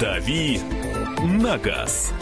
«Дави 0.00 0.60
на 1.22 1.58
газ». 1.58 2.12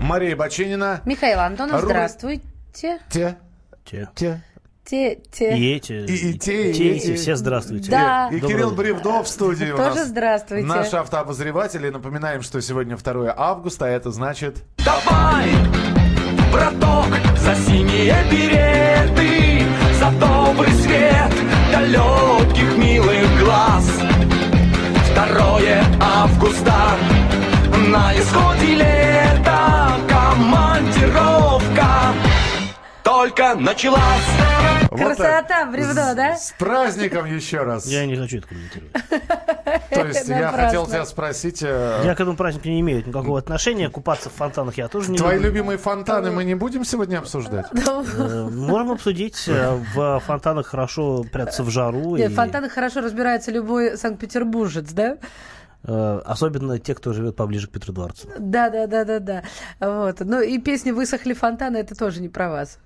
Мария 0.00 0.36
Баченина. 0.36 1.00
Михаил 1.04 1.40
Антонов, 1.40 1.82
Ру- 1.82 1.86
здравствуйте. 1.86 2.44
Те. 2.74 2.98
Те. 3.10 3.36
Те. 4.14 4.42
Те, 4.84 5.18
те. 5.30 5.56
И 5.56 5.72
эти, 5.76 5.92
И- 5.92 6.30
и 6.32 6.38
те, 6.38 6.70
и 6.70 6.74
те, 6.74 6.90
эти. 6.96 7.14
все 7.14 7.36
здравствуйте. 7.36 7.90
Да. 7.90 8.28
И 8.32 8.40
Доброе 8.40 8.52
Кирилл 8.54 8.68
утро. 8.72 8.76
Бревдов 8.82 9.26
в 9.26 9.28
студии 9.30 9.70
у 9.70 9.76
Тоже 9.76 10.04
здравствуйте. 10.04 10.66
Наш 10.66 10.92
автообозреватель. 10.92 11.86
И 11.86 11.90
напоминаем, 11.90 12.42
что 12.42 12.60
сегодня 12.60 12.96
2 12.96 13.32
августа, 13.36 13.86
а 13.86 13.88
это 13.88 14.10
значит... 14.10 14.64
Давай, 14.78 15.48
браток, 16.52 17.06
за 17.38 17.54
синие 17.54 18.16
береты, 18.30 19.39
добрый 20.50 20.72
свет 20.72 21.32
далеких 21.72 22.76
милых 22.76 23.40
глаз. 23.40 23.86
2 25.14 25.60
августа, 26.00 26.74
на 27.86 28.12
исходе 28.14 28.74
лета, 28.74 29.92
командировка 30.08 31.90
только 33.20 33.54
началась. 33.54 34.00
Вот. 34.90 34.98
Красота, 35.16 35.66
бревно, 35.70 36.14
да? 36.14 36.36
С 36.36 36.54
праздником 36.58 37.26
еще 37.26 37.58
раз. 37.58 37.84
Я 37.86 38.06
не 38.06 38.16
хочу 38.16 38.38
это 38.38 38.48
комментировать. 38.48 38.92
То 39.90 40.06
есть 40.06 40.26
я 40.26 40.50
хотел 40.50 40.86
тебя 40.86 41.04
спросить... 41.04 41.62
э, 41.62 42.00
Я 42.02 42.14
к 42.14 42.20
этому 42.20 42.34
празднику 42.38 42.68
не 42.68 42.80
имею 42.80 43.06
никакого 43.06 43.38
отношения. 43.38 43.90
Купаться 43.90 44.30
в 44.30 44.32
фонтанах 44.32 44.78
я 44.78 44.88
тоже 44.88 45.10
не 45.10 45.18
Твои 45.18 45.38
любимые 45.38 45.76
фонтаны 45.76 46.30
мы 46.30 46.44
не 46.44 46.54
будем 46.54 46.84
сегодня 46.86 47.18
обсуждать? 47.18 47.66
Э, 47.74 48.48
Можем 48.50 48.92
обсудить. 48.92 49.44
Э, 49.48 49.76
В 49.94 50.20
фонтанах 50.20 50.66
хорошо 50.68 51.22
прятаться 51.30 51.62
в 51.62 51.68
жару. 51.68 52.16
В 52.16 52.28
фонтанах 52.30 52.72
хорошо 52.72 53.02
разбирается 53.02 53.50
любой 53.50 53.98
санкт-петербуржец, 53.98 54.90
да? 54.92 55.18
Особенно 55.82 56.78
те, 56.78 56.94
кто 56.94 57.12
живет 57.12 57.36
поближе 57.36 57.66
к 57.66 57.70
Петродворцу. 57.70 58.28
Да, 58.38 58.68
да, 58.70 58.86
да, 58.86 59.04
да, 59.04 59.18
да. 59.18 59.42
Вот. 59.80 60.20
Ну 60.20 60.40
и 60.40 60.58
песня 60.58 60.92
«Высохли 60.94 61.32
фонтаны» 61.32 61.78
это 61.78 61.94
тоже 61.94 62.20
не 62.20 62.28
про 62.28 62.50
вас. 62.50 62.78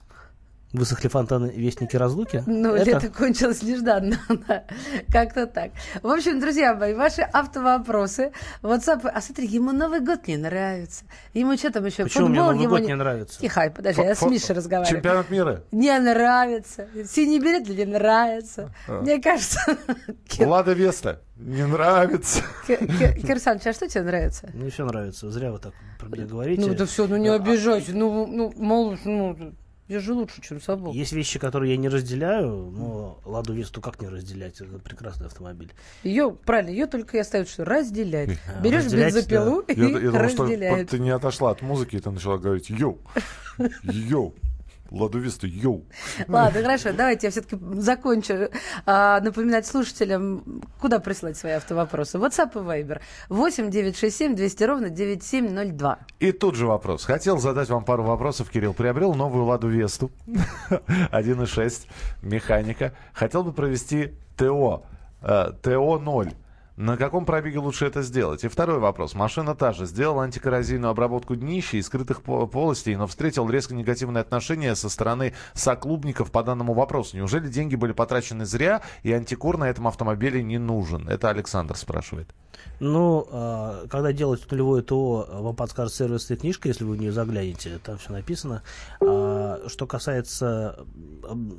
Высохли 0.74 1.06
фонтаны 1.06 1.52
Вестники 1.54 1.94
Разлуки. 1.94 2.42
Ну, 2.46 2.74
Это- 2.74 2.84
лето 2.84 3.08
кончилось 3.08 3.62
нежданно. 3.62 4.18
да. 4.48 4.64
Как-то 5.08 5.46
так. 5.46 5.70
В 6.02 6.08
общем, 6.08 6.40
друзья 6.40 6.74
мои, 6.74 6.94
ваши 6.94 7.22
автовопросы. 7.22 8.32
WhatsApp. 8.60 9.08
А 9.08 9.20
смотри, 9.20 9.46
ему 9.46 9.70
Новый 9.70 10.00
год 10.00 10.26
не 10.26 10.36
нравится. 10.36 11.04
Ему 11.32 11.56
что 11.56 11.70
там 11.70 11.84
еще? 11.86 12.02
Почему 12.02 12.26
мне 12.26 12.40
Новый 12.40 12.58
ему 12.58 12.70
год 12.70 12.80
не 12.80 12.96
нравится? 12.96 13.40
Тихо, 13.40 13.72
подожди, 13.74 14.02
я 14.02 14.16
с 14.16 14.22
Мишей 14.22 14.56
разговариваю. 14.56 14.96
Чемпионат 14.96 15.30
мира. 15.30 15.62
Не 15.70 15.96
нравится. 16.00 16.88
Синий 17.08 17.38
берет 17.38 17.68
не 17.68 17.84
нравится. 17.84 18.74
Мне 18.88 19.22
кажется... 19.22 19.60
Лада 20.40 20.72
Веста. 20.72 21.20
Не 21.36 21.66
нравится. 21.66 22.42
Кир- 22.66 22.84
Кир- 22.84 23.14
Кирсанович, 23.24 23.68
а 23.68 23.72
что 23.72 23.86
тебе 23.88 24.02
нравится? 24.02 24.50
Мне 24.52 24.70
все 24.70 24.84
нравится. 24.84 25.30
Зря 25.30 25.52
вы 25.52 25.58
так 25.60 25.72
про 26.00 26.08
меня 26.08 26.26
говорите. 26.26 26.62
Ну, 26.62 26.72
это 26.72 26.86
все, 26.86 27.06
ну 27.06 27.16
не 27.16 27.28
обижайся. 27.28 27.92
Ну, 27.92 28.26
ну, 28.26 28.52
малыш, 28.56 29.00
ну, 29.04 29.54
я 29.88 30.00
же 30.00 30.14
лучше, 30.14 30.40
чем 30.40 30.60
собой. 30.60 30.94
Есть 30.94 31.12
вещи, 31.12 31.38
которые 31.38 31.72
я 31.72 31.76
не 31.76 31.88
разделяю, 31.88 32.70
но 32.70 33.20
Ладу 33.24 33.52
Весту 33.52 33.80
как 33.80 34.00
не 34.00 34.08
разделять? 34.08 34.60
Это 34.60 34.78
прекрасный 34.78 35.26
автомобиль. 35.26 35.72
Ее, 36.02 36.30
правильно, 36.32 36.70
ее 36.70 36.86
только 36.86 37.16
и 37.16 37.20
оставят, 37.20 37.48
что 37.48 37.64
разделять. 37.64 38.38
Берешь 38.62 38.84
разделять, 38.84 39.14
бензопилу 39.14 39.60
и 39.60 39.78
Я, 39.78 39.88
я 39.88 40.10
думал, 40.10 40.28
что 40.28 40.42
разделяет. 40.44 40.90
ты 40.90 40.98
не 40.98 41.10
отошла 41.10 41.50
от 41.50 41.62
музыки, 41.62 41.96
и 41.96 42.00
ты 42.00 42.10
начала 42.10 42.38
говорить 42.38 42.70
«Йоу! 42.70 42.98
Йоу! 43.82 44.34
Ладу 44.90 45.18
Веста, 45.18 45.46
йоу!» 45.46 45.84
Ладно, 46.28 46.62
хорошо, 46.62 46.92
давайте 46.92 47.26
я 47.26 47.30
все-таки 47.30 47.58
закончу. 47.80 48.50
А, 48.86 49.20
напоминать 49.20 49.66
слушателям, 49.66 50.62
куда 50.80 50.98
присылать 50.98 51.36
свои 51.36 51.52
автовопросы. 51.52 52.18
WhatsApp 52.18 52.52
и 52.54 52.82
Viber. 52.82 53.00
8 53.28 53.70
967 53.70 54.34
200 54.36 54.64
ровно 54.64 54.90
9702. 54.90 55.98
И 56.20 56.32
тут 56.32 56.54
же 56.54 56.66
вопрос. 56.66 57.04
Хотел 57.04 57.38
задать 57.38 57.68
вам 57.68 57.84
пару 57.84 58.04
вопросов. 58.04 58.50
Кирилл 58.50 58.74
приобрел 58.74 59.14
новую 59.14 59.44
«Ладу 59.44 59.68
Весту». 59.68 60.10
1.6, 60.68 61.86
механика. 62.22 62.92
Хотел 63.12 63.42
бы 63.42 63.52
провести 63.52 64.14
ТО. 64.36 64.84
э, 65.22 65.52
ТО-0. 65.62 66.34
На 66.76 66.96
каком 66.96 67.24
пробеге 67.24 67.60
лучше 67.60 67.86
это 67.86 68.02
сделать? 68.02 68.42
И 68.42 68.48
второй 68.48 68.80
вопрос. 68.80 69.14
Машина 69.14 69.54
та 69.54 69.72
же. 69.72 69.86
Сделал 69.86 70.18
антикоррозийную 70.18 70.90
обработку 70.90 71.36
днища 71.36 71.76
и 71.76 71.82
скрытых 71.82 72.22
по- 72.22 72.48
полостей, 72.48 72.96
но 72.96 73.06
встретил 73.06 73.48
резко 73.48 73.76
негативное 73.76 74.22
отношение 74.22 74.74
со 74.74 74.88
стороны 74.88 75.34
соклубников 75.52 76.32
по 76.32 76.42
данному 76.42 76.74
вопросу. 76.74 77.16
Неужели 77.16 77.46
деньги 77.46 77.76
были 77.76 77.92
потрачены 77.92 78.44
зря, 78.44 78.82
и 79.04 79.12
антикор 79.12 79.56
на 79.56 79.68
этом 79.68 79.86
автомобиле 79.86 80.42
не 80.42 80.58
нужен? 80.58 81.08
Это 81.08 81.30
Александр 81.30 81.76
спрашивает. 81.76 82.34
Ну, 82.80 83.26
а, 83.30 83.86
когда 83.88 84.12
делать 84.12 84.40
нулевое 84.50 84.82
ТО, 84.82 85.26
вам 85.30 85.56
подскажет 85.56 85.94
сервисная 85.94 86.36
книжка, 86.36 86.68
если 86.68 86.84
вы 86.84 86.96
в 86.96 86.98
нее 87.00 87.12
заглянете, 87.12 87.78
там 87.82 87.98
все 87.98 88.12
написано. 88.12 88.62
А, 89.00 89.62
Что 89.68 89.86
касается 89.86 90.78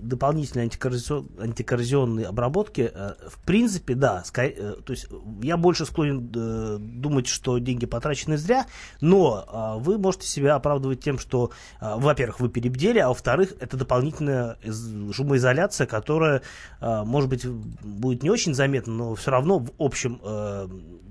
дополнительной 0.01 0.67
антикоррозион- 0.67 1.41
антикоррозионной 1.41 2.23
обработки, 2.23 2.91
э, 2.93 3.13
в 3.29 3.39
принципе, 3.45 3.95
да, 3.95 4.23
э, 4.37 4.75
то 4.85 4.91
есть 4.91 5.07
я 5.41 5.57
больше 5.57 5.85
склонен 5.85 6.31
э, 6.35 6.77
думать, 6.79 7.27
что 7.27 7.57
деньги 7.57 7.85
потрачены 7.85 8.37
зря, 8.37 8.65
но 9.01 9.45
а, 9.47 9.77
вы 9.77 9.97
можете 9.97 10.27
себя 10.27 10.55
оправдывать 10.55 11.01
тем, 11.01 11.17
что, 11.19 11.51
во-первых, 11.79 12.39
вы 12.39 12.49
перебдели, 12.49 12.99
а 12.99 13.09
во-вторых, 13.09 13.53
это 13.59 13.77
дополнительная 13.77 14.57
из- 14.63 15.13
шумоизоляция, 15.13 15.87
которая, 15.87 16.41
может 16.81 17.29
быть, 17.29 17.45
будет 17.45 18.23
не 18.23 18.29
очень 18.29 18.53
заметна, 18.53 18.93
но 18.93 19.15
все 19.15 19.31
равно 19.31 19.59
в 19.59 19.71
общем, 19.79 20.19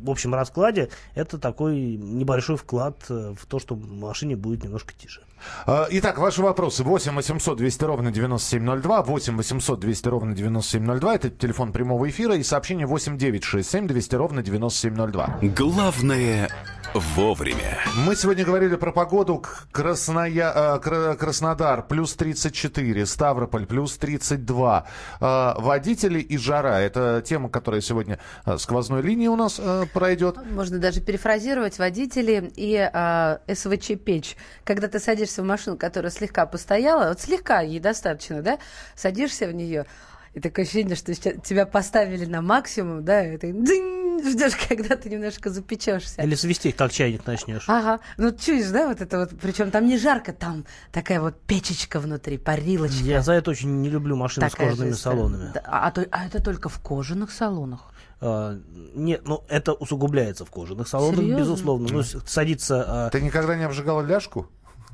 в 0.05 0.11
общем 0.11 0.35
раскладе 0.35 0.91
это 1.15 1.39
такой 1.39 1.97
небольшой 1.97 2.57
вклад 2.57 2.97
э, 3.09 3.35
в 3.39 3.47
то, 3.47 3.59
что 3.59 3.75
в 3.75 3.89
машине 3.89 4.37
будет 4.37 4.65
немножко 4.65 4.93
тише. 4.95 5.23
А, 5.67 5.87
Итак, 5.91 6.19
ваши 6.19 6.43
вопросы. 6.43 6.85
8 6.85 7.15
800 7.15 7.57
200 7.59 7.85
ровно 7.85 8.11
9702. 8.11 9.03
8 9.03 9.37
800 9.37 9.81
200 9.81 10.09
ровно 10.09 10.35
9702. 10.35 11.15
Это 11.15 11.31
телефон 11.31 11.73
прямого 11.73 12.09
эфира. 12.09 12.37
И 12.37 12.43
сообщение 12.43 12.87
8 12.87 13.17
9 13.19 13.45
6 13.45 13.71
7 13.71 13.87
200 13.87 14.15
ровно 14.15 14.43
9702. 14.43 15.39
Главное 15.57 16.49
вовремя. 16.95 17.79
Мы 17.97 18.15
сегодня 18.17 18.45
говорили 18.45 18.77
про 18.77 18.93
погоду. 18.93 19.39
К- 19.39 19.67
Красноя... 19.73 20.53
э, 20.55 20.79
Кра- 20.81 21.17
Краснодар 21.17 21.83
плюс 21.87 22.15
34. 22.15 23.05
Ставрополь 23.07 23.67
плюс 23.67 23.97
32. 23.99 24.87
А, 25.21 25.57
Водители 25.59 26.21
и 26.21 26.37
жара. 26.39 26.81
Это 26.81 27.23
тема, 27.27 27.49
которая 27.49 27.81
сегодня 27.81 28.19
э, 28.47 28.57
сквозной 28.59 29.03
линией 29.03 29.29
у 29.29 29.37
нас 29.37 29.57
э, 29.59 29.87
пройдет. 29.93 30.37
Можно 30.53 30.79
даже 30.79 31.01
перефразировать 31.01 31.79
водители 31.79 32.53
и 32.57 32.77
а, 32.77 33.41
СВЧ-печь. 33.49 34.37
Когда 34.65 34.89
ты 34.89 34.99
садишься 35.01 35.43
в 35.43 35.47
машину, 35.47 35.77
которая 35.77 36.11
слегка 36.11 36.47
постояла, 36.47 37.09
вот 37.09 37.21
слегка 37.21 37.61
ей 37.61 37.81
достаточно, 37.81 38.41
да, 38.43 38.59
садишься 38.95 39.47
в 39.49 39.53
нее, 39.53 39.87
и 40.35 40.41
такое 40.41 40.65
ощущение, 40.65 40.97
что 40.97 41.15
тебя 41.15 41.67
поставили 41.67 42.25
на 42.25 42.41
максимум, 42.43 43.05
да, 43.05 43.25
и 43.27 43.37
ты 43.37 43.53
дзынь, 43.53 44.04
ждешь, 44.25 44.55
когда 44.69 44.97
ты 44.97 45.09
немножко 45.11 45.51
запечешься. 45.51 46.23
Или 46.23 46.35
свистеть, 46.35 46.77
как 46.77 46.93
чайник 46.93 47.27
начнешь. 47.27 47.65
Ага, 47.69 48.01
ну 48.17 48.31
чуешь, 48.33 48.69
да, 48.71 48.89
вот 48.89 49.01
это 49.01 49.19
вот, 49.21 49.31
причем 49.41 49.71
там 49.71 49.87
не 49.87 49.99
жарко, 49.99 50.33
там 50.33 50.65
такая 50.93 51.21
вот 51.21 51.41
печечка 51.43 52.01
внутри, 52.01 52.39
парилочка. 52.39 53.05
Я 53.05 53.23
за 53.23 53.33
это 53.33 53.51
очень 53.51 53.81
не 53.83 53.89
люблю 53.91 54.17
машины 54.17 54.49
с 54.49 54.53
Такая 54.53 54.71
кожаными 54.71 54.93
же 54.93 54.99
салонами. 54.99 55.53
А, 55.65 55.91
то- 55.91 56.07
а 56.11 56.27
это 56.27 56.43
только 56.43 56.69
в 56.69 56.79
кожаных 56.81 57.31
салонах? 57.33 57.93
А, 58.21 58.59
нет, 58.95 59.23
ну 59.27 59.45
это 59.49 59.73
усугубляется 59.73 60.45
в 60.45 60.51
кожаных 60.51 60.89
салонах, 60.89 61.17
Серьезно? 61.21 61.39
безусловно. 61.41 61.89
Ну, 61.91 62.03
с- 62.03 62.23
садиться, 62.27 62.85
а, 62.87 63.11
Ты 63.11 63.21
никогда 63.21 63.57
не 63.57 63.65
обжигала 63.65 64.03
ляжку? 64.03 64.49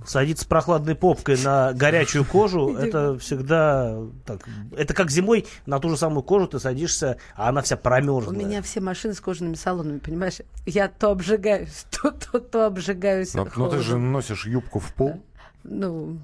Садиться 0.06 0.46
прохладной 0.46 0.94
попкой 0.94 1.36
на 1.42 1.72
горячую 1.72 2.24
кожу, 2.24 2.74
это 2.78 3.18
всегда 3.18 3.96
так. 4.24 4.48
Это 4.76 4.94
как 4.94 5.10
зимой 5.10 5.46
на 5.66 5.78
ту 5.78 5.88
же 5.90 5.96
самую 5.96 6.22
кожу 6.22 6.46
ты 6.48 6.58
садишься, 6.58 7.16
а 7.36 7.48
она 7.50 7.62
вся 7.62 7.76
У 7.76 7.78
промерзлая. 7.78 8.36
меня 8.38 8.62
все 8.62 8.80
машины 8.80 9.14
с 9.14 9.20
кожаными 9.20 9.54
салонами, 9.54 9.98
понимаешь? 9.98 10.38
Я 10.66 10.88
то 10.88 11.10
обжигаюсь, 11.10 11.86
то, 11.90 12.10
то, 12.10 12.40
то 12.40 12.66
обжигаюсь. 12.66 13.34
Но, 13.34 13.46
но 13.56 13.68
ты 13.68 13.78
же 13.80 13.98
носишь 13.98 14.46
юбку 14.46 14.78
в 14.80 14.92
пол. 14.94 15.20
Ну, 15.64 16.18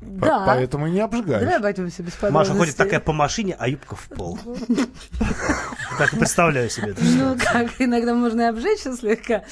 по- 0.00 0.26
да. 0.26 0.44
Поэтому 0.46 0.86
и 0.86 0.90
не 0.90 1.00
обжигаешь. 1.00 1.42
Давай 1.42 1.58
обойдемся 1.58 2.02
без 2.02 2.12
Маша 2.14 2.30
ходит 2.32 2.48
подробностей. 2.48 2.76
такая 2.76 3.00
по 3.00 3.12
машине, 3.12 3.54
а 3.58 3.68
юбка 3.68 3.94
в 3.96 4.08
пол. 4.08 4.38
Так 6.00 6.14
и 6.14 6.16
представляю 6.16 6.70
себе 6.70 6.92
это. 6.92 7.02
Ну, 7.04 7.36
как, 7.38 7.72
иногда 7.78 8.14
можно 8.14 8.40
и 8.40 8.44
обжечься 8.44 8.96
слегка. 8.96 9.42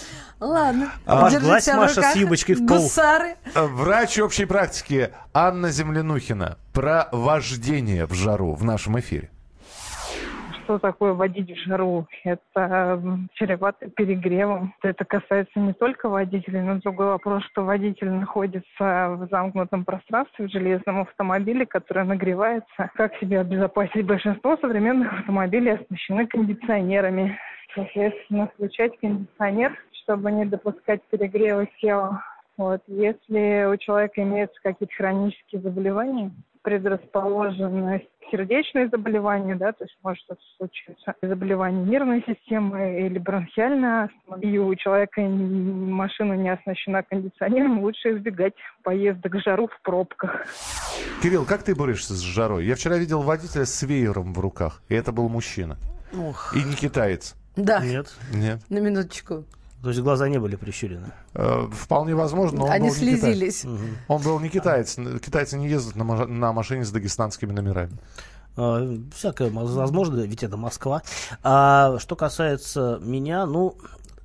Ладно. 0.40 0.90
Обожглась 1.04 1.68
в 1.68 1.74
Маша 1.74 2.00
с 2.00 2.16
юбочкой 2.16 2.54
в 2.54 2.66
пол. 2.66 2.78
Гусары. 2.78 3.36
Э, 3.54 3.66
Врач 3.66 4.18
общей 4.18 4.46
практики 4.46 5.10
Анна 5.34 5.70
Землянухина 5.70 6.56
про 6.72 7.10
вождение 7.12 8.06
в 8.06 8.14
жару 8.14 8.54
в 8.54 8.64
нашем 8.64 8.98
эфире. 8.98 9.30
Что 10.68 10.78
такое 10.78 11.14
водить 11.14 11.50
в 11.50 11.56
жару. 11.66 12.06
Это 12.24 13.00
м, 13.02 13.30
чревато 13.32 13.88
перегревом. 13.88 14.74
Это 14.82 15.06
касается 15.06 15.58
не 15.58 15.72
только 15.72 16.10
водителей, 16.10 16.60
но 16.60 16.78
другой 16.78 17.06
вопрос, 17.06 17.42
что 17.44 17.64
водитель 17.64 18.10
находится 18.10 19.16
в 19.18 19.28
замкнутом 19.30 19.86
пространстве 19.86 20.46
в 20.46 20.50
железном 20.50 21.00
автомобиле, 21.00 21.64
который 21.64 22.04
нагревается. 22.04 22.90
Как 22.94 23.16
себя 23.16 23.40
обезопасить? 23.40 24.04
Большинство 24.04 24.58
современных 24.58 25.10
автомобилей 25.20 25.70
оснащены 25.70 26.26
кондиционерами. 26.26 27.38
Соответственно, 27.74 28.48
включать 28.48 28.98
кондиционер, 29.00 29.74
чтобы 30.02 30.30
не 30.32 30.44
допускать 30.44 31.00
перегрева 31.10 31.66
тела. 31.80 32.22
Вот. 32.58 32.82
Если 32.88 33.72
у 33.72 33.76
человека 33.78 34.20
имеются 34.22 34.60
какие-то 34.62 34.92
хронические 34.94 35.62
заболевания, 35.62 36.32
предрасположенность 36.68 38.04
к 38.20 38.30
сердечные 38.30 38.88
заболевания, 38.88 39.54
да, 39.54 39.72
то 39.72 39.84
есть 39.84 39.96
может 40.02 40.22
случиться, 40.58 41.14
заболевание 41.22 41.82
нервной 41.82 42.22
системы 42.26 43.06
или 43.06 43.18
бронхиальная 43.18 44.04
астма, 44.04 44.38
и 44.42 44.58
у 44.58 44.74
человека 44.74 45.22
машина 45.22 46.34
не 46.34 46.50
оснащена 46.50 47.02
кондиционером, 47.04 47.80
лучше 47.80 48.10
избегать 48.10 48.52
поездок 48.82 49.34
в 49.34 49.40
жару 49.40 49.68
в 49.68 49.80
пробках. 49.82 50.44
Кирилл, 51.22 51.46
как 51.46 51.62
ты 51.62 51.74
борешься 51.74 52.12
с 52.12 52.20
жарой? 52.20 52.66
Я 52.66 52.74
вчера 52.74 52.98
видел 52.98 53.22
водителя 53.22 53.64
с 53.64 53.82
веером 53.82 54.34
в 54.34 54.38
руках, 54.38 54.82
и 54.90 54.94
это 54.94 55.10
был 55.10 55.30
мужчина. 55.30 55.78
Ох. 56.14 56.54
И 56.54 56.62
не 56.62 56.74
китаец. 56.74 57.34
Да, 57.56 57.80
Нет. 57.80 58.14
Нет. 58.34 58.60
на 58.68 58.78
минуточку. 58.78 59.44
То 59.82 59.90
есть 59.90 60.00
глаза 60.00 60.28
не 60.28 60.38
были 60.38 60.56
прищурены. 60.56 61.12
Э, 61.34 61.68
Вполне 61.70 62.14
возможно, 62.14 62.58
но 62.58 62.64
он 62.66 62.70
Они 62.72 62.88
был 62.88 62.96
не 62.96 63.00
китаец. 63.16 63.20
слезились. 63.20 63.64
Он 64.08 64.22
был 64.22 64.40
не 64.40 64.48
китаец. 64.48 64.96
Китайцы 64.96 65.56
не 65.56 65.68
ездят 65.68 65.94
на, 65.94 66.52
машине 66.52 66.84
с 66.84 66.90
дагестанскими 66.90 67.52
номерами. 67.52 67.96
А, 68.56 68.84
Всякое 69.14 69.50
возможно, 69.50 70.20
ведь 70.22 70.42
это 70.42 70.56
Москва. 70.56 71.02
А 71.44 71.96
что 72.00 72.16
касается 72.16 72.98
меня, 73.00 73.46
ну, 73.46 73.76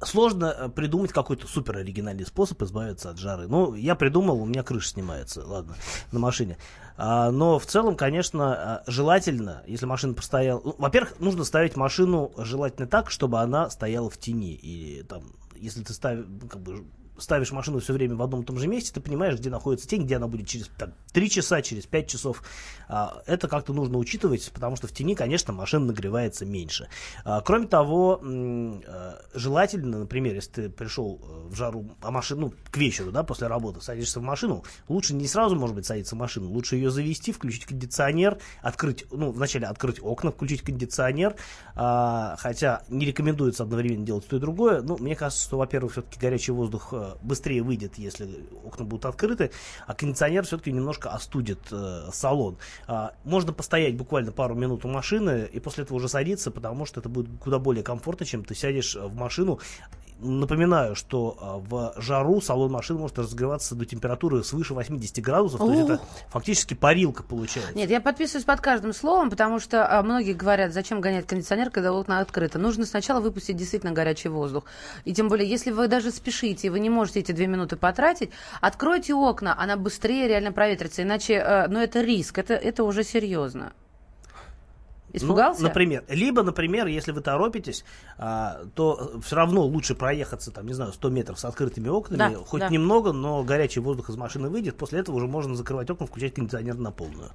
сложно 0.02 0.56
э, 0.58 0.70
придумать 0.70 1.12
какой-то 1.12 1.48
супер 1.48 1.78
оригинальный 1.78 2.26
способ 2.26 2.62
избавиться 2.64 3.10
от 3.12 3.18
жары. 3.20 3.48
Ну, 3.48 3.76
я 3.76 3.96
придумал, 3.96 4.42
у 4.42 4.46
меня 4.46 4.64
крыша 4.64 4.90
снимается, 4.90 5.46
ладно, 5.46 5.76
на 6.12 6.20
машине. 6.20 6.58
А, 6.98 7.32
но 7.32 7.60
в 7.60 7.66
целом, 7.66 7.96
конечно, 7.96 8.54
а, 8.54 8.84
желательно, 8.88 9.64
если 9.68 9.86
машина 9.86 10.14
постояла... 10.14 10.62
ну, 10.64 10.76
во-первых, 10.78 11.20
нужно 11.20 11.44
ставить 11.44 11.76
машину 11.76 12.32
желательно 12.38 12.88
так, 12.88 13.10
чтобы 13.10 13.40
она 13.40 13.70
стояла 13.70 14.10
в 14.10 14.18
тени. 14.18 14.54
И 14.54 15.04
там, 15.04 15.24
если 15.56 15.84
ты 15.84 15.94
ставишь, 15.94 16.26
как 16.50 16.62
бы, 16.62 16.86
ставишь 17.18 17.52
машину 17.52 17.80
все 17.80 17.94
время 17.94 18.16
в 18.16 18.22
одном 18.22 18.42
и 18.42 18.46
том 18.46 18.58
же 18.58 18.68
месте, 18.68 18.92
ты 18.94 19.02
понимаешь, 19.02 19.38
где 19.38 19.50
находится 19.50 19.88
тень, 19.88 20.04
где 20.04 20.18
она 20.18 20.28
будет 20.28 20.48
через 20.48 20.70
там, 20.78 20.94
3 21.14 21.30
часа, 21.30 21.62
через 21.62 21.86
5 21.86 22.08
часов. 22.08 22.44
А, 22.88 23.22
это 23.26 23.48
как-то 23.48 23.74
нужно 23.74 23.98
учитывать, 23.98 24.52
потому 24.54 24.76
что 24.76 24.88
в 24.88 24.92
тени, 24.92 25.16
конечно, 25.16 25.54
машина 25.54 25.86
нагревается 25.86 26.46
меньше. 26.46 26.90
А, 27.24 27.42
кроме 27.42 27.68
того, 27.68 28.20
э, 28.24 29.14
желательно, 29.34 30.00
например, 30.00 30.36
если 30.36 30.52
ты 30.52 30.70
пришел 30.70 31.22
э, 31.22 31.50
в 31.50 31.56
жару, 31.56 31.96
а 32.02 32.12
машину, 32.12 32.42
ну, 32.42 32.54
к 32.72 32.78
вечеру, 32.78 33.12
да, 33.12 33.24
после 33.24 33.48
работы, 33.48 33.82
садишься 33.82 34.20
в 34.20 34.24
машину, 34.24 34.64
лучше 34.88 35.14
не 35.14 35.28
сразу, 35.28 35.56
может 35.56 35.76
быть, 35.76 35.86
садиться 35.86 36.16
в 36.16 36.20
машину, 36.20 36.50
лучше 36.50 36.76
ее 36.76 36.90
завести, 36.90 37.32
включить 37.32 37.66
кондиционер, 37.66 38.38
открыть, 38.62 39.06
ну, 39.12 39.32
вначале 39.32 39.68
открыть 39.68 40.00
окна, 40.02 40.32
включить 40.32 40.62
кондиционер, 40.62 41.36
а, 41.76 42.36
хотя 42.40 42.84
не 42.90 43.06
рекомендуется 43.06 43.64
одновременно 43.64 44.06
делать 44.06 44.28
то 44.28 44.36
и 44.36 44.40
другое. 44.40 44.82
Ну, 44.82 44.98
мне 44.98 45.16
кажется, 45.16 45.44
что, 45.44 45.58
во-первых, 45.58 45.94
все-таки 45.94 46.20
горячий 46.20 46.52
воздух 46.52 46.94
э, 47.04 47.16
быстрее 47.22 47.62
выйдет, 47.62 47.98
если 47.98 48.28
окна 48.64 48.86
будут 48.86 49.06
открыты, 49.06 49.52
а 49.86 49.94
кондиционер 49.94 50.46
все-таки 50.46 50.72
немножко 50.72 51.10
остудит 51.10 51.60
э, 51.72 52.10
салон. 52.12 52.58
А, 52.88 53.14
можно 53.24 53.54
постоять 53.54 53.96
буквально 53.96 54.32
пару 54.32 54.56
минут 54.56 54.86
у 54.86 54.88
машины 54.88 55.50
и 55.52 55.60
после 55.60 55.84
этого 55.84 55.98
уже 55.98 56.08
садиться, 56.08 56.52
потому 56.52 56.86
что 56.86 57.00
это 57.00 57.10
будет 57.10 57.30
куда 57.40 57.60
более 57.60 57.84
комфортно, 57.84 58.26
чем 58.26 58.44
ты 58.44 58.56
сядешь 58.56 58.96
в 58.96 59.14
машину. 59.16 59.60
Напоминаю, 60.20 60.96
что 60.96 61.38
а, 61.40 61.58
в 61.58 62.02
жару 62.02 62.42
салон 62.42 62.72
машины 62.72 63.00
может 63.00 63.20
разогреваться 63.20 63.76
до 63.76 63.86
температуры 63.86 64.44
свыше 64.44 64.74
80 64.74 65.24
градусов, 65.24 65.60
то 65.60 65.72
есть 65.72 65.84
это 65.84 66.02
фактически 66.30 66.74
парилка 66.74 67.24
получается. 67.24 67.74
Нет, 67.76 67.90
я 67.90 68.00
подписываюсь 68.02 68.46
под 68.46 68.62
каждым 68.62 68.94
словом, 68.94 69.30
потому 69.30 69.60
что 69.60 69.86
а, 69.88 70.02
многие 70.04 70.34
говорят, 70.34 70.74
зачем 70.74 71.02
гонять 71.02 71.28
кондиционер, 71.28 71.70
когда 71.70 71.94
окна 71.94 72.20
открыты. 72.20 72.60
Нужно 72.60 72.86
сначала 72.86 73.20
выпустить 73.20 73.58
действительно 73.58 73.92
горячий 73.92 74.30
воздух. 74.30 74.66
И 75.06 75.14
тем 75.14 75.28
более, 75.28 75.50
если 75.50 75.72
вы 75.72 75.88
даже 75.88 76.12
спешите, 76.12 76.68
и 76.68 76.70
вы 76.70 76.80
не 76.80 76.90
можете 76.90 77.20
эти 77.20 77.32
две 77.32 77.48
минуты 77.48 77.76
потратить, 77.76 78.30
откройте 78.62 79.14
окна, 79.14 79.56
она 79.58 79.78
быстрее 79.78 80.28
реально 80.28 80.52
проветрится. 80.52 81.04
Иначе, 81.04 81.34
э, 81.34 81.68
ну, 81.68 81.80
это 81.80 82.02
риск, 82.02 82.38
это, 82.38 82.54
это 82.54 82.84
уже 82.84 83.04
серьезно. 83.04 83.74
Испугался? 85.14 85.62
Ну, 85.62 85.68
например, 85.68 86.04
либо, 86.10 86.44
например, 86.44 86.88
если 86.88 87.12
вы 87.12 87.22
торопитесь, 87.22 87.86
а, 88.18 88.62
то 88.76 89.12
все 89.24 89.36
равно 89.36 89.62
лучше 89.62 89.94
проехаться, 89.96 90.52
там, 90.52 90.66
не 90.68 90.74
знаю, 90.74 90.92
100 90.92 91.10
метров 91.10 91.40
с 91.40 91.46
открытыми 91.46 91.88
окнами, 91.88 92.18
Да, 92.18 92.40
хоть 92.46 92.62
да. 92.62 92.70
немного, 92.70 93.12
но 93.14 93.44
горячий 93.44 93.80
воздух 93.80 94.10
из 94.10 94.16
машины 94.18 94.50
выйдет, 94.50 94.76
после 94.78 95.00
этого 95.00 95.16
уже 95.16 95.28
можно 95.28 95.56
закрывать 95.56 95.90
окна, 95.90 96.08
включать 96.08 96.34
кондиционер 96.34 96.76
на 96.78 96.92
полную. 96.92 97.30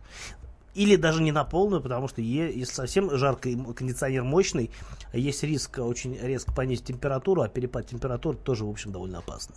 Или 0.75 0.95
даже 0.97 1.23
не 1.23 1.33
на 1.33 1.45
полную, 1.45 1.83
потому 1.83 2.07
что 2.09 2.21
е- 2.21 2.53
если 2.57 2.73
совсем 2.75 3.11
жарко 3.17 3.49
и 3.49 3.57
кондиционер 3.57 4.23
мощный, 4.23 4.71
есть 5.13 5.43
риск 5.43 5.79
очень 5.79 6.17
резко 6.17 6.53
понизить 6.53 6.85
температуру, 6.85 7.43
а 7.43 7.49
перепад 7.49 7.87
температур 7.89 8.37
тоже, 8.37 8.65
в 8.65 8.71
общем, 8.71 8.93
довольно 8.93 9.19
опасно. 9.19 9.57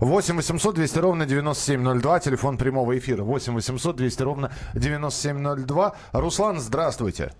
8 0.00 0.36
800 0.36 0.74
200 0.76 0.98
ровно 0.98 1.26
9702, 1.26 2.20
телефон 2.20 2.56
прямого 2.56 2.96
эфира. 2.96 3.22
8 3.22 3.52
800 3.54 3.96
200 3.96 4.22
ровно 4.22 4.52
9702. 4.74 5.94
Руслан, 6.12 6.60
здравствуйте. 6.60 7.32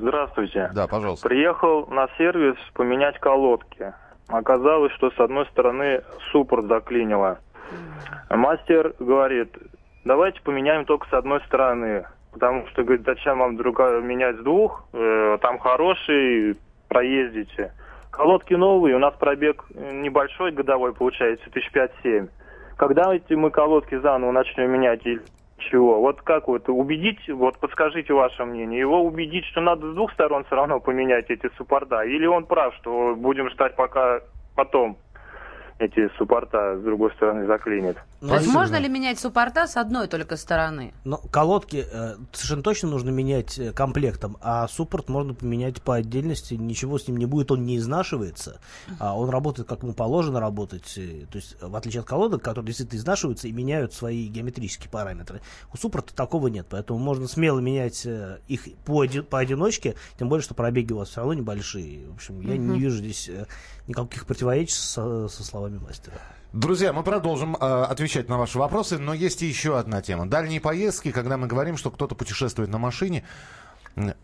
Здравствуйте. 0.00 0.70
Да, 0.74 0.86
пожалуйста. 0.86 1.28
Приехал 1.28 1.86
на 1.88 2.08
сервис 2.16 2.56
поменять 2.74 3.18
колодки. 3.18 3.92
Оказалось, 4.28 4.92
что 4.92 5.10
с 5.10 5.18
одной 5.18 5.46
стороны 5.46 6.02
суппорт 6.30 6.66
заклинило. 6.66 7.38
Мастер 8.30 8.94
говорит, 8.98 9.56
давайте 10.04 10.40
поменяем 10.42 10.84
только 10.84 11.08
с 11.08 11.12
одной 11.12 11.40
стороны. 11.42 12.06
Потому 12.32 12.66
что, 12.68 12.84
говорит, 12.84 13.04
зачем 13.04 13.38
вам 13.38 13.56
другая 13.56 14.00
менять 14.00 14.36
с 14.36 14.40
двух? 14.40 14.84
Э, 14.92 15.38
там 15.40 15.58
хороший, 15.58 16.56
проездите. 16.88 17.72
Колодки 18.10 18.54
новые, 18.54 18.96
у 18.96 18.98
нас 18.98 19.14
пробег 19.14 19.64
небольшой 19.70 20.52
годовой 20.52 20.92
получается, 20.92 21.50
тысяч 21.50 21.70
пять-семь. 21.72 22.28
Когда 22.76 23.12
эти 23.12 23.34
мы 23.34 23.50
колодки 23.50 23.98
заново 23.98 24.30
начнем 24.30 24.70
менять 24.70 25.04
чего? 25.58 26.00
Вот 26.00 26.22
как 26.22 26.48
вот 26.48 26.68
убедить, 26.68 27.28
вот 27.28 27.58
подскажите 27.58 28.12
ваше 28.12 28.44
мнение, 28.44 28.80
его 28.80 29.02
убедить, 29.02 29.44
что 29.46 29.60
надо 29.60 29.90
с 29.90 29.94
двух 29.94 30.12
сторон 30.12 30.44
все 30.44 30.56
равно 30.56 30.80
поменять 30.80 31.30
эти 31.30 31.50
суппорта? 31.56 32.02
Или 32.02 32.26
он 32.26 32.46
прав, 32.46 32.74
что 32.76 33.14
будем 33.16 33.50
ждать, 33.50 33.76
пока 33.76 34.20
потом 34.56 34.98
эти 35.78 36.08
суппорта 36.16 36.78
с 36.78 36.82
другой 36.82 37.12
стороны 37.12 37.46
заклинит? 37.46 37.96
То 38.20 38.34
есть 38.34 38.48
можно 38.48 38.76
ли 38.76 38.88
менять 38.88 39.18
суппорта 39.18 39.66
с 39.66 39.76
одной 39.76 40.08
только 40.08 40.36
стороны? 40.36 40.92
Но 41.04 41.18
колодки 41.18 41.84
э, 41.90 42.16
совершенно 42.32 42.62
точно 42.62 42.88
нужно 42.88 43.10
менять 43.10 43.58
э, 43.58 43.72
комплектом, 43.72 44.36
а 44.40 44.66
суппорт 44.66 45.08
можно 45.08 45.34
поменять 45.34 45.80
по 45.82 45.94
отдельности, 45.94 46.54
ничего 46.54 46.98
с 46.98 47.06
ним 47.06 47.16
не 47.16 47.26
будет, 47.26 47.52
он 47.52 47.64
не 47.64 47.76
изнашивается, 47.76 48.60
а 48.98 49.16
он 49.16 49.30
работает 49.30 49.68
как 49.68 49.82
ему 49.82 49.92
положено 49.92 50.40
работать, 50.40 50.94
то 50.94 51.36
есть 51.36 51.56
в 51.60 51.74
отличие 51.76 52.00
от 52.00 52.06
колодок, 52.06 52.42
которые 52.42 52.66
действительно 52.66 52.98
изнашиваются 52.98 53.46
и 53.46 53.52
меняют 53.52 53.92
свои 53.92 54.26
геометрические 54.26 54.90
параметры. 54.90 55.40
У 55.72 55.76
суппорта 55.76 56.14
такого 56.14 56.48
нет, 56.48 56.66
поэтому 56.68 56.98
можно 56.98 57.28
смело 57.28 57.60
менять 57.60 58.04
э, 58.04 58.38
их 58.48 58.66
пооди- 58.84 59.22
поодиночке, 59.22 59.94
тем 60.18 60.28
более, 60.28 60.42
что 60.42 60.54
пробеги 60.54 60.92
у 60.92 60.98
вас 60.98 61.10
все 61.10 61.20
равно 61.20 61.34
небольшие. 61.34 62.08
В 62.08 62.14
общем, 62.14 62.40
я 62.40 62.56
не 62.56 62.80
вижу 62.80 62.96
здесь 62.96 63.28
э, 63.28 63.46
никаких 63.86 64.26
противоречий 64.26 64.74
со, 64.74 65.28
со 65.28 65.44
словами 65.44 65.67
мастера. 65.76 66.16
Друзья, 66.52 66.92
мы 66.94 67.02
продолжим 67.02 67.56
э, 67.56 67.58
отвечать 67.84 68.28
на 68.28 68.38
ваши 68.38 68.58
вопросы, 68.58 68.96
но 68.98 69.12
есть 69.12 69.42
и 69.42 69.46
еще 69.46 69.78
одна 69.78 70.00
тема. 70.00 70.26
Дальние 70.26 70.60
поездки, 70.60 71.12
когда 71.12 71.36
мы 71.36 71.46
говорим, 71.46 71.76
что 71.76 71.90
кто-то 71.90 72.14
путешествует 72.14 72.70
на 72.70 72.78
машине, 72.78 73.22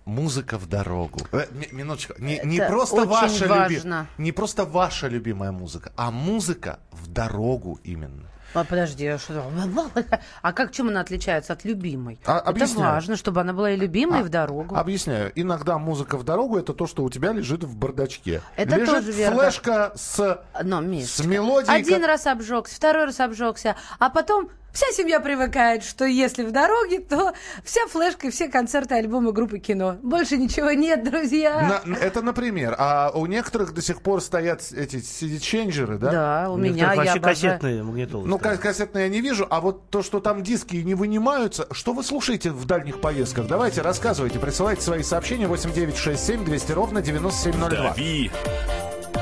музыка 0.05 0.57
в 0.57 0.67
дорогу. 0.67 1.21
Э, 1.33 1.47
ми- 1.53 1.69
минуточку. 1.73 2.15
Не, 2.19 2.41
не 2.45 2.59
Это 2.59 2.69
просто 2.73 2.97
очень 3.03 3.09
ваша 3.09 3.45
люби- 3.45 4.07
не 4.19 4.33
просто 4.33 4.65
ваша 4.65 5.09
любимая 5.09 5.53
музыка, 5.53 5.93
а 5.97 6.11
музыка 6.11 6.79
в 6.93 7.09
дорогу 7.09 7.79
именно. 7.85 8.23
А, 8.55 8.65
подожди, 8.65 9.07
а 9.07 9.19
что? 9.19 9.45
А 10.43 10.53
как 10.53 10.73
чем 10.73 10.89
она 10.89 11.01
отличается 11.01 11.53
от 11.53 11.65
любимой? 11.65 12.19
А, 12.25 12.39
это 12.39 12.51
объясняю. 12.51 12.93
важно, 12.93 13.17
чтобы 13.17 13.41
она 13.41 13.53
была 13.53 13.73
и 13.73 13.77
любимой, 13.77 14.21
и 14.21 14.23
в 14.23 14.29
дорогу. 14.29 14.77
Объясняю. 14.77 15.33
Иногда 15.35 15.79
музыка 15.79 16.17
в 16.17 16.25
дорогу 16.25 16.57
это 16.59 16.73
то, 16.73 16.87
что 16.87 17.03
у 17.03 17.11
тебя 17.11 17.33
лежит 17.33 17.65
в 17.65 17.77
бардачке. 17.77 18.43
Это 18.57 18.77
лежит 18.77 18.95
тоже 18.95 19.13
верно. 19.13 19.43
флешка 19.43 19.93
с, 19.95 20.45
Но, 20.63 20.81
с 20.83 21.25
мелодией. 21.25 21.75
Один 21.77 22.05
раз 22.05 22.27
обжегся, 22.27 22.77
второй 22.77 23.07
раз 23.07 23.21
обжегся, 23.21 23.77
а 23.99 24.11
потом 24.11 24.49
Вся 24.75 24.87
семья 24.93 25.21
привыкает, 25.21 25.85
что 25.85 26.05
если 26.05 26.43
в 26.43 26.51
дороге, 26.51 26.99
то 26.99 27.33
вся 27.65 27.87
флешка 27.87 28.27
и 28.27 28.31
все 28.31 28.49
концерты, 28.49 28.97
альбомы 28.97 29.33
группы 29.33 29.61
кино. 29.61 29.99
Больше 30.03 30.37
ничего 30.37 30.73
нет, 30.73 31.05
друзья. 31.05 31.81
На- 31.87 31.97
это, 31.97 32.23
например, 32.23 32.75
а 32.77 33.13
у 33.15 33.27
некоторых 33.27 33.73
до 33.73 33.81
сих 33.81 34.03
пор 34.03 34.21
стоят 34.21 34.63
эти 34.73 34.97
CD-ченджеры, 34.97 35.97
да? 35.99 36.11
Да, 36.11 36.51
у 36.51 36.57
меня 36.57 36.73
Некоторых 36.75 36.95
я 36.97 36.97
вообще 37.05 37.19
обожаю. 37.21 37.53
кассетные 37.53 37.83
магнитолы 37.85 38.27
Ну, 38.27 38.37
стоят. 38.39 38.57
ка- 38.59 38.63
кассетные 38.69 39.05
я 39.05 39.09
не 39.11 39.21
вижу, 39.21 39.47
а 39.49 39.61
вот 39.61 39.89
то, 39.91 40.03
что 40.03 40.19
там 40.19 40.43
диски 40.43 40.75
не 40.77 40.95
вынимаются, 40.95 41.69
что 41.71 41.93
вы 41.93 42.03
слушаете 42.03 42.51
в 42.51 42.65
дальних 42.65 43.01
поездках? 43.01 43.47
Давайте, 43.47 43.81
рассказывайте, 43.81 44.41
присылайте 44.41 44.83
свои 44.83 45.05
сообщения 45.05 45.47
8967 45.47 46.45
200 46.45 46.73
ровно 46.73 47.01
9702. 47.01 47.91
«Дави 47.91 48.31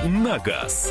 на 0.07 0.39
газ». 0.39 0.91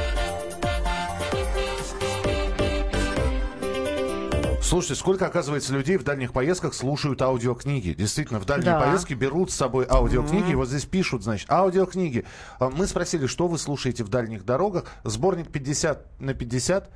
Слушайте, 4.71 4.95
сколько, 4.95 5.25
оказывается, 5.25 5.73
людей 5.73 5.97
в 5.97 6.03
дальних 6.05 6.31
поездках 6.31 6.73
слушают 6.73 7.21
аудиокниги. 7.21 7.91
Действительно, 7.91 8.39
в 8.39 8.45
дальние 8.45 8.71
Да. 8.71 8.79
поездки 8.79 9.13
берут 9.13 9.51
с 9.51 9.55
собой 9.55 9.85
аудиокниги. 9.89 10.51
И 10.51 10.55
вот 10.55 10.69
здесь 10.69 10.85
пишут, 10.85 11.23
значит, 11.23 11.51
аудиокниги. 11.51 12.23
А 12.57 12.69
Мы 12.69 12.87
спросили, 12.87 13.25
что 13.27 13.49
вы 13.49 13.57
слушаете 13.57 14.05
в 14.05 14.07
дальних 14.07 14.45
дорогах. 14.45 14.85
Сборник 15.03 15.51
50 15.51 16.21
на 16.21 16.33
50. 16.33 16.89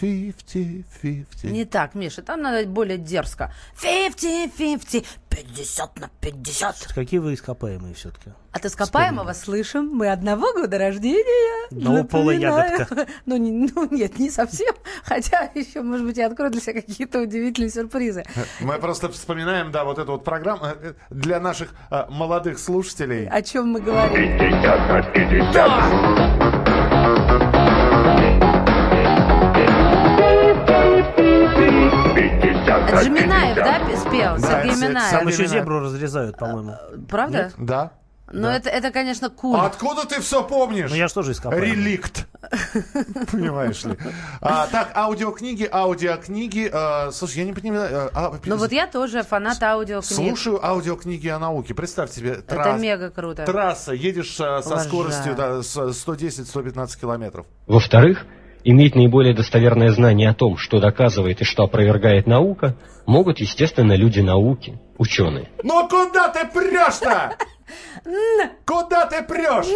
50-50. 0.00 1.24
Не 1.50 1.64
так, 1.64 1.94
Миша, 1.94 2.22
там 2.22 2.42
надо 2.42 2.66
более 2.66 2.98
дерзко. 2.98 3.52
50-50, 3.82 5.04
50 5.28 6.00
на 6.00 6.08
50. 6.20 6.88
Какие 6.94 7.20
вы 7.20 7.34
ископаемые 7.34 7.94
все-таки? 7.94 8.30
От 8.52 8.64
ископаемого 8.64 9.32
слышим, 9.34 9.88
мы 9.92 10.10
одного 10.10 10.52
года 10.52 10.78
рождения. 10.78 11.66
Одного 11.70 12.04
пола 12.04 12.32
Напоминаю. 12.32 12.72
ягодка. 12.72 13.06
Ну, 13.26 13.36
не- 13.36 13.70
ну, 13.74 13.88
нет, 13.90 14.18
не 14.18 14.30
совсем. 14.30 14.74
Хотя 15.04 15.50
еще, 15.54 15.82
может 15.82 16.06
быть, 16.06 16.16
я 16.16 16.26
открою 16.28 16.50
для 16.50 16.60
себя 16.60 16.74
какие-то 16.74 17.20
удивительные 17.20 17.70
сюрпризы. 17.70 18.24
Мы 18.60 18.78
просто 18.78 19.08
вспоминаем, 19.10 19.70
да, 19.70 19.84
вот 19.84 19.98
эту 19.98 20.12
вот 20.12 20.24
программу 20.24 20.64
э, 20.66 20.94
для 21.10 21.40
наших 21.40 21.74
а, 21.90 22.06
молодых 22.10 22.58
слушателей. 22.58 23.28
О 23.28 23.42
чем 23.42 23.68
мы 23.72 23.80
говорим? 23.80 24.38
Это 31.16 33.02
же 33.02 33.10
Минаев, 33.10 33.56
да, 33.56 33.80
пе- 33.86 33.96
спел? 33.96 34.36
Да, 34.38 34.62
Сергей 34.62 34.70
это- 34.72 34.78
это 34.78 34.88
Минаев. 34.88 35.10
Там 35.10 35.28
еще 35.28 35.46
зебру 35.46 35.80
разрезают, 35.80 36.36
по-моему. 36.38 36.76
Правда? 37.08 37.52
Да. 37.58 37.92
Но 38.30 38.50
это, 38.50 38.68
это, 38.68 38.90
конечно. 38.90 39.32
А 39.54 39.64
откуда 39.66 40.04
ты 40.06 40.20
все 40.20 40.42
помнишь? 40.44 40.90
Ну 40.90 40.96
я 40.96 41.08
что 41.08 41.22
же 41.22 41.32
ископаемый? 41.32 41.70
Реликт. 41.70 42.26
Понимаешь 43.32 43.82
ли. 43.84 43.96
А, 44.42 44.66
так, 44.66 44.90
аудиокниги, 44.94 45.66
аудиокниги. 45.70 46.68
а, 46.70 47.10
слушай, 47.10 47.38
я 47.38 47.44
не 47.46 47.54
понимаю. 47.54 48.10
а, 48.14 48.26
а, 48.26 48.38
Ну 48.44 48.56
вот 48.56 48.70
я 48.70 48.86
тоже 48.86 49.22
фанат 49.22 49.62
аудиокниг. 49.62 50.04
Слушаю 50.14 50.62
аудиокниги 50.64 51.28
о 51.28 51.38
науке. 51.38 51.72
Представь 51.72 52.10
себе, 52.10 52.32
Это 52.46 52.54
трасс- 52.56 52.78
мега 52.78 53.10
круто. 53.10 53.46
трасса, 53.46 53.92
едешь 53.94 54.36
а, 54.40 54.60
со 54.60 54.72
Обожаю. 54.74 54.88
скоростью 54.88 55.34
да, 55.34 55.62
с- 55.62 55.76
110-115 56.06 57.00
километров. 57.00 57.46
Во-вторых, 57.66 58.26
иметь 58.64 58.94
наиболее 58.94 59.34
достоверное 59.34 59.90
знание 59.90 60.30
о 60.30 60.34
том, 60.34 60.56
что 60.56 60.80
доказывает 60.80 61.40
и 61.40 61.44
что 61.44 61.64
опровергает 61.64 62.26
наука, 62.26 62.76
могут, 63.06 63.38
естественно, 63.40 63.94
люди 63.94 64.20
науки, 64.20 64.78
ученые. 64.98 65.48
Ну 65.62 65.88
куда 65.88 66.28
ты 66.28 66.46
прешь-то? 66.46 67.36
Куда 68.64 69.06
ты 69.06 69.22
прешь? 69.22 69.66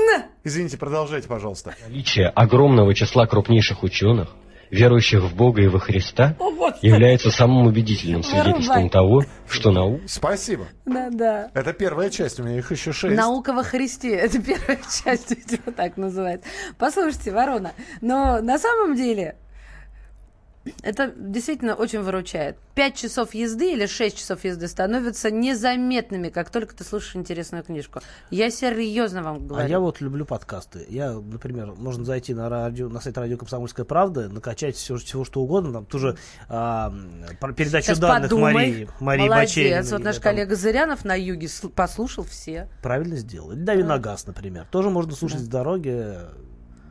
Извините, 0.45 0.79
продолжайте, 0.79 1.29
пожалуйста. 1.29 1.75
Наличие 1.87 2.29
огромного 2.29 2.95
числа 2.95 3.27
крупнейших 3.27 3.83
ученых, 3.83 4.29
верующих 4.73 5.23
в 5.23 5.37
Бога 5.37 5.63
и 5.63 5.69
во 5.69 5.79
Христа, 5.79 6.35
является 6.81 7.31
самым 7.31 7.67
убедительным 7.67 8.25
свидетельством 8.25 8.89
того, 8.89 9.23
что 9.49 9.71
наука 9.71 10.03
Спасибо. 10.09 10.67
Да, 10.87 11.11
да. 11.11 11.51
Это 11.55 11.73
первая 11.75 12.09
часть, 12.09 12.41
у 12.41 12.43
меня 12.43 12.59
их 12.59 12.73
еще 12.73 12.93
шесть. 12.93 13.15
Наука 13.15 13.53
во 13.53 13.63
Христе. 13.63 14.11
Это 14.17 14.43
первая 14.43 14.79
часть, 15.05 15.31
видимо, 15.31 15.73
так 15.77 15.97
называется. 15.99 16.49
Послушайте, 16.79 17.31
Ворона, 17.33 17.73
но 18.01 18.41
на 18.41 18.59
самом 18.59 18.97
деле 18.97 19.37
это 20.83 21.13
действительно 21.17 21.75
очень 21.75 22.01
выручает. 22.01 22.57
Пять 22.75 22.95
часов 22.95 23.35
езды 23.35 23.73
или 23.73 23.87
шесть 23.87 24.17
часов 24.19 24.45
езды 24.45 24.69
становятся 24.69 25.31
незаметными, 25.31 26.29
как 26.29 26.51
только 26.51 26.75
ты 26.75 26.85
слушаешь 26.85 27.17
интересную 27.17 27.65
книжку. 27.65 28.01
Я 28.31 28.51
серьезно 28.51 29.23
вам 29.23 29.47
говорю. 29.47 29.65
А 29.65 29.69
я 29.69 29.81
вот 29.81 30.01
люблю 30.01 30.25
подкасты. 30.25 30.87
Я, 30.89 31.13
например, 31.13 31.75
можно 31.77 32.05
зайти 32.05 32.33
на 32.33 32.49
радио, 32.49 32.89
на 32.89 33.01
сайт 33.01 33.19
радио 33.19 33.37
Комсомольская 33.37 33.85
правда, 33.85 34.29
накачать 34.29 34.77
все, 34.77 34.97
всего 34.97 35.25
что 35.25 35.41
угодно, 35.43 35.73
там 35.73 35.87
тоже 35.87 36.17
а, 36.49 36.93
передачу 37.57 37.87
Сейчас 37.89 37.99
данных 37.99 38.31
подумай. 38.31 38.55
Марии, 38.55 38.89
Марии 39.01 39.29
Молодец. 39.29 39.51
Бачениной, 39.51 39.83
Вот 39.91 40.03
наш 40.03 40.15
там 40.17 40.23
коллега 40.23 40.55
Зырянов 40.57 41.05
на 41.05 41.15
юге 41.15 41.47
сл- 41.49 41.71
послушал 41.71 42.25
все. 42.25 42.69
Правильно 42.83 43.17
сделал. 43.17 43.53
Или 43.53 43.61
Дави 43.61 43.83
на 43.83 43.99
газ, 43.99 44.27
например. 44.27 44.67
Тоже 44.71 44.91
можно 44.91 45.15
слушать 45.15 45.41
с 45.41 45.49
дороги, 45.49 46.17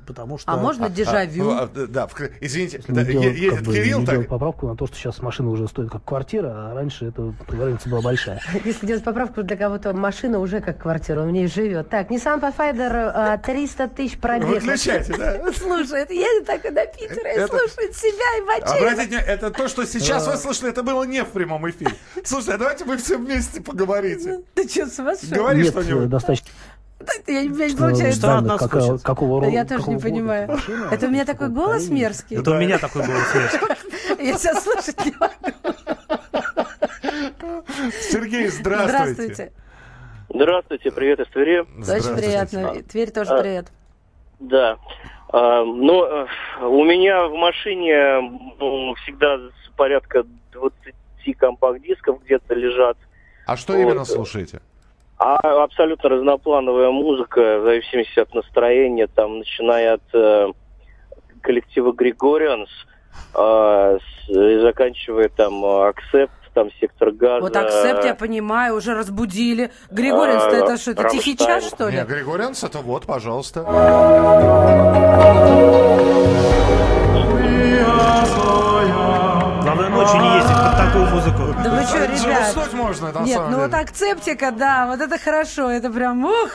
потому 0.05 0.37
что... 0.37 0.51
А 0.51 0.57
можно 0.57 0.89
дежавю? 0.89 1.49
А, 1.51 1.63
а, 1.63 1.87
да, 1.87 2.07
в- 2.07 2.15
извините, 2.39 2.81
да, 2.87 3.03
делать, 3.03 3.25
е- 3.27 3.33
едет 3.41 3.55
как 3.57 3.65
бы, 3.65 3.73
Кирилл 3.73 3.99
не 3.99 4.05
так. 4.05 4.27
поправку 4.27 4.67
на 4.67 4.75
то, 4.75 4.87
что 4.87 4.95
сейчас 4.95 5.21
машина 5.21 5.49
уже 5.49 5.67
стоит 5.67 5.89
как 5.89 6.03
квартира, 6.03 6.49
а 6.71 6.73
раньше 6.73 7.05
это 7.05 7.33
разница 7.47 7.89
была 7.89 8.01
большая. 8.01 8.41
Если 8.65 8.85
делать 8.85 9.03
поправку, 9.03 9.43
для 9.43 9.57
кого-то 9.57 9.93
машина 9.93 10.39
уже 10.39 10.59
как 10.61 10.79
квартира, 10.79 11.21
он 11.21 11.29
в 11.29 11.31
ней 11.31 11.47
живет. 11.47 11.89
Так, 11.89 12.09
Nissan 12.11 12.39
Pathfinder, 12.41 13.11
а, 13.13 13.37
300 13.37 13.87
тысяч 13.89 14.17
пробег. 14.17 14.47
Выключайте, 14.47 15.15
да. 15.17 15.51
Слушает, 15.57 16.11
едет 16.11 16.45
так 16.45 16.61
до 16.63 16.85
Питера 16.87 17.29
и 17.31 17.37
Это- 17.37 17.47
слушает 17.47 17.95
себя 17.95 18.37
и 18.37 18.45
Баченина. 18.45 18.91
Обратите 18.91 19.07
внимание, 19.07 19.33
это 19.33 19.51
то, 19.51 19.67
что 19.67 19.85
сейчас 19.85 20.27
вы 20.27 20.37
слышали, 20.37 20.69
это 20.71 20.83
было 20.83 21.03
не 21.03 21.23
в 21.23 21.29
прямом 21.29 21.69
эфире. 21.69 21.91
Слушайте, 22.23 22.53
а 22.53 22.57
давайте 22.57 22.85
вы 22.85 22.97
все 22.97 23.17
вместе 23.17 23.61
поговорите. 23.61 24.41
Ты 24.55 24.67
что, 24.67 24.85
с 24.87 24.95
сошел? 24.95 25.35
Говори 25.35 25.63
Нет 25.63 25.75
э, 25.75 25.81
что-нибудь. 25.81 26.09
достаточно 26.09 26.47
Я 27.27 27.43
не, 27.43 27.57
я 27.57 27.67
э, 27.67 27.77
получается. 27.77 28.19
Что 28.19 28.37
от 28.37 28.45
нас 28.45 28.59
какого, 28.59 28.87
хочет? 28.91 29.05
какого 29.05 29.41
рода. 29.41 29.51
Я 29.51 29.65
тоже 29.65 29.89
не 29.89 29.97
понимаю. 29.97 30.47
машина, 30.47 30.89
Это 30.91 31.07
у 31.07 31.09
меня 31.09 31.25
такой 31.25 31.49
голос 31.49 31.89
мерзкий. 31.89 32.37
Это 32.37 32.51
у 32.51 32.59
меня 32.59 32.77
такой 32.77 33.05
голос 33.05 33.35
есть. 33.35 33.59
Я 34.19 34.37
сейчас 34.37 34.63
слушать 34.63 35.05
не 35.05 35.13
могу. 35.19 35.33
Сергей, 38.09 38.47
здравствуйте. 38.47 38.87
Здравствуйте. 38.87 39.51
Здравствуйте, 40.33 40.91
привет 40.91 41.19
из 41.19 41.27
Твери. 41.27 41.59
Очень 41.59 42.15
приятно. 42.15 42.73
И 42.77 42.81
Тверь 42.83 43.11
тоже 43.11 43.31
А, 43.31 43.41
привет. 43.41 43.67
Да. 44.39 44.77
А, 45.29 45.63
ну, 45.63 46.05
э, 46.05 46.27
у 46.61 46.83
меня 46.83 47.27
в 47.27 47.33
машине 47.33 48.21
ну, 48.59 48.93
всегда 48.95 49.37
порядка 49.75 50.23
20 50.53 51.37
компакт-дисков 51.37 52.23
где-то 52.23 52.53
лежат. 52.53 52.97
А 53.45 53.57
что 53.57 53.75
именно 53.75 54.05
слушаете? 54.05 54.61
А 55.23 55.63
абсолютно 55.63 56.09
разноплановая 56.09 56.89
музыка, 56.89 57.59
в 57.59 57.63
зависимости 57.63 58.19
от 58.19 58.33
настроения, 58.33 59.05
там, 59.05 59.37
начиная 59.37 59.93
от 59.95 60.01
э, 60.15 60.47
коллектива 61.41 61.91
Григорианс 61.91 62.69
э, 63.35 63.97
с- 63.99 64.29
и 64.29 64.59
заканчивая 64.61 65.29
там 65.29 65.63
Аксепт, 65.63 66.33
там 66.55 66.69
Сектор 66.79 67.11
Газа. 67.11 67.41
Вот 67.41 67.55
акцепт, 67.55 68.03
я 68.03 68.15
понимаю, 68.15 68.75
уже 68.75 68.95
разбудили. 68.95 69.69
Григорьевич, 69.91 70.41
а, 70.43 70.55
это 70.55 70.77
что, 70.77 70.91
это 70.91 71.07
тихий 71.09 71.37
час, 71.37 71.67
что 71.67 71.89
ли? 71.89 71.97
Не, 71.97 72.03
Григорянс, 72.03 72.63
это 72.63 72.79
вот, 72.79 73.05
пожалуйста. 73.05 73.63
Главное, 79.89 79.99
ночью 80.05 80.21
не 80.21 80.35
ездить 80.35 80.57
под 80.57 80.77
такую 80.77 81.05
музыку. 81.07 81.63
Да 81.63 81.69
вы 81.71 81.83
что, 81.83 82.05
ребят? 82.05 82.49
Уснуть 82.49 82.73
можно, 82.73 83.11
на 83.11 83.19
Нет, 83.21 83.41
ну 83.49 83.59
вот 83.59 83.73
акцептика, 83.73 84.51
да, 84.51 84.87
вот 84.87 84.99
это 85.01 85.17
хорошо, 85.17 85.69
это 85.69 85.89
прям, 85.91 86.23
ух, 86.25 86.49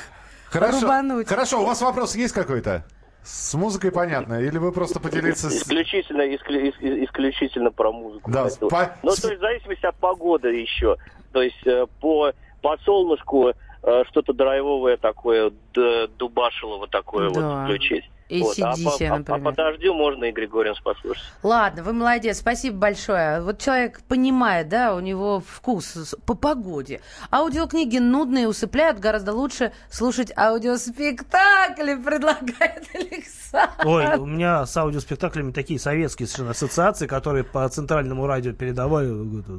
Хорошо, 0.51 0.81
рубануть. 0.83 1.29
хорошо, 1.29 1.63
у 1.63 1.67
вас 1.67 1.81
вопрос 1.83 2.15
есть 2.15 2.33
какой-то? 2.35 2.85
С 3.25 3.55
музыкой 3.55 3.91
понятно, 3.91 4.41
или 4.41 4.57
вы 4.59 4.71
просто 4.71 5.01
поделиться 5.01 5.51
с... 5.51 5.55
Исключительно, 5.63 6.23
исклю- 6.23 6.71
ис- 6.71 7.05
исключительно 7.07 7.73
про 7.73 7.91
музыку. 7.91 8.31
Да, 8.31 8.45
хотел. 8.45 8.69
по- 8.69 8.93
Ну, 9.03 9.11
то 9.17 9.29
есть 9.29 9.39
в 9.39 9.41
зависимости 9.41 9.85
от 9.85 9.97
погоды 9.97 10.49
еще. 10.55 10.97
То 11.33 11.43
есть 11.43 11.67
э, 11.67 11.87
по, 12.01 12.33
по 12.63 12.77
солнышку 12.85 13.49
э, 13.83 14.03
что-то 14.11 14.33
драйвовое 14.33 14.97
такое, 14.97 15.51
д- 15.75 16.07
дубашилово 16.17 16.87
такое 16.87 17.31
Да. 17.31 17.41
вот 17.41 17.65
включить. 17.65 18.05
Вот, 18.29 18.59
а, 18.61 18.73
AC/DC, 18.73 19.09
по, 19.09 19.15
а- 19.15 19.15
а 19.15 19.19
например. 19.19 19.43
по 19.43 19.53
дождю 19.53 19.95
можно 19.95 20.25
и 20.25 20.33
Григорианс 20.33 20.81
послушать. 20.81 21.23
Ладно, 21.43 21.83
вы 21.83 21.93
молодец, 21.93 22.39
спасибо 22.39 22.77
большое. 22.79 23.41
Вот 23.41 23.59
человек 23.59 24.01
понимает, 24.09 24.69
да, 24.69 24.95
у 24.95 25.01
него 25.01 25.41
вкус 25.47 26.15
по 26.27 26.35
погоде. 26.35 27.01
Аудиокниги 27.31 27.99
нудные, 27.99 28.49
усыпляют, 28.49 28.99
гораздо 28.99 29.33
лучше 29.33 29.73
слушать 29.91 30.33
аудиоспектакли, 30.37 31.95
предлагает 32.05 32.89
Александр. 32.95 33.73
Ой, 33.85 34.17
у 34.17 34.27
меня 34.27 34.67
с 34.67 34.77
аудиоспектаклями 34.77 35.53
такие 35.53 35.79
советские 35.79 36.27
совершенно 36.27 36.51
ассоциации, 36.51 37.07
которые 37.07 37.45
по 37.45 37.69
центральному 37.69 38.27
радио 38.27 38.53
передавали. 38.53 39.07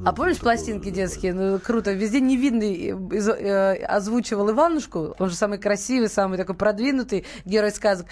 А 0.06 0.14
помнишь 0.14 0.38
пластинки 0.38 0.90
детские? 0.90 1.34
Ну, 1.34 1.60
круто. 1.60 1.92
Везде 1.94 2.20
невидный 2.20 2.92
э, 2.92 3.18
э, 3.18 3.84
озвучивал 3.86 4.52
Иванушку. 4.52 5.16
Он 5.20 5.30
же 5.30 5.36
самый 5.36 5.58
красивый, 5.58 6.10
самый 6.10 6.38
такой 6.38 6.56
продвинутый 6.56 7.26
герой 7.46 7.72
сказок. 7.72 8.08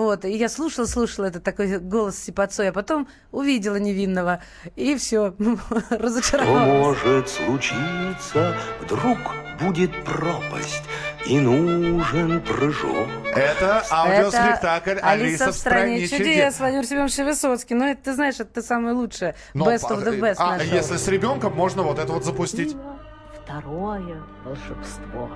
Вот. 0.00 0.24
И 0.24 0.30
я 0.30 0.48
слушала, 0.48 0.86
слушала 0.86 1.26
этот 1.26 1.44
такой 1.44 1.78
голос 1.78 2.18
сипацой, 2.18 2.70
а 2.70 2.72
потом 2.72 3.06
увидела 3.32 3.76
невинного. 3.76 4.42
И 4.74 4.96
все, 4.96 5.34
Что 5.38 5.58
разочаровалась. 5.90 6.96
может 7.02 7.28
случиться, 7.28 8.56
вдруг 8.80 9.18
будет 9.60 9.92
пропасть, 10.04 10.82
и 11.26 11.38
нужен 11.38 12.40
прыжок. 12.40 13.08
Это 13.34 13.84
аудиоспектакль 13.90 14.92
Это 14.92 15.06
«Алиса 15.06 15.52
в 15.52 15.54
стране 15.54 16.08
чудес». 16.08 16.58
Владимир 16.58 16.86
Семенович 16.86 17.18
Высоцкий. 17.18 17.74
Ну, 17.74 17.84
это 17.84 18.02
ты 18.02 18.14
знаешь, 18.14 18.40
это 18.40 18.62
самое 18.62 18.94
лучшее. 18.94 19.34
Но, 19.52 19.70
Best 19.70 19.90
of 19.90 20.02
the 20.02 20.18
best 20.18 20.36
а 20.38 20.56
нашел. 20.56 20.72
если 20.72 20.96
с 20.96 21.08
ребенком, 21.08 21.54
можно 21.54 21.82
вот 21.82 21.98
это 21.98 22.10
вот 22.10 22.24
запустить. 22.24 22.74
Второе 23.44 24.22
волшебство. 24.46 25.28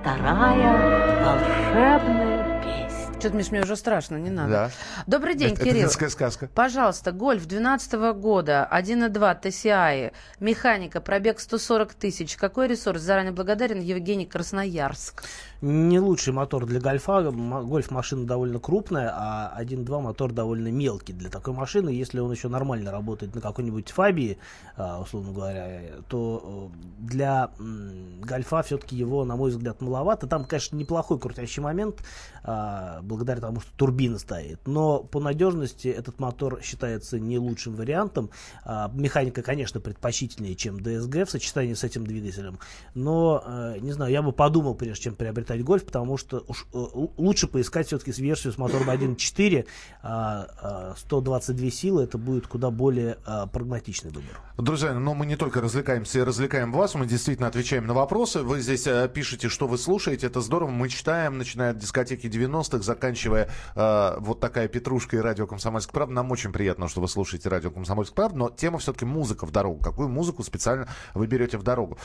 Вторая 0.00 1.22
волшебная 1.22 2.62
песня. 2.62 2.95
Что-то, 3.18 3.34
Миш, 3.38 3.50
мне 3.50 3.62
уже 3.62 3.76
страшно, 3.76 4.16
не 4.16 4.28
надо. 4.30 4.50
Да. 4.52 4.70
Добрый 5.06 5.34
день, 5.34 5.52
Это- 5.54 5.62
это 5.62 5.70
Кирилл. 5.70 5.84
детская 5.84 6.10
сказка. 6.10 6.48
Пожалуйста, 6.54 7.12
гольф 7.12 7.46
12 7.46 8.12
года, 8.12 8.68
1.2 8.70 9.34
TCI, 9.34 10.12
механика, 10.38 11.00
пробег 11.00 11.40
140 11.40 11.94
тысяч. 11.94 12.36
Какой 12.36 12.68
ресурс? 12.68 13.00
Заранее 13.00 13.32
благодарен, 13.32 13.80
Евгений 13.80 14.26
Красноярск. 14.26 15.24
Не 15.62 16.00
лучший 16.00 16.34
мотор 16.34 16.66
для 16.66 16.80
гольфа. 16.80 17.22
Гольф 17.30 17.90
машина 17.90 18.26
довольно 18.26 18.58
крупная, 18.58 19.10
а 19.14 19.62
1.2 19.62 20.00
мотор 20.02 20.32
довольно 20.32 20.68
мелкий 20.68 21.14
для 21.14 21.30
такой 21.30 21.54
машины. 21.54 21.88
Если 21.88 22.20
он 22.20 22.30
еще 22.30 22.48
нормально 22.48 22.90
работает 22.90 23.34
на 23.34 23.40
какой-нибудь 23.40 23.90
Фабии, 23.90 24.38
а, 24.76 25.00
условно 25.00 25.32
говоря, 25.32 25.80
то 26.08 26.70
э, 26.74 26.76
для 26.98 27.50
гольфа 27.58 28.62
все-таки 28.62 28.96
его, 28.96 29.24
на 29.24 29.36
мой 29.36 29.50
взгляд, 29.50 29.80
маловато. 29.80 30.26
Там, 30.26 30.44
конечно, 30.44 30.76
неплохой 30.76 31.18
крутящий 31.18 31.62
момент, 31.62 32.02
а, 32.44 33.00
благодаря 33.02 33.40
тому, 33.40 33.60
что 33.60 33.70
турбина 33.76 34.18
стоит. 34.18 34.60
Но 34.66 34.98
по 34.98 35.20
надежности 35.20 35.88
этот 35.88 36.20
мотор 36.20 36.60
считается 36.62 37.18
не 37.18 37.38
лучшим 37.38 37.76
вариантом. 37.76 38.30
А, 38.64 38.90
Механика, 38.92 39.42
конечно, 39.42 39.80
предпочтительнее, 39.80 40.54
чем 40.54 40.76
DSG 40.76 41.24
в 41.24 41.30
сочетании 41.30 41.74
с 41.74 41.82
этим 41.82 42.06
двигателем. 42.06 42.58
Но, 42.94 43.42
э, 43.46 43.78
не 43.80 43.92
знаю, 43.92 44.12
я 44.12 44.20
бы 44.20 44.32
подумал, 44.32 44.74
прежде 44.74 45.04
чем 45.04 45.14
приобретать 45.14 45.45
гольф, 45.62 45.84
потому 45.84 46.16
что 46.16 46.44
уж, 46.48 46.66
э, 46.72 46.78
лучше 47.16 47.46
поискать 47.46 47.86
все-таки 47.86 48.12
версию 48.20 48.52
с 48.52 48.58
мотором 48.58 48.90
1.4, 48.90 49.66
а, 50.02 50.48
а, 50.60 50.94
122 50.96 51.70
силы, 51.70 52.04
это 52.04 52.18
будет 52.18 52.46
куда 52.46 52.70
более 52.70 53.18
а, 53.24 53.46
прагматичный 53.46 54.10
выбор. 54.10 54.40
Друзья, 54.58 54.94
но 54.94 55.14
мы 55.14 55.26
не 55.26 55.36
только 55.36 55.60
развлекаемся 55.60 56.20
и 56.20 56.22
развлекаем 56.22 56.72
вас, 56.72 56.94
мы 56.94 57.06
действительно 57.06 57.48
отвечаем 57.48 57.86
на 57.86 57.92
вопросы. 57.92 58.42
Вы 58.42 58.60
здесь 58.60 58.86
э, 58.86 59.08
пишете, 59.12 59.48
что 59.48 59.66
вы 59.66 59.76
слушаете, 59.76 60.28
это 60.28 60.40
здорово. 60.40 60.70
Мы 60.70 60.88
читаем, 60.88 61.36
начиная 61.36 61.72
от 61.72 61.78
дискотеки 61.78 62.26
90-х, 62.26 62.82
заканчивая 62.82 63.50
э, 63.74 64.16
вот 64.18 64.40
такая 64.40 64.68
петрушка 64.68 65.16
и 65.16 65.20
радио 65.20 65.46
«Комсомольск 65.46 65.92
правда». 65.92 66.14
Нам 66.14 66.30
очень 66.30 66.52
приятно, 66.52 66.88
что 66.88 67.02
вы 67.02 67.08
слушаете 67.08 67.50
радио 67.50 67.70
«Комсомольск 67.70 68.14
правда», 68.14 68.38
но 68.38 68.48
тема 68.48 68.78
все-таки 68.78 69.04
музыка 69.04 69.44
в 69.44 69.50
дорогу. 69.50 69.82
Какую 69.82 70.08
музыку 70.08 70.42
специально 70.42 70.88
вы 71.14 71.26
берете 71.26 71.58
в 71.58 71.62
дорогу? 71.62 71.98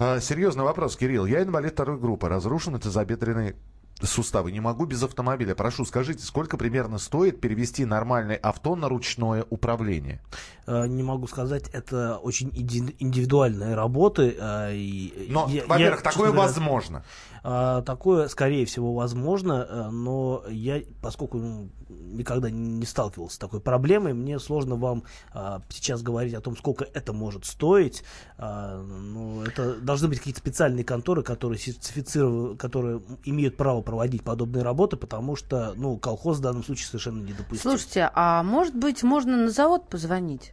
Э, 0.00 0.20
серьезный 0.20 0.64
вопрос, 0.64 0.96
Кирилл. 0.96 1.26
Я 1.26 1.42
инвалид 1.42 1.72
второй 1.72 1.98
группы, 1.98 2.28
разрушены 2.28 2.80
тазобедренные 2.82 3.54
суставы. 4.02 4.50
Не 4.50 4.60
могу 4.60 4.84
без 4.84 5.02
автомобиля. 5.02 5.54
Прошу, 5.54 5.84
скажите, 5.84 6.24
сколько 6.24 6.56
примерно 6.56 6.98
стоит 6.98 7.40
перевести 7.40 7.84
нормальное 7.84 8.36
авто 8.36 8.74
на 8.74 8.88
ручное 8.88 9.44
управление? 9.50 10.20
Э, 10.66 10.86
Не 10.86 11.02
могу 11.02 11.26
сказать, 11.28 11.68
это 11.72 12.16
очень 12.16 12.50
индивидуальные 12.98 13.74
работы. 13.74 14.34
э, 14.36 15.26
Но, 15.28 15.48
во-первых, 15.66 16.02
такое 16.02 16.30
говоря, 16.32 16.48
возможно. 16.48 17.04
А, 17.44 17.82
Такое, 17.82 18.28
скорее 18.28 18.66
всего, 18.66 18.94
возможно, 18.94 19.66
э, 19.68 19.90
но 19.90 20.44
я, 20.48 20.82
поскольку 21.00 21.38
ну, 21.38 21.70
никогда 21.88 22.50
не 22.50 22.86
сталкивался 22.86 23.36
с 23.36 23.38
такой 23.38 23.60
проблемой, 23.60 24.14
мне 24.14 24.38
сложно 24.38 24.76
вам 24.76 25.04
а, 25.32 25.60
сейчас 25.68 26.02
говорить 26.02 26.34
о 26.34 26.40
том, 26.40 26.56
сколько 26.56 26.84
это 26.84 27.12
может 27.12 27.44
стоить. 27.44 28.04
А, 28.38 28.80
ну, 28.82 29.42
это 29.42 29.74
должны 29.74 30.08
быть 30.08 30.18
какие-то 30.18 30.40
специальные 30.40 30.84
конторы, 30.84 31.22
которые 31.22 31.58
сертифицированы, 31.58 32.56
которые 32.56 33.02
имеют 33.24 33.56
право 33.56 33.82
проводить 33.82 34.22
подобные 34.22 34.62
работы, 34.62 34.96
потому 34.96 35.36
что, 35.36 35.72
ну, 35.76 35.98
колхоз 35.98 36.38
в 36.38 36.42
данном 36.42 36.64
случае 36.64 36.86
совершенно 36.86 37.22
недопустим. 37.22 37.70
Слушайте, 37.70 38.10
а 38.14 38.42
может 38.42 38.74
быть, 38.74 39.02
можно 39.02 39.36
на 39.36 39.50
завод 39.50 39.88
позвонить? 39.88 40.52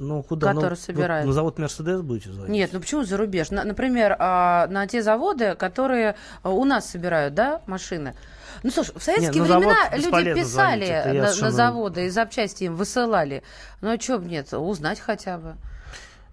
Ну, 0.00 0.22
куда? 0.22 0.54
который 0.54 0.70
ну, 0.70 0.76
собирает. 0.76 1.24
ну, 1.24 1.28
на 1.28 1.34
завод 1.34 1.58
Мерседес 1.58 2.00
будете 2.00 2.32
звонить? 2.32 2.50
Нет, 2.50 2.70
ну 2.72 2.80
почему 2.80 3.04
за 3.04 3.16
рубеж? 3.18 3.50
На- 3.50 3.64
например, 3.64 4.16
а, 4.18 4.66
на 4.68 4.86
те 4.86 5.02
заводы, 5.02 5.54
которые 5.54 6.16
а, 6.42 6.50
у 6.50 6.64
нас 6.64 6.88
собирают, 6.90 7.34
да, 7.34 7.60
машины. 7.66 8.14
Ну, 8.62 8.70
слушай, 8.70 8.94
в 8.96 9.02
советские 9.02 9.42
Не, 9.42 9.48
на 9.48 9.58
времена 9.58 9.90
люди 9.92 10.34
писали 10.34 10.42
звонить, 10.42 10.88
на, 10.88 11.12
на 11.12 11.26
совершенно- 11.28 11.50
заводы 11.50 12.06
и 12.06 12.08
запчасти 12.08 12.64
им 12.64 12.76
высылали. 12.76 13.42
Ну, 13.82 13.94
а 13.94 14.00
что 14.00 14.16
нет, 14.16 14.52
узнать 14.54 14.98
хотя 14.98 15.36
бы. 15.36 15.56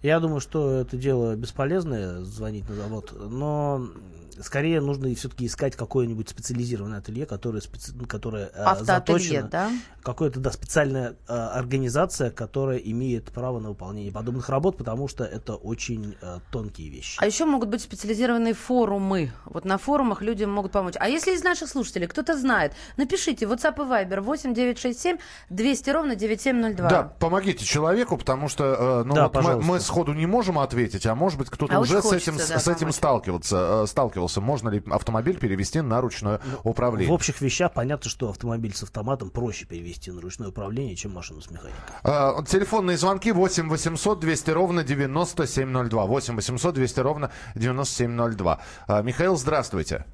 Я 0.01 0.19
думаю, 0.21 0.39
что 0.39 0.79
это 0.79 0.95
дело 0.95 1.35
бесполезное, 1.35 2.19
звонить 2.21 2.69
на 2.69 2.75
завод, 2.75 3.11
но 3.19 3.87
скорее 4.41 4.81
нужно 4.81 5.13
все-таки 5.15 5.45
искать 5.45 5.75
какое-нибудь 5.75 6.29
специализированное 6.29 6.99
ателье, 6.99 7.25
которое, 7.25 7.61
специ... 7.61 7.93
которое 8.07 8.47
э, 8.47 8.63
Автоателье, 8.63 8.85
заточено. 8.85 9.49
да? 9.49 9.71
Какая-то, 10.03 10.39
да, 10.39 10.51
специальная 10.51 11.15
э, 11.27 11.33
организация, 11.33 12.31
которая 12.31 12.77
имеет 12.77 13.31
право 13.31 13.59
на 13.59 13.69
выполнение 13.69 14.11
подобных 14.11 14.49
работ, 14.49 14.77
потому 14.77 15.07
что 15.07 15.23
это 15.23 15.55
очень 15.55 16.15
э, 16.21 16.39
тонкие 16.51 16.89
вещи. 16.89 17.17
А 17.21 17.25
еще 17.25 17.45
могут 17.45 17.69
быть 17.69 17.81
специализированные 17.81 18.53
форумы. 18.53 19.31
Вот 19.45 19.65
на 19.65 19.77
форумах 19.77 20.21
людям 20.21 20.51
могут 20.51 20.71
помочь. 20.71 20.95
А 20.97 21.09
если 21.09 21.33
из 21.33 21.43
наших 21.43 21.69
слушателей 21.69 22.07
кто-то 22.07 22.37
знает, 22.37 22.73
напишите 22.97 23.45
WhatsApp 23.45 23.75
и 23.75 23.89
Viber 23.89 24.21
8 24.21 24.53
967 24.53 25.17
200 25.49 25.89
ровно 25.89 26.15
9702. 26.15 26.89
Да, 26.89 27.03
помогите 27.03 27.65
человеку, 27.65 28.17
потому 28.17 28.47
что 28.47 28.63
э, 28.63 29.03
ну, 29.03 29.15
Да, 29.15 29.23
вот 29.23 29.35
мы, 29.35 29.41
пожалуйста. 29.41 29.71
мы 29.71 29.79
сходу 29.79 30.13
не 30.13 30.25
можем 30.25 30.59
ответить, 30.59 31.05
а 31.05 31.15
может 31.15 31.39
быть 31.39 31.49
кто-то 31.49 31.75
А 31.75 31.79
уже 31.79 32.01
с 32.01 32.11
этим, 32.11 32.37
да, 32.37 32.59
с 32.59 32.67
этим 32.67 32.79
помочь. 32.79 32.95
сталкивался, 32.95 33.83
э, 33.83 33.87
сталкивался. 33.87 34.26
Можно 34.35 34.69
ли 34.69 34.83
автомобиль 34.89 35.37
перевести 35.37 35.81
на 35.81 36.01
ручное 36.01 36.39
управление? 36.63 37.09
В 37.09 37.13
общих 37.13 37.41
вещах 37.41 37.73
понятно, 37.73 38.09
что 38.09 38.29
автомобиль 38.29 38.75
с 38.75 38.83
автоматом 38.83 39.29
проще 39.29 39.65
перевести 39.65 40.11
на 40.11 40.21
ручное 40.21 40.49
управление, 40.49 40.95
чем 40.95 41.13
машину 41.13 41.41
с 41.41 41.49
механикой. 41.49 41.79
Э, 42.03 42.43
телефонные 42.45 42.97
звонки 42.97 43.31
8 43.31 43.69
800 43.69 44.19
200 44.19 44.51
ровно 44.51 44.83
9702. 44.83 46.05
8 46.05 46.35
800 46.35 46.75
200 46.75 46.99
ровно 46.99 47.31
9702. 47.55 48.59
Э, 48.87 49.03
Михаил, 49.03 49.37
здравствуйте. 49.37 50.05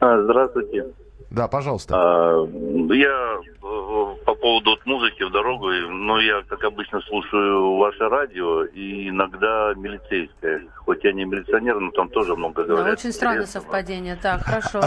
А, 0.00 0.22
Здравствуйте. 0.22 0.86
Да, 1.34 1.48
пожалуйста. 1.48 1.94
А, 1.96 2.46
Я 2.94 3.38
э, 3.42 4.24
по 4.24 4.34
поводу 4.36 4.78
музыки 4.84 5.24
в 5.24 5.30
дорогу, 5.32 5.70
и- 5.72 5.88
ну, 5.88 6.18
я, 6.18 6.42
как 6.48 6.62
обычно, 6.64 7.00
слушаю 7.00 7.76
ваше 7.76 8.08
радио 8.08 8.64
и 8.64 9.08
иногда 9.08 9.72
милицейское. 9.76 10.62
Хоть 10.76 11.02
я 11.02 11.12
не 11.12 11.24
милиционер, 11.24 11.80
но 11.80 11.90
там 11.90 12.08
тоже 12.08 12.36
много 12.36 12.62
Да, 12.62 12.68
говорят. 12.68 12.98
очень 12.98 13.12
странное 13.12 13.46
совпадение. 13.46 14.16
Так, 14.16 14.42
хорошо. 14.42 14.80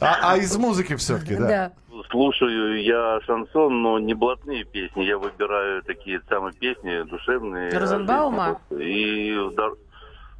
А, 0.00 0.32
а 0.32 0.36
из 0.38 0.56
музыки 0.56 0.96
все-таки, 0.96 1.36
да? 1.36 1.46
Да. 1.48 1.72
Слушаю 2.10 2.82
я 2.82 3.20
шансон, 3.26 3.82
но 3.82 3.98
не 3.98 4.14
блатные 4.14 4.64
песни. 4.64 5.02
Я 5.02 5.18
выбираю 5.18 5.82
такие 5.82 6.20
самые 6.28 6.52
песни 6.54 7.02
душевные. 7.02 7.76
Розенбаума? 7.78 8.58
И 8.70 9.36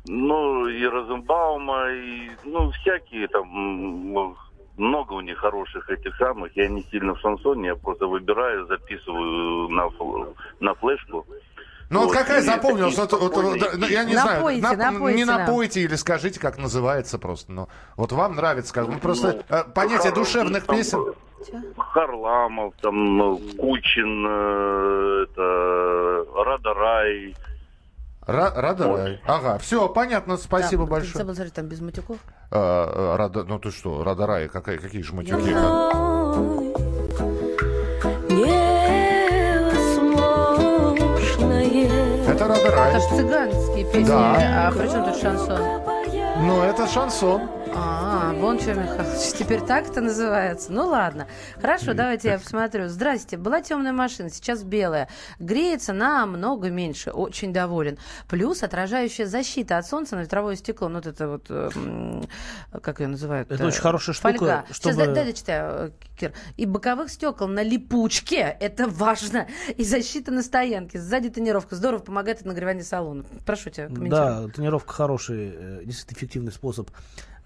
ну, 0.06 0.66
и 0.68 0.84
Розенбаума, 0.86 1.90
и 1.90 2.30
ну, 2.44 2.70
всякие 2.72 3.26
там 3.28 4.14
много 4.76 5.12
у 5.14 5.20
них 5.20 5.38
хороших 5.38 5.88
этих 5.90 6.16
самых. 6.16 6.56
Я 6.56 6.68
не 6.68 6.82
сильно 6.90 7.14
в 7.14 7.20
шансоне, 7.20 7.68
я 7.68 7.76
просто 7.76 8.06
выбираю, 8.06 8.66
записываю 8.66 9.68
на, 9.68 9.88
на 10.60 10.74
флешку. 10.74 11.26
Ну 11.90 12.00
вот 12.00 12.06
Вот, 12.08 12.16
какая 12.16 12.40
запомнилась? 12.40 12.96
Вот, 12.96 13.12
вот, 13.12 13.58
да, 13.60 13.66
ну, 13.76 13.86
я 13.86 14.04
не 14.04 14.14
Напойте, 14.14 14.60
знаю, 14.60 14.76
нап- 14.78 14.92
напойте 14.92 15.16
не 15.18 15.24
нам. 15.26 15.40
напойте 15.42 15.80
или 15.82 15.94
скажите, 15.96 16.40
как 16.40 16.58
называется 16.58 17.18
просто. 17.18 17.52
Ну, 17.52 17.68
вот 17.96 18.10
вам 18.12 18.36
нравится, 18.36 18.72
как 18.72 18.88
ну, 18.88 18.98
просто 18.98 19.44
Ну, 19.48 19.56
э, 19.56 19.64
понятие 19.74 20.10
Хар- 20.10 20.14
душевных 20.14 20.64
там, 20.64 20.76
песен. 20.76 21.14
Харламов, 21.76 22.74
там, 22.80 23.16
ну, 23.18 23.36
Кучин, 23.58 24.24
э, 24.26 25.24
это, 25.24 26.24
Радарай. 26.44 27.36
Радар. 28.26 29.20
Ага, 29.26 29.58
все, 29.58 29.88
понятно, 29.88 30.36
спасибо 30.36 30.84
да, 30.84 30.90
большое. 30.90 31.24
Забыл, 31.24 31.50
там 31.50 31.66
без 31.66 31.80
матюков. 31.80 32.18
А, 32.50 33.16
рада, 33.16 33.44
ну 33.44 33.58
ты 33.58 33.70
что, 33.70 34.02
Радарай, 34.02 34.48
какая, 34.48 34.78
какие 34.78 35.02
же 35.02 35.14
матюки? 35.14 35.50
Это 42.26 42.48
Радарай. 42.48 42.90
Это 42.90 43.00
же 43.00 43.16
цыганские 43.16 43.84
песни, 43.92 44.08
да. 44.08 44.68
а 44.68 44.72
при 44.72 44.86
тут 44.86 45.16
шансон? 45.20 45.60
Ну, 46.38 46.62
это 46.62 46.86
шансон. 46.86 47.42
А, 47.76 48.32
вон 48.34 48.60
что, 48.60 48.74
Михайлович, 48.74 49.32
теперь 49.36 49.60
так 49.60 49.88
это 49.88 50.00
называется. 50.00 50.72
Ну 50.72 50.86
ладно. 50.86 51.26
Хорошо, 51.56 51.92
давайте 51.92 52.28
я 52.28 52.38
посмотрю. 52.38 52.88
Здрасте, 52.88 53.36
была 53.36 53.62
темная 53.62 53.92
машина, 53.92 54.30
сейчас 54.30 54.62
белая. 54.62 55.08
Греется 55.40 55.92
намного 55.92 56.70
меньше, 56.70 57.10
очень 57.10 57.52
доволен. 57.52 57.98
Плюс 58.28 58.62
отражающая 58.62 59.26
защита 59.26 59.78
от 59.78 59.86
солнца 59.86 60.14
на 60.14 60.20
ветровое 60.20 60.54
стекло. 60.54 60.88
Ну, 60.88 60.96
вот 60.96 61.06
это 61.06 61.28
вот, 61.28 61.46
э, 61.48 61.70
м, 61.74 62.24
как 62.80 63.00
ее 63.00 63.08
называют? 63.08 63.50
Это 63.50 63.66
очень 63.66 63.80
хорошая 63.80 64.14
штука, 64.14 64.38
Фольга. 64.38 64.64
Сейчас, 64.72 64.96
дай, 64.96 65.08
дай 65.12 65.92
Кир. 66.16 66.32
И 66.56 66.66
боковых 66.66 67.10
стекол 67.10 67.48
на 67.48 67.62
липучке, 67.64 68.56
это 68.60 68.86
важно. 68.86 69.48
И 69.76 69.82
защита 69.82 70.30
на 70.30 70.42
стоянке. 70.42 71.00
Сзади 71.00 71.28
тонировка. 71.28 71.74
Здорово 71.74 72.00
помогает 72.02 72.40
от 72.40 72.46
нагревания 72.46 72.84
салона. 72.84 73.24
Прошу 73.44 73.70
тебя, 73.70 73.86
комментируй. 73.86 74.10
Да, 74.10 74.48
тренировка 74.48 74.92
хороший, 74.92 75.52
э, 75.52 75.80
действительно 75.84 76.18
эффективный 76.18 76.52
способ 76.52 76.88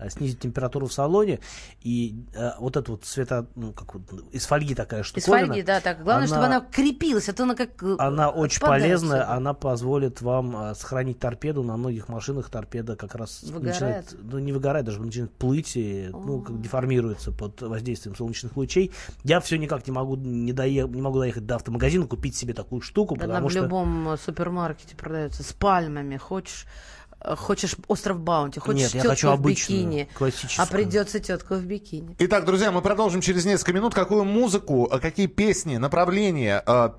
снизить 0.09 0.41
температуру 0.41 0.87
в 0.87 0.93
салоне. 0.93 1.41
И 1.83 2.25
э, 2.35 2.51
вот 2.59 2.77
это 2.77 2.93
вот 2.93 3.05
цвета, 3.05 3.47
ну, 3.57 3.73
как 3.73 3.95
вот, 3.95 4.03
из 4.33 4.47
фольги 4.47 4.75
такая 4.75 5.01
Из 5.01 5.07
штуковина. 5.07 5.47
фольги, 5.49 5.63
да, 5.63 5.81
так. 5.81 6.03
Главное, 6.05 6.27
чтобы 6.27 6.45
она 6.45 6.61
крепилась, 6.61 7.29
а 7.29 7.33
то 7.33 7.43
она 7.43 7.55
как... 7.55 7.83
э, 7.83 7.97
Она 7.99 8.31
очень 8.31 8.61
полезная, 8.61 9.23
всё. 9.25 9.33
она 9.33 9.55
позволит 9.55 10.23
вам 10.23 10.57
э, 10.57 10.75
сохранить 10.75 11.19
торпеду. 11.19 11.63
На 11.63 11.77
многих 11.77 12.09
машинах 12.09 12.51
торпеда 12.51 12.97
как 12.97 13.15
раз 13.15 13.43
Выгорает? 13.43 13.65
начинает, 13.67 14.15
ну 14.23 14.39
не 14.39 14.53
выгорает, 14.53 14.87
даже 14.87 15.01
начинает 15.01 15.33
плыть 15.33 15.77
и 15.77 16.09
ну, 16.13 16.43
как 16.43 16.61
деформируется 16.61 17.33
под 17.33 17.61
воздействием 17.63 18.15
солнечных 18.17 18.57
лучей. 18.57 18.93
Я 19.25 19.41
все 19.41 19.57
никак 19.59 19.87
не 19.87 19.93
могу 19.93 20.17
не, 20.17 20.53
дое- 20.53 20.89
не 20.89 21.03
могу 21.03 21.19
доехать 21.19 21.47
до 21.47 21.57
автомагазина, 21.57 22.07
купить 22.07 22.37
себе 22.37 22.55
такую 22.55 22.81
штуку, 22.81 23.15
Она 23.17 23.27
потому 23.27 23.49
в 23.49 23.51
что 23.51 23.61
любом 23.63 24.09
э, 24.11 24.17
супермаркете 24.17 24.97
продается 24.97 25.43
с 25.43 25.53
пальмами. 25.53 26.17
Хочешь, 26.17 26.67
э, 26.67 26.98
хочешь 27.25 27.75
остров 27.89 28.21
Баунти, 28.21 28.61
хочешь 28.61 28.83
Нет, 28.83 28.95
я 28.95 29.01
тетку 29.01 29.11
хочу 29.11 29.29
в 29.29 29.31
обычную, 29.33 29.81
бикини. 29.81 30.09
классическую. 30.15 30.65
А 30.65 30.67
придется 30.67 31.21
тетку 31.21 31.55
в 31.55 31.65
бикини. 31.65 32.17
Итак, 32.19 32.45
друзья, 32.45 32.71
мы 32.71 32.81
продолжим 32.83 33.21
через 33.21 33.45
несколько 33.45 33.73
минут. 33.73 33.95
Какую 33.95 34.25
музыку, 34.25 34.89
э, 34.91 34.99
какие 34.99 35.27
песни, 35.27 35.77
направления, 35.77 36.63
э, 36.67 36.91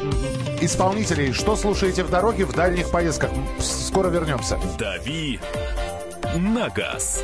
исполнителей, 0.61 1.31
что 1.33 1.55
слушаете 1.55 2.03
в 2.03 2.09
дороге, 2.09 2.45
в 2.45 2.53
дальних 2.53 2.91
поездках? 2.91 3.31
Скоро 3.59 4.09
вернемся. 4.09 4.59
«Дави 4.77 5.39
на 6.35 6.69
газ». 6.69 7.23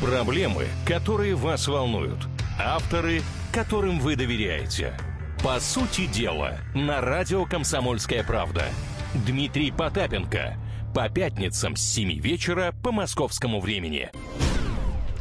Проблемы, 0.00 0.66
которые 0.86 1.34
вас 1.34 1.68
волнуют. 1.68 2.18
Авторы, 2.58 3.22
которым 3.52 4.00
вы 4.00 4.16
доверяете. 4.16 4.96
По 5.42 5.60
сути 5.60 6.06
дела, 6.06 6.58
на 6.74 7.00
радио 7.00 7.44
«Комсомольская 7.44 8.22
правда». 8.24 8.64
Дмитрий 9.14 9.72
Потапенко. 9.72 10.56
По 10.94 11.08
пятницам 11.08 11.74
с 11.74 11.82
7 11.82 12.20
вечера 12.20 12.72
по 12.82 12.92
московскому 12.92 13.60
времени. 13.60 14.10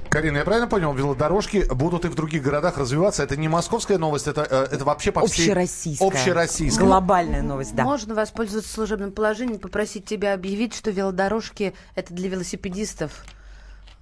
Карина, 0.10 0.38
я 0.38 0.43
правильно 0.43 0.67
понял, 0.67 0.93
велодорожки 0.93 1.65
будут 1.73 2.06
и 2.06 2.08
в 2.08 2.15
других 2.15 2.43
городах 2.43 2.78
развиваться? 2.78 3.23
Это 3.23 3.36
не 3.36 3.47
московская 3.47 3.97
новость, 3.97 4.28
это, 4.28 4.45
э, 4.49 4.67
это 4.71 4.86
вообще 4.86 5.12
по 5.12 5.25
всей... 5.25 5.43
Общероссийская. 5.43 6.08
Общероссийская. 6.08 6.86
Глобальная 6.86 7.41
новость, 7.41 7.75
да. 7.75 7.84
Можно 7.84 8.13
воспользоваться 8.13 8.71
служебным 8.71 9.12
положением, 9.12 9.60
попросить 9.60 10.06
тебя 10.06 10.34
объявить, 10.34 10.75
что 10.75 10.91
велодорожки 10.91 11.73
это 11.95 12.13
для 12.13 12.30
велосипедистов. 12.30 13.23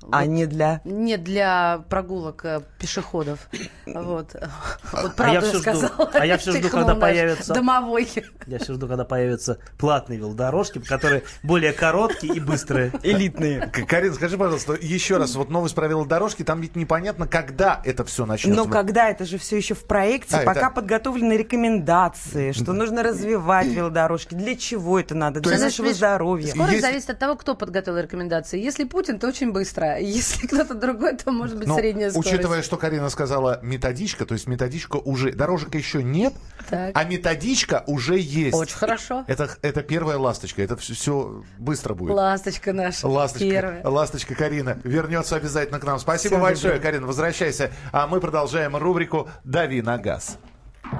А 0.09 0.25
не 0.25 0.45
для... 0.45 0.79
Не 0.85 1.17
для 1.17 1.83
прогулок 1.89 2.45
э, 2.45 2.61
пешеходов. 2.79 3.49
Вот. 3.85 4.35
Вот 4.93 5.19
А 5.19 5.29
я 5.31 5.41
правду 5.41 5.41
всё 5.41 5.51
жду. 5.51 5.59
сказала. 5.59 6.11
А 6.13 6.25
я 6.25 6.37
всё 6.37 6.51
жду, 6.57 6.69
когда 6.69 6.95
появится- 6.95 7.53
Домовой. 7.53 8.07
Я 8.45 8.59
все 8.59 8.73
жду, 8.73 8.87
когда 8.87 9.03
появятся 9.03 9.57
платные 9.77 10.17
велодорожки, 10.19 10.79
которые 10.79 11.23
более 11.43 11.73
короткие 11.73 12.35
и 12.35 12.39
быстрые. 12.39 12.93
Элитные. 13.03 13.67
Карин, 13.87 14.13
скажи, 14.13 14.37
пожалуйста, 14.37 14.77
еще 14.79 15.17
раз, 15.17 15.35
вот 15.35 15.49
новость 15.49 15.75
про 15.75 15.87
велодорожки, 15.87 16.43
там 16.43 16.61
ведь 16.61 16.75
непонятно, 16.77 17.27
когда 17.27 17.81
это 17.83 18.05
все 18.05 18.25
начнется. 18.25 18.63
Но 18.63 18.69
когда 18.69 19.09
это 19.09 19.25
же 19.25 19.37
все 19.37 19.57
еще 19.57 19.73
в 19.73 19.83
проекте, 19.83 20.37
А, 20.37 20.43
пока 20.45 20.67
это- 20.67 20.69
подготовлены 20.75 21.33
рекомендации, 21.33 22.51
что 22.53 22.71
нужно 22.73 23.03
развивать 23.03 23.67
велодорожки, 23.67 24.35
для 24.35 24.55
чего 24.55 24.99
это 24.99 25.15
надо, 25.15 25.41
для 25.41 25.57
нашего 25.59 25.91
здоровья. 25.93 26.47
Скорость 26.53 26.81
зависит 26.81 27.09
от 27.09 27.19
того, 27.19 27.35
кто 27.35 27.55
подготовил 27.55 27.99
рекомендации. 27.99 28.59
Если 28.59 28.85
Путин, 28.85 29.19
то 29.19 29.27
очень 29.27 29.51
быстро. 29.51 29.86
Если 29.99 30.47
кто-то 30.47 30.73
другой, 30.73 31.15
то 31.17 31.31
может 31.31 31.57
быть 31.57 31.67
Но, 31.67 31.75
средняя 31.77 32.09
скорость. 32.09 32.31
Ну, 32.31 32.35
учитывая, 32.35 32.61
что 32.61 32.77
Карина 32.77 33.09
сказала 33.09 33.59
методичка, 33.61 34.25
то 34.25 34.33
есть 34.33 34.47
методичка 34.47 34.97
уже, 34.97 35.31
дорожек 35.31 35.73
еще 35.75 36.03
нет, 36.03 36.33
Так. 36.69 36.91
а 36.93 37.03
методичка 37.03 37.83
уже 37.87 38.17
есть. 38.19 38.55
Очень 38.55 38.75
хорошо. 38.75 39.23
Это, 39.27 39.49
это 39.61 39.83
первая 39.83 40.17
ласточка, 40.17 40.61
это 40.61 40.75
все, 40.77 41.43
быстро 41.57 41.93
будет. 41.93 42.13
Ласточка 42.13 42.73
наша. 42.73 43.07
Ласточка, 43.07 43.49
Первая. 43.49 43.87
ласточка 43.87 44.35
Карина 44.35 44.77
вернется 44.83 45.35
обязательно 45.35 45.79
к 45.79 45.83
нам. 45.83 45.99
Спасибо 45.99 46.35
Всё, 46.35 46.41
большое, 46.41 46.73
люблю. 46.75 46.83
Карина. 46.83 47.07
Возвращайся. 47.07 47.71
А 47.91 48.07
мы 48.07 48.19
продолжаем 48.19 48.75
рубрику 48.75 49.29
«Дави 49.43 49.81
на 49.81 49.97
газ». 49.97 50.37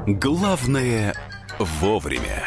Главное 0.05 1.13
вовремя. 1.59 2.43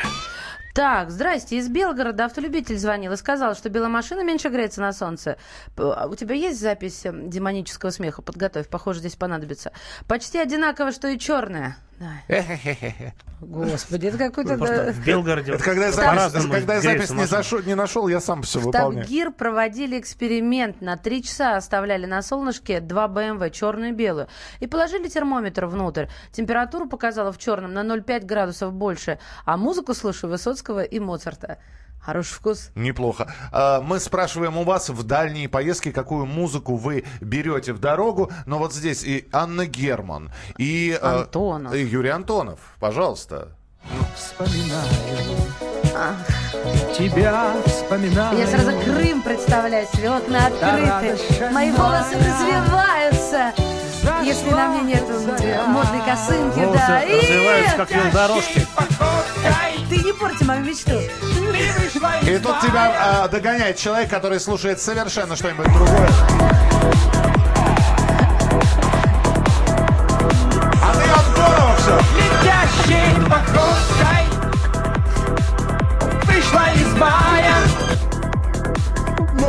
Так, 0.75 1.11
здрасте, 1.11 1.57
из 1.57 1.69
Белгорода 1.69 2.27
автолюбитель 2.27 2.79
звонил 2.79 3.13
и 3.13 3.17
сказал, 3.17 3.57
что 3.57 3.69
белая 3.69 3.89
машина 3.89 4.23
меньше 4.23 4.49
греется 4.49 4.81
на 4.81 4.93
солнце. 4.93 5.37
А 5.77 6.07
У 6.07 6.15
тебя 6.15 6.35
есть 6.37 6.61
запись 6.61 7.05
э, 7.05 7.13
демонического 7.13 7.91
смеха? 7.91 8.23
Подготовь, 8.23 8.69
похоже, 8.69 9.01
здесь 9.01 9.17
понадобится. 9.17 9.73
Почти 10.07 10.39
одинаково, 10.39 10.93
что 10.93 11.09
и 11.09 11.19
черная. 11.19 11.77
Господи, 13.41 14.07
это 14.07 14.19
какой-то... 14.19 14.57
да, 14.57 14.93
В 14.93 15.05
Белгороде 15.05 15.53
Это 15.53 15.63
когда 15.63 15.87
я 15.87 15.93
запись, 15.93 16.47
когда 16.51 16.75
я 16.75 16.81
запись 16.81 17.11
не, 17.11 17.27
зашел, 17.27 17.61
не 17.63 17.75
нашел, 17.75 18.09
я 18.09 18.21
сам 18.21 18.43
все 18.43 18.59
В 18.59 18.65
выполняю. 18.65 19.05
Тавгир 19.05 19.33
проводили 19.33 19.99
эксперимент. 19.99 20.81
На 20.81 20.97
три 20.97 21.23
часа 21.23 21.57
оставляли 21.57 22.07
на 22.07 22.23
солнышке 22.23 22.81
два 22.81 23.09
БМВ, 23.09 23.51
черную 23.53 23.91
и 23.91 23.93
белую. 23.93 24.29
И 24.61 24.67
положили 24.67 25.09
термометр 25.09 25.67
внутрь. 25.67 26.07
Температуру 26.33 26.89
показала 26.89 27.33
в 27.33 27.39
черном 27.39 27.75
на 27.75 27.81
0,5 27.81 28.25
градусов 28.25 28.73
больше. 28.73 29.19
А 29.45 29.57
музыку 29.57 29.95
слушаю 29.95 30.31
Высоцкого 30.31 30.83
и 30.83 30.99
Моцарта. 31.01 31.59
Хороший 32.03 32.35
вкус. 32.35 32.71
Неплохо. 32.75 33.27
А, 33.53 33.81
Мы 33.83 34.01
спрашиваем 34.01 34.57
у 34.57 34.65
вас 34.65 34.89
в 34.89 35.03
дальние 35.03 35.49
поездки, 35.49 35.93
какую 35.93 36.25
музыку 36.27 36.77
вы 36.77 37.05
берете 37.21 37.73
в 37.73 37.79
дорогу. 37.79 38.31
Но 38.47 38.59
вот 38.59 38.73
здесь 38.75 39.05
и 39.05 39.29
Анна 39.33 39.67
Герман, 39.67 40.33
и, 40.57 40.99
э, 41.01 41.07
Антонов. 41.07 41.75
и 41.75 41.83
Юрий 41.85 42.09
Антонов. 42.11 42.59
Пожалуйста. 42.81 43.49
Тебя 46.97 47.55
вспоминаю. 47.67 48.39
Я 48.39 48.47
сразу 48.47 48.73
Крым 48.81 49.23
представляю 49.23 49.87
себе, 49.89 50.11
окна 50.11 50.47
открыты, 50.47 51.19
мои 51.53 51.71
волосы 51.73 52.17
развиваются. 52.17 53.53
Если 54.23 54.51
на 54.51 54.69
мне 54.69 54.95
нет 54.95 55.05
модной 55.69 56.01
косынки, 56.05 56.59
Волосы 56.61 56.79
да. 56.87 57.03
И- 57.05 57.19
развиваются, 57.21 57.77
как 57.77 57.91
велодорожки. 57.91 58.67
Ты 59.89 59.97
не 59.97 60.13
порти 60.13 60.45
мою 60.45 60.65
мечту. 60.65 60.93
И 60.93 62.39
тут 62.39 62.61
тебя 62.61 62.93
а, 62.99 63.29
догоняет 63.29 63.77
человек, 63.77 64.11
который 64.11 64.39
слушает 64.39 64.81
совершенно 64.81 65.35
что-нибудь 65.35 65.67
другое. 65.73 66.09
А 70.83 70.95
ты 70.95 71.03
Антонова 71.11 71.77
все. 71.77 72.01
Летящей 72.17 73.21
походкой 73.29 74.25
Вышла 76.27 76.67
из 76.75 76.95
мая 76.99 77.70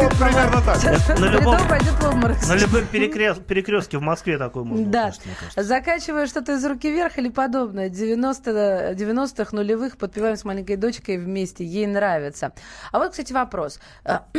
Ну, 0.02 0.10
примерно 0.10 0.62
так. 0.62 1.20
На 1.20 1.26
любом, 1.26 1.68
пойдет 1.68 1.94
в 1.94 2.08
обморок. 2.10 2.38
на 2.48 2.56
любом 2.56 2.86
перекрест- 2.88 3.44
перекрестке 3.46 3.98
в 3.98 4.02
Москве 4.02 4.38
такой 4.38 4.64
можно 4.64 4.86
Да. 4.86 5.08
услышать. 5.10 5.66
Закачивая 5.66 6.26
что-то 6.28 6.54
из 6.54 6.66
руки 6.66 6.90
вверх 6.92 7.18
или 7.18 7.30
подобное. 7.30 7.90
90 7.90 8.94
90-х, 8.96 9.56
нулевых 9.56 9.98
подпеваем 9.98 10.36
с 10.38 10.44
маленькой 10.44 10.76
дочкой 10.78 11.18
вместе. 11.18 11.64
Ей 11.64 11.86
нравится. 11.88 12.54
А 12.92 13.00
вот, 13.00 13.12
кстати, 13.12 13.32
вопрос. 13.34 13.80
А, 14.04 14.26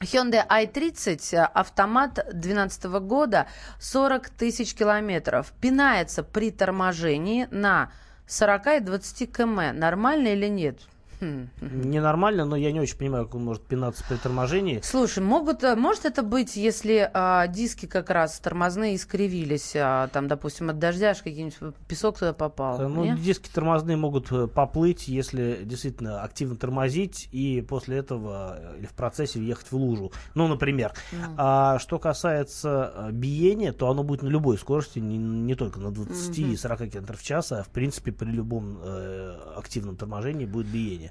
Hyundai 0.00 0.46
i30, 0.46 1.36
автомат 1.38 2.14
2012 2.32 2.84
года, 3.00 3.46
40 3.80 4.28
тысяч 4.30 4.74
километров. 4.74 5.52
Пинается 5.60 6.22
при 6.22 6.50
торможении 6.50 7.48
на 7.50 7.90
40 8.26 8.76
и 8.76 8.80
20 8.80 9.32
км. 9.32 9.72
Нормально 9.72 10.28
или 10.28 10.48
нет? 10.48 10.80
Хм. 11.20 11.48
Ненормально, 11.60 12.44
но 12.44 12.56
я 12.56 12.72
не 12.72 12.80
очень 12.80 12.96
понимаю, 12.96 13.24
как 13.26 13.36
он 13.36 13.44
может 13.44 13.62
пинаться 13.64 14.04
при 14.08 14.16
торможении. 14.16 14.80
Слушай, 14.82 15.22
могут, 15.22 15.62
э, 15.64 15.74
может 15.76 16.04
это 16.04 16.22
быть, 16.22 16.56
если 16.56 17.10
а, 17.12 17.46
диски 17.46 17.86
как 17.86 18.10
раз 18.10 18.38
тормозные 18.40 18.96
искривились, 18.96 19.72
а, 19.76 20.08
там, 20.08 20.28
допустим, 20.28 20.70
от 20.70 20.78
дождя 20.78 21.10
аж 21.10 21.18
какой-нибудь 21.18 21.56
песок 21.88 22.18
туда 22.18 22.32
попал? 22.32 22.80
Э, 22.80 22.88
Ну, 22.88 23.04
не? 23.04 23.16
диски 23.16 23.48
тормозные 23.52 23.96
могут 23.96 24.30
э, 24.32 24.46
поплыть, 24.46 25.08
если 25.08 25.60
действительно 25.62 26.22
активно 26.22 26.56
тормозить 26.56 27.28
и 27.32 27.64
после 27.66 27.98
этого 27.98 28.76
или 28.78 28.86
в 28.86 28.92
процессе 28.92 29.38
въехать 29.38 29.70
в 29.70 29.76
лужу. 29.76 30.12
Ну, 30.34 30.48
например. 30.48 30.92
Мгм. 31.12 31.34
А 31.38 31.78
что 31.78 31.98
касается 31.98 33.08
биения, 33.12 33.72
то 33.72 33.88
оно 33.90 34.02
будет 34.02 34.22
на 34.22 34.28
любой 34.28 34.58
скорости, 34.58 34.98
не, 34.98 35.16
не 35.16 35.54
только 35.54 35.80
на 35.80 35.90
20 35.90 36.38
и 36.38 36.44
Мгм. 36.46 36.56
40 36.56 36.78
км 36.90 37.16
в 37.16 37.22
час, 37.22 37.52
а 37.52 37.62
в 37.62 37.68
принципе 37.68 38.12
при 38.12 38.30
любом 38.30 38.78
э, 38.82 39.36
активном 39.56 39.96
торможении 39.96 40.46
будет 40.46 40.66
биение. 40.66 41.05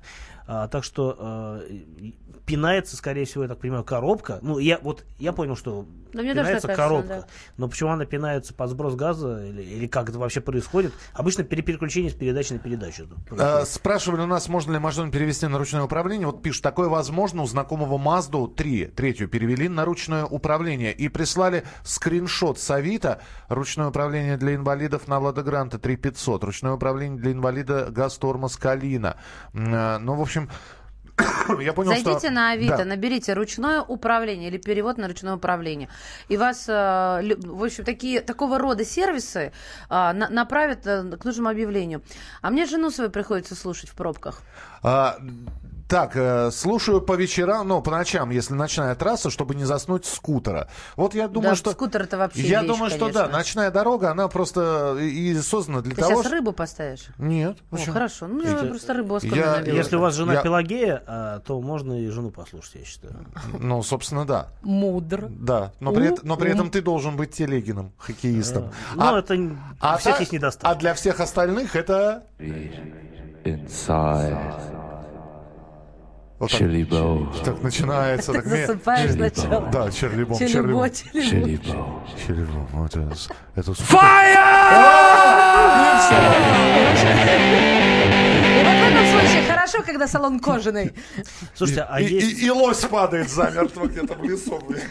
А, 0.47 0.67
так 0.67 0.83
что 0.83 1.15
э, 1.17 1.67
и- 1.71 2.15
пинается, 2.45 2.95
скорее 2.95 3.25
всего, 3.25 3.43
я 3.43 3.49
так 3.49 3.57
понимаю, 3.57 3.83
коробка. 3.83 4.37
Ну, 4.43 4.59
я 4.59 4.77
вот 4.79 5.03
я 5.17 5.33
понял, 5.33 5.55
что 5.55 5.87
Да 6.13 6.21
пинается 6.21 6.67
кажется, 6.67 6.75
коробка. 6.75 7.07
да. 7.07 7.25
Но 7.57 7.67
почему 7.67 7.89
она 7.89 8.05
пинается 8.05 8.53
под 8.53 8.69
сброс 8.69 8.93
газа 8.93 9.43
или, 9.43 9.63
или 9.63 9.87
как 9.87 10.09
это 10.09 10.19
вообще 10.19 10.41
происходит? 10.41 10.93
Обычно 11.13 11.43
при 11.43 11.61
переключении 11.61 12.09
с 12.09 12.13
передачи 12.13 12.53
на 12.53 12.59
передачу. 12.59 13.07
происходит. 13.27 13.67
Спрашивали 13.69 14.21
у 14.21 14.27
нас, 14.27 14.47
можно 14.47 14.73
ли 14.73 14.77
машину 14.77 15.11
перевести 15.11 15.47
на 15.47 15.57
ручное 15.57 15.81
управление. 15.81 16.27
Вот 16.27 16.43
пишут, 16.43 16.61
такое 16.61 16.87
возможно. 16.87 17.41
У 17.41 17.47
знакомого 17.47 17.97
Мазду 17.97 18.47
3, 18.47 18.85
третью 18.87 19.27
перевели 19.27 19.67
на 19.67 19.83
ручное 19.83 20.25
управление. 20.25 20.93
И 20.93 21.09
прислали 21.09 21.63
скриншот 21.83 22.59
с 22.59 22.69
Авито. 22.69 23.21
Ручное 23.49 23.87
управление 23.87 24.37
для 24.37 24.53
инвалидов 24.53 25.07
на 25.07 25.17
Лада 25.17 25.41
Гранта 25.41 25.79
3500. 25.79 26.43
Ручное 26.43 26.73
управление 26.73 27.17
для 27.19 27.31
инвалида 27.31 27.87
Газ-Тормоз 27.89 28.57
Калина. 28.57 29.17
Э, 29.85 29.97
Ну, 29.99 30.15
в 30.15 30.21
общем, 30.21 30.49
я 31.61 31.73
понял, 31.73 31.91
Зайдите 31.91 32.19
что... 32.19 32.29
на 32.31 32.51
Авито, 32.51 32.77
Да. 32.77 32.85
наберите 32.85 33.33
ручное 33.33 33.81
управление 33.81 34.49
или 34.49 34.57
перевод 34.57 34.97
на 34.97 35.07
ручное 35.07 35.35
управление. 35.35 35.87
И 36.27 36.37
вас, 36.37 36.65
э, 36.67 37.35
в 37.45 37.63
общем, 37.63 37.83
такие, 37.85 38.21
такого 38.21 38.57
рода 38.59 38.83
сервисы 38.83 39.51
на- 39.89 40.13
направят 40.29 40.85
э, 40.87 41.03
к 41.17 41.23
нужному 41.25 41.49
объявлению. 41.49 42.01
А 42.41 42.49
мне 42.49 42.65
жену 42.65 42.91
свою 42.91 43.09
приходится 43.09 43.55
слушать 43.55 43.89
в 43.89 43.95
пробках. 43.95 44.41
А, 44.83 45.17
так, 45.87 46.15
э, 46.15 46.49
слушаю 46.51 46.99
по 46.99 47.13
вечерам, 47.13 47.67
ну, 47.67 47.81
по 47.81 47.91
ночам, 47.91 48.31
если 48.31 48.53
ночная 48.55 48.95
трасса, 48.95 49.29
чтобы 49.29 49.53
не 49.55 49.65
заснуть 49.65 50.05
скутера. 50.05 50.67
Вот 50.95 51.13
я 51.13 51.27
думаю, 51.27 51.51
Да, 51.51 51.55
что... 51.55 51.71
скутер 51.71 52.01
это 52.03 52.17
вообще 52.17 52.41
Я 52.41 52.61
вещь, 52.61 52.69
думаю, 52.71 52.89
что 52.89 53.07
да, 53.11 53.19
конечно. 53.21 53.37
ночная 53.37 53.71
дорога, 53.71 54.09
она 54.11 54.27
просто 54.27 54.97
и 54.99 55.05
и 55.31 55.35
создана 55.41 55.81
для 55.81 55.93
Ты 55.95 56.01
того, 56.01 56.23
сейчас 56.23 56.31
рыбу 56.31 56.51
поставишь? 56.53 57.05
Нет. 57.19 57.57
О, 57.71 57.75
почему? 57.75 57.93
хорошо. 57.93 58.27
Ну, 58.27 58.41
я 58.43 58.63
просто 58.67 58.93
рыбу 58.93 59.19
я- 59.21 59.57
набила. 59.57 59.75
Если 59.75 59.95
у 59.95 59.99
вас 59.99 60.15
жена 60.15 60.33
Я- 60.33 60.41
Пелагея, 60.41 61.03
а, 61.05 61.39
то 61.41 61.61
можно 61.61 61.93
и 61.93 62.07
жену 62.09 62.31
послушать, 62.31 62.75
я 62.75 62.85
считаю. 62.85 63.13
Ну, 63.59 63.83
собственно, 63.83 64.25
да. 64.25 64.47
Мудр. 64.63 65.27
Да, 65.29 65.71
но 65.79 65.91
при, 65.91 66.09
У- 66.09 66.13
эт- 66.15 66.19
но 66.23 66.35
при 66.37 66.51
этом 66.51 66.69
ты 66.71 66.81
должен 66.81 67.15
быть 67.15 67.31
Телегином, 67.31 67.91
хоккеистом. 67.97 68.71
Ну, 68.95 69.15
это 69.17 69.35
н- 69.35 69.59
у 69.81 69.97
всех 69.97 70.15
та- 70.15 70.19
есть 70.19 70.31
недостатки. 70.31 70.65
А 70.65 70.75
для 70.75 70.93
всех 70.95 71.19
остальных 71.19 71.75
это... 71.75 72.23
Inside. 73.45 74.74
Вот 76.37 76.51
так, 76.51 76.59
Chili 76.61 77.43
так 77.45 77.63
начинается. 77.63 78.33
Так, 78.33 78.45
Засыпаешь 78.45 79.11
сначала. 79.13 79.69
Да, 79.71 79.89
Черлибом. 79.91 80.37
Челюбо, 80.37 80.89
Черлибом. 80.89 81.63
челюбо. 81.63 82.03
Черлибом. 82.27 82.67
Вот 82.73 82.95
это, 82.95 83.15
это 83.55 83.73
с- 83.73 83.79
И 88.45 88.63
вот 88.63 88.75
в 88.75 88.83
этом 88.83 89.05
случае 89.21 89.43
хорошо, 89.47 89.81
когда 89.83 90.07
салон 90.07 90.39
кожаный. 90.39 90.93
Слушайте, 91.53 91.85
а 91.89 92.01
и, 92.01 92.05
есть... 92.13 92.39
и- 92.41 92.45
и 92.45 92.49
лось 92.49 92.81
падает 92.85 93.29
замертво 93.29 93.87
где-то 93.87 94.13
в 94.15 94.23
лесу. 94.23 94.59
блин. 94.67 94.81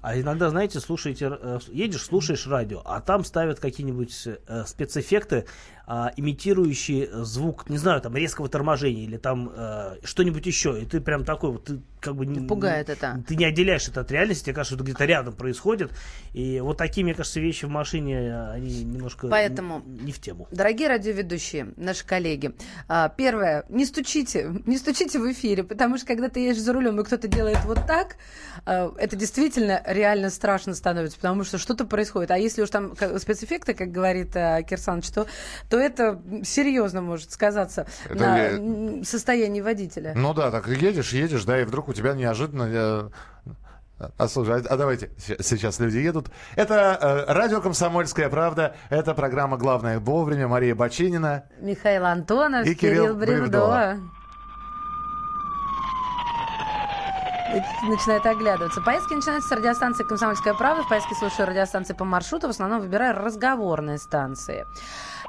А 0.00 0.18
иногда, 0.18 0.50
знаете, 0.50 0.80
слушаете, 0.80 1.30
э, 1.40 1.58
едешь, 1.72 2.04
слушаешь 2.04 2.46
радио, 2.46 2.80
а 2.84 3.00
там 3.00 3.24
ставят 3.24 3.58
какие-нибудь 3.60 4.28
э, 4.48 4.64
спецэффекты, 4.66 5.46
а, 5.86 6.12
имитирующие 6.16 7.24
звук, 7.24 7.68
не 7.68 7.78
знаю, 7.78 8.00
там 8.00 8.16
резкого 8.16 8.48
торможения 8.48 9.04
или 9.04 9.16
там 9.16 9.50
э, 9.54 9.96
что-нибудь 10.04 10.46
еще. 10.46 10.80
И 10.80 10.84
ты 10.86 11.00
прям 11.00 11.24
такой 11.24 11.50
вот, 11.52 11.64
ты 11.64 11.80
как 12.00 12.16
бы... 12.16 12.26
не- 12.26 12.46
Пугает 12.46 12.88
это. 12.90 13.22
Ты 13.26 13.36
не 13.36 13.44
отделяешь 13.44 13.88
это 13.88 14.00
от 14.00 14.10
реальности, 14.10 14.44
тебе 14.44 14.54
кажется, 14.54 14.74
что 14.74 14.82
это 14.82 14.90
где-то 14.90 15.04
рядом 15.04 15.34
происходит. 15.34 15.90
И 16.32 16.60
вот 16.60 16.76
такие, 16.78 17.04
мне 17.04 17.14
кажется, 17.14 17.40
вещи 17.40 17.64
в 17.64 17.68
машине, 17.70 18.14
э, 18.28 18.50
они 18.52 18.84
немножко 18.84 19.28
Поэтому- 19.28 19.82
не 19.86 20.12
в 20.12 20.20
тему. 20.20 20.48
Дорогие 20.50 20.88
радиоведущие, 20.88 21.72
наши 21.76 22.06
коллеги, 22.06 22.54
а, 22.88 23.08
первое, 23.08 23.64
не 23.68 23.84
стучите, 23.84 24.50
не 24.66 24.78
стучите 24.78 25.18
в 25.18 25.30
эфире, 25.32 25.64
потому 25.64 25.96
что 25.98 26.06
когда 26.06 26.28
ты 26.28 26.40
едешь 26.40 26.60
за 26.62 26.72
рулем 26.72 27.00
и 27.00 27.04
кто-то 27.04 27.28
делает 27.28 27.58
вот 27.64 27.86
так, 27.86 28.16
а, 28.66 28.92
это 28.98 29.16
действительно 29.16 29.82
реально 29.86 30.30
страшно 30.30 30.74
становится, 30.74 31.16
потому 31.18 31.44
что 31.44 31.58
что-то 31.58 31.84
происходит. 31.84 32.30
А 32.30 32.38
если 32.38 32.62
уж 32.62 32.70
там 32.70 32.94
спецэффекты, 33.18 33.74
как 33.74 33.90
говорит 33.90 34.34
а, 34.36 34.62
Кирсанович, 34.62 35.08
то, 35.10 35.26
то 35.74 35.80
это 35.80 36.20
серьезно 36.44 37.02
может 37.02 37.32
сказаться 37.32 37.84
Это 38.08 38.14
на 38.14 38.38
я- 38.38 39.04
состоянии 39.04 39.60
водителя. 39.60 40.12
Ну 40.14 40.32
да, 40.32 40.52
так 40.52 40.68
едешь, 40.68 41.12
едешь, 41.12 41.44
да, 41.44 41.60
и 41.60 41.64
вдруг 41.64 41.88
у 41.88 41.92
тебя 41.92 42.14
неожиданно... 42.14 43.10
э, 43.98 44.04
А, 44.18 44.28
слушай, 44.28 44.54
а, 44.60 44.62
а 44.68 44.76
давайте, 44.76 45.10
сейчас 45.18 45.80
люди 45.80 45.98
едут. 45.98 46.28
Это 46.54 47.24
э, 47.28 47.32
радио 47.32 47.60
«Комсомольская 47.60 48.28
правда», 48.28 48.76
это 48.88 49.14
программа 49.14 49.56
«Главное 49.56 49.98
вовремя», 49.98 50.46
Мария 50.46 50.76
Бочинина. 50.76 51.44
Михаил 51.60 52.04
Антонов, 52.04 52.66
И 52.66 52.74
Кирилл, 52.76 53.02
Кирилл 53.04 53.16
Бревдо. 53.16 53.46
Бревдо. 53.48 54.00
И 57.54 57.88
начинает 57.88 58.26
оглядываться. 58.26 58.80
Поездки 58.80 59.14
начинаются 59.14 59.48
с 59.48 59.52
радиостанции 59.52 60.04
«Комсомольская 60.04 60.54
правда». 60.54 60.82
В 60.82 60.88
поездке 60.88 61.14
слушаю 61.14 61.48
радиостанции 61.48 61.94
по 61.94 62.04
маршруту. 62.04 62.48
В 62.48 62.50
основном 62.50 62.80
выбираю 62.80 63.16
разговорные 63.16 63.98
станции. 63.98 64.66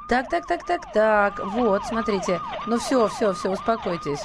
Так, 0.08 0.30
так, 0.30 0.46
так, 0.46 0.66
так, 0.66 0.92
так. 0.94 1.40
Вот, 1.44 1.84
смотрите. 1.86 2.40
Ну 2.68 2.78
все, 2.78 3.08
все, 3.08 3.34
все, 3.34 3.52
успокойтесь. 3.52 4.22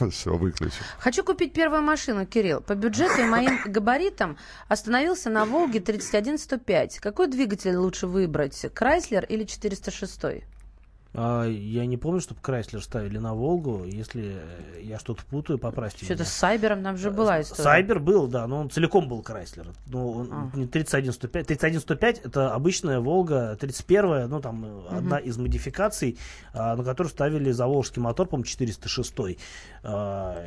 Все, 0.10 0.36
выключи. 0.36 0.74
Хочу 0.98 1.22
купить 1.22 1.52
первую 1.52 1.82
машину, 1.82 2.26
Кирилл. 2.26 2.60
По 2.60 2.74
бюджету 2.74 3.20
и 3.20 3.24
моим 3.24 3.60
габаритам 3.64 4.36
остановился 4.66 5.30
на 5.30 5.44
«Волге» 5.44 5.78
31105. 5.78 6.98
Какой 6.98 7.28
двигатель 7.28 7.76
лучше 7.76 8.08
выбрать? 8.08 8.66
Крайслер 8.74 9.24
или 9.24 9.44
406? 9.44 10.44
А, 11.14 11.44
я 11.46 11.84
не 11.84 11.96
помню, 11.98 12.20
чтобы 12.20 12.40
Крайслер 12.40 12.82
ставили 12.82 13.18
на 13.18 13.34
Волгу. 13.34 13.84
Если 13.84 14.36
э, 14.36 14.80
я 14.82 14.98
что-то 14.98 15.22
путаю, 15.26 15.58
поправьте 15.58 16.04
Что-то 16.06 16.24
с 16.24 16.32
Сайбером 16.32 16.82
там 16.82 16.96
же 16.96 17.10
была 17.10 17.42
история. 17.42 17.62
Сайбер 17.62 17.98
был, 18.00 18.26
да, 18.28 18.46
но 18.46 18.60
он 18.60 18.70
целиком 18.70 19.08
был 19.08 19.22
Крайслер. 19.22 19.66
Ну, 19.86 20.26
А. 20.30 20.50
не 20.56 20.66
31105. 20.66 21.46
31105 21.46 22.20
это 22.24 22.54
обычная 22.54 23.00
Волга 23.00 23.56
31, 23.60 24.28
ну 24.28 24.40
там 24.40 24.64
э, 24.64 24.96
одна 24.96 25.18
из 25.18 25.36
модификаций, 25.36 26.18
а, 26.54 26.76
на 26.76 26.84
которую 26.84 27.10
ставили 27.10 27.50
заволжский 27.50 28.00
мотор, 28.00 28.26
по-моему, 28.26 28.46
406. 28.46 29.12
А, 29.84 30.42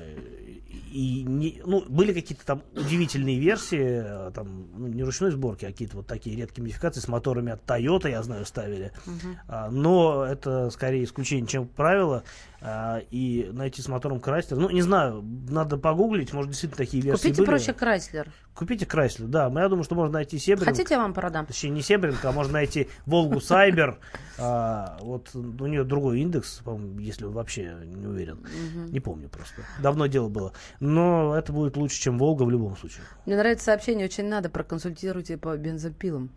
и 0.92 1.24
не- 1.24 1.62
ну, 1.66 1.84
были 1.88 2.14
какие-то 2.14 2.46
там 2.46 2.64
удивительные 2.74 3.38
версии, 3.38 4.02
а, 4.04 4.32
там, 4.32 4.68
ну, 4.78 4.88
не 4.88 5.04
ручной 5.04 5.32
сборки, 5.32 5.66
а 5.66 5.68
какие-то 5.68 5.98
вот 5.98 6.08
такие 6.08 6.36
редкие 6.36 6.64
модификации 6.64 7.02
с 7.02 7.08
моторами 7.08 7.52
от 7.52 7.64
Toyota, 7.66 8.10
я 8.10 8.24
знаю, 8.24 8.46
ставили. 8.46 8.92
Мгм. 9.06 9.38
А, 9.48 9.70
но 9.70 10.26
это 10.26 10.55
скорее 10.72 11.04
исключение, 11.04 11.48
чем 11.48 11.68
правило. 11.68 12.24
А, 12.68 13.02
и 13.12 13.50
найти 13.54 13.84
с 13.84 13.88
мотором 13.88 14.20
Крайслер, 14.20 14.58
ну, 14.58 14.70
не 14.72 14.82
знаю, 14.82 15.24
надо 15.50 15.78
погуглить, 15.78 16.34
может, 16.34 16.50
действительно 16.50 16.78
такие 16.78 17.04
версии 17.04 17.22
Купите 17.22 17.38
были. 17.42 17.46
проще 17.46 17.74
Крайслер. 17.74 18.32
Купите 18.56 18.88
Крайслер, 18.88 19.28
да. 19.28 19.52
Я 19.54 19.70
думаю, 19.70 19.84
что 19.84 19.94
можно 19.94 20.14
найти 20.14 20.40
Себринг. 20.40 20.70
Хотите, 20.70 20.96
я 20.96 21.00
вам 21.00 21.14
продам? 21.14 21.46
Точнее, 21.46 21.70
не 21.70 21.84
Себринг, 21.84 22.26
а 22.26 22.32
можно 22.32 22.54
найти 22.54 22.90
Волгу 23.06 23.40
Сайбер. 23.40 24.00
А, 24.38 24.98
вот 25.00 25.34
у 25.34 25.66
нее 25.66 25.86
другой 25.86 26.20
индекс, 26.20 26.60
по-моему, 26.66 27.00
если 27.00 27.24
вообще 27.24 27.74
не 27.86 28.06
уверен. 28.06 28.46
Не 28.92 29.00
помню 29.00 29.30
просто. 29.30 29.62
Давно 29.82 30.08
дело 30.08 30.28
было. 30.28 30.52
Но 30.82 31.38
это 31.38 31.54
будет 31.54 31.78
лучше, 31.78 32.02
чем 32.02 32.18
Волга 32.18 32.44
в 32.44 32.50
любом 32.50 32.76
случае. 32.76 33.04
Мне 33.26 33.38
нравится 33.38 33.68
сообщение, 33.68 34.08
очень 34.08 34.28
надо, 34.28 34.50
проконсультируйте 34.50 35.38
по 35.38 35.56
бензопилам. 35.56 36.32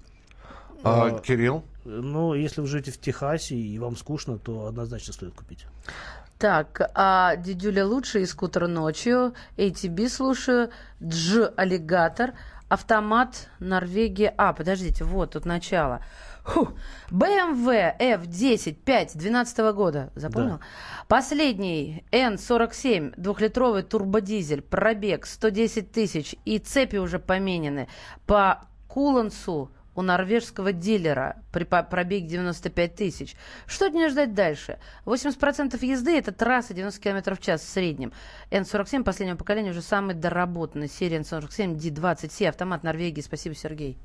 А, 0.84 1.18
Кирилл? 1.20 1.64
Ну, 1.84 2.34
если 2.34 2.60
вы 2.60 2.66
живете 2.66 2.90
в 2.90 3.00
Техасе 3.00 3.56
и 3.56 3.78
вам 3.78 3.96
скучно, 3.96 4.38
то 4.38 4.66
однозначно 4.66 5.12
стоит 5.12 5.34
купить. 5.34 5.66
Так, 6.38 6.90
а 6.94 7.34
дедюля 7.36 7.84
лучше 7.84 8.22
и 8.22 8.26
скутер 8.26 8.68
ночью, 8.68 9.34
ATB 9.56 10.08
слушаю, 10.08 10.70
Дж 11.00 11.50
аллигатор, 11.56 12.34
автомат 12.68 13.48
Норвегия. 13.58 14.32
А, 14.36 14.52
подождите, 14.52 15.02
вот 15.02 15.32
тут 15.32 15.44
начало. 15.46 16.00
Фу. 16.44 16.68
BMW 17.10 17.98
F10 17.98 18.72
5 18.72 19.18
12 19.18 19.58
года, 19.74 20.10
запомнил? 20.14 20.60
Последний 21.08 22.04
N47 22.12 23.14
двухлитровый 23.16 23.82
турбодизель, 23.82 24.62
пробег 24.62 25.26
110 25.26 25.90
тысяч 25.90 26.36
и 26.44 26.58
цепи 26.58 26.96
уже 26.96 27.18
поменены 27.18 27.88
по 28.26 28.62
кулансу 28.86 29.70
у 29.98 30.02
норвежского 30.02 30.72
дилера 30.72 31.42
при 31.50 31.64
пробеге 31.64 32.28
95 32.28 32.94
тысяч. 32.94 33.34
Что 33.66 33.86
от 33.86 33.94
нее 33.94 34.10
ждать 34.10 34.32
дальше? 34.32 34.78
80% 35.06 35.84
езды– 35.84 36.16
это 36.18 36.30
трасса 36.30 36.72
90 36.72 37.02
км 37.02 37.34
в 37.34 37.40
час 37.40 37.62
в 37.62 37.68
среднем. 37.68 38.12
N47 38.52 39.02
последнего 39.02 39.36
поколения 39.36 39.70
уже 39.70 39.82
самый 39.82 40.14
доработанный. 40.14 40.88
Серия 40.88 41.18
N47 41.18 41.74
D20C, 41.74 42.46
автомат 42.46 42.84
Норвегии. 42.84 43.22
Спасибо, 43.22 43.56
Сергей. 43.56 43.98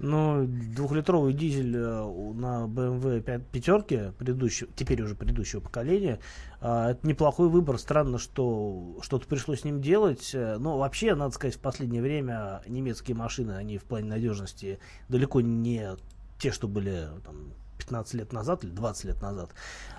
Ну, 0.00 0.46
двухлитровый 0.46 1.32
дизель 1.32 1.76
э, 1.76 2.32
на 2.34 2.66
BMW 2.66 3.20
5 3.20 3.46
пятерке 3.46 4.12
предыдущего, 4.18 4.68
теперь 4.74 5.00
уже 5.02 5.14
предыдущего 5.14 5.60
поколения, 5.60 6.18
а, 6.60 6.90
это 6.90 7.06
неплохой 7.06 7.48
выбор. 7.48 7.78
Странно, 7.78 8.18
что 8.18 8.98
что-то 9.02 9.28
пришлось 9.28 9.60
с 9.60 9.64
ним 9.64 9.80
делать. 9.80 10.32
Э, 10.34 10.56
Но 10.58 10.78
вообще, 10.78 11.14
надо 11.14 11.32
сказать, 11.32 11.54
в 11.54 11.60
последнее 11.60 12.02
время 12.02 12.62
немецкие 12.66 13.16
машины, 13.16 13.52
они 13.52 13.78
в 13.78 13.84
плане 13.84 14.08
надежности 14.08 14.80
далеко 15.08 15.40
не 15.40 15.90
те, 16.38 16.50
что 16.50 16.66
были 16.66 17.06
там, 17.24 17.52
15 17.78 18.14
лет 18.14 18.32
назад 18.32 18.64
или 18.64 18.72
20 18.72 19.04
лет 19.04 19.22
назад. 19.22 19.50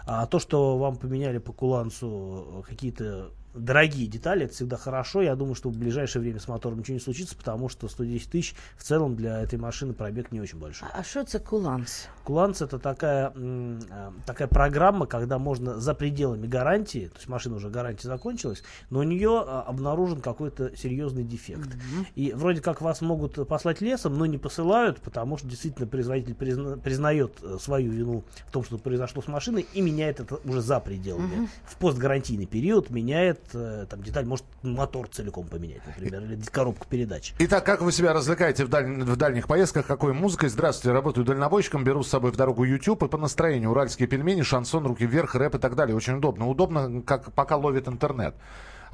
А 0.05 0.25
то, 0.25 0.39
что 0.39 0.77
вам 0.77 0.97
поменяли 0.97 1.37
по 1.37 1.53
кулансу 1.53 2.65
какие-то 2.67 3.31
дорогие 3.55 4.07
детали, 4.07 4.45
это 4.45 4.53
всегда 4.53 4.77
хорошо. 4.77 5.21
Я 5.21 5.35
думаю, 5.35 5.55
что 5.55 5.69
в 5.69 5.77
ближайшее 5.77 6.21
время 6.21 6.39
с 6.39 6.47
мотором 6.47 6.79
ничего 6.79 6.95
не 6.95 6.99
случится, 6.99 7.35
потому 7.35 7.69
что 7.69 7.87
110 7.87 8.29
тысяч 8.29 8.55
в 8.77 8.83
целом 8.83 9.15
для 9.15 9.41
этой 9.41 9.57
машины 9.57 9.93
пробег 9.93 10.31
не 10.31 10.41
очень 10.41 10.59
большой. 10.59 10.87
А 10.93 11.03
что 11.03 11.21
это 11.21 11.39
куланс? 11.39 12.07
Куланс 12.23 12.61
это 12.61 12.79
такая, 12.79 13.31
э, 13.35 14.11
такая 14.25 14.47
программа, 14.47 15.05
когда 15.05 15.39
можно 15.39 15.79
за 15.79 15.93
пределами 15.93 16.47
гарантии, 16.47 17.07
то 17.07 17.17
есть 17.17 17.27
машина 17.27 17.55
уже 17.55 17.69
гарантия 17.69 18.07
закончилась, 18.07 18.63
но 18.89 18.99
у 18.99 19.03
нее 19.03 19.43
а, 19.45 19.61
обнаружен 19.61 20.21
какой-то 20.21 20.75
серьезный 20.75 21.23
дефект. 21.23 21.69
И 22.15 22.33
вроде 22.33 22.61
как 22.61 22.81
вас 22.81 23.01
могут 23.01 23.47
послать 23.47 23.81
лесом, 23.81 24.17
но 24.17 24.25
не 24.25 24.37
посылают, 24.37 24.99
потому 25.01 25.37
что 25.37 25.47
действительно 25.47 25.87
производитель 25.87 26.33
призна- 26.33 26.79
признает 26.79 27.33
э, 27.41 27.57
свою 27.59 27.91
вину 27.91 28.23
в 28.47 28.51
том, 28.51 28.63
что 28.63 28.77
произошло 28.77 29.21
с 29.21 29.27
машиной, 29.27 29.65
и 29.73 29.81
меняет 29.81 30.19
это 30.19 30.39
уже 30.45 30.61
за 30.61 30.79
пределами. 30.79 31.35
Мгм. 31.35 31.49
В 31.65 31.77
постгарантийный 31.77 32.45
период 32.45 32.89
меняет 32.89 33.39
там 33.51 34.01
деталь, 34.03 34.25
может 34.25 34.45
мотор 34.63 35.07
целиком 35.07 35.47
поменять, 35.47 35.85
например, 35.85 36.23
или 36.23 36.35
коробку 36.51 36.87
передач. 36.87 37.33
Итак, 37.39 37.65
как 37.65 37.81
вы 37.81 37.91
себя 37.91 38.13
развлекаете 38.13 38.65
в, 38.65 38.69
даль- 38.69 39.03
в 39.03 39.15
дальних 39.15 39.47
поездках? 39.47 39.85
Какой 39.85 40.13
музыкой? 40.13 40.49
Здравствуйте, 40.49 40.93
работаю 40.93 41.25
дальнобойщиком, 41.25 41.83
беру 41.83 42.03
с 42.03 42.09
собой 42.09 42.31
в 42.31 42.35
дорогу 42.35 42.63
YouTube 42.63 43.03
и 43.03 43.07
по 43.07 43.17
настроению 43.17 43.71
уральские 43.71 44.07
пельмени, 44.07 44.41
шансон, 44.41 44.85
руки 44.85 45.05
вверх, 45.05 45.35
рэп 45.35 45.55
и 45.55 45.59
так 45.59 45.75
далее. 45.75 45.95
Очень 45.95 46.17
удобно. 46.17 46.47
Удобно, 46.47 47.01
как 47.01 47.33
пока 47.33 47.55
ловит 47.55 47.87
интернет. 47.87 48.35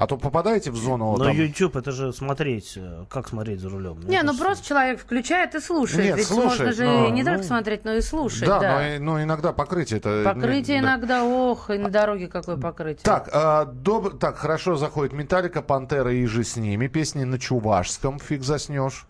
А 0.01 0.07
то 0.07 0.17
попадаете 0.17 0.71
в 0.71 0.75
зону... 0.77 1.15
Но 1.15 1.25
там- 1.25 1.35
YouTube 1.35 1.75
это 1.75 1.91
же 1.91 2.11
смотреть, 2.11 2.73
э, 2.75 3.05
как 3.07 3.27
смотреть 3.27 3.59
за 3.59 3.69
рулем. 3.69 3.99
Не, 4.07 4.23
ну 4.23 4.35
просто 4.35 4.65
человек 4.65 4.99
включает 4.99 5.53
и 5.53 5.59
слушает. 5.59 6.03
Нет, 6.03 6.17
Ведь 6.17 6.25
слушает, 6.25 6.59
можно 6.59 6.71
же 6.73 6.85
но- 6.87 7.09
не 7.09 7.23
только 7.23 7.41
ну, 7.41 7.43
смотреть, 7.43 7.85
но 7.85 7.93
и 7.93 8.01
слушать. 8.01 8.47
Да, 8.47 8.59
Да, 8.59 8.81
Но, 8.97 9.11
но 9.13 9.21
иногда 9.21 9.53
покрытие 9.53 9.99
это... 9.99 10.23
Покрытие 10.25 10.81
да. 10.81 10.87
иногда, 10.87 11.23
ох, 11.23 11.69
и 11.69 11.77
на 11.77 11.91
дороге 11.91 12.29
какое 12.29 12.57
покрытие. 12.57 13.03
Так, 13.03 13.29
а, 13.31 13.65
доб- 13.65 14.17
так, 14.17 14.37
хорошо 14.37 14.75
заходит 14.75 15.13
Металлика, 15.13 15.61
Пантера 15.61 16.11
и 16.11 16.25
же 16.25 16.43
с 16.43 16.55
ними. 16.55 16.87
Песни 16.87 17.23
на 17.23 17.37
чувашском, 17.37 18.17
фиг 18.17 18.41
заснешь. 18.41 19.05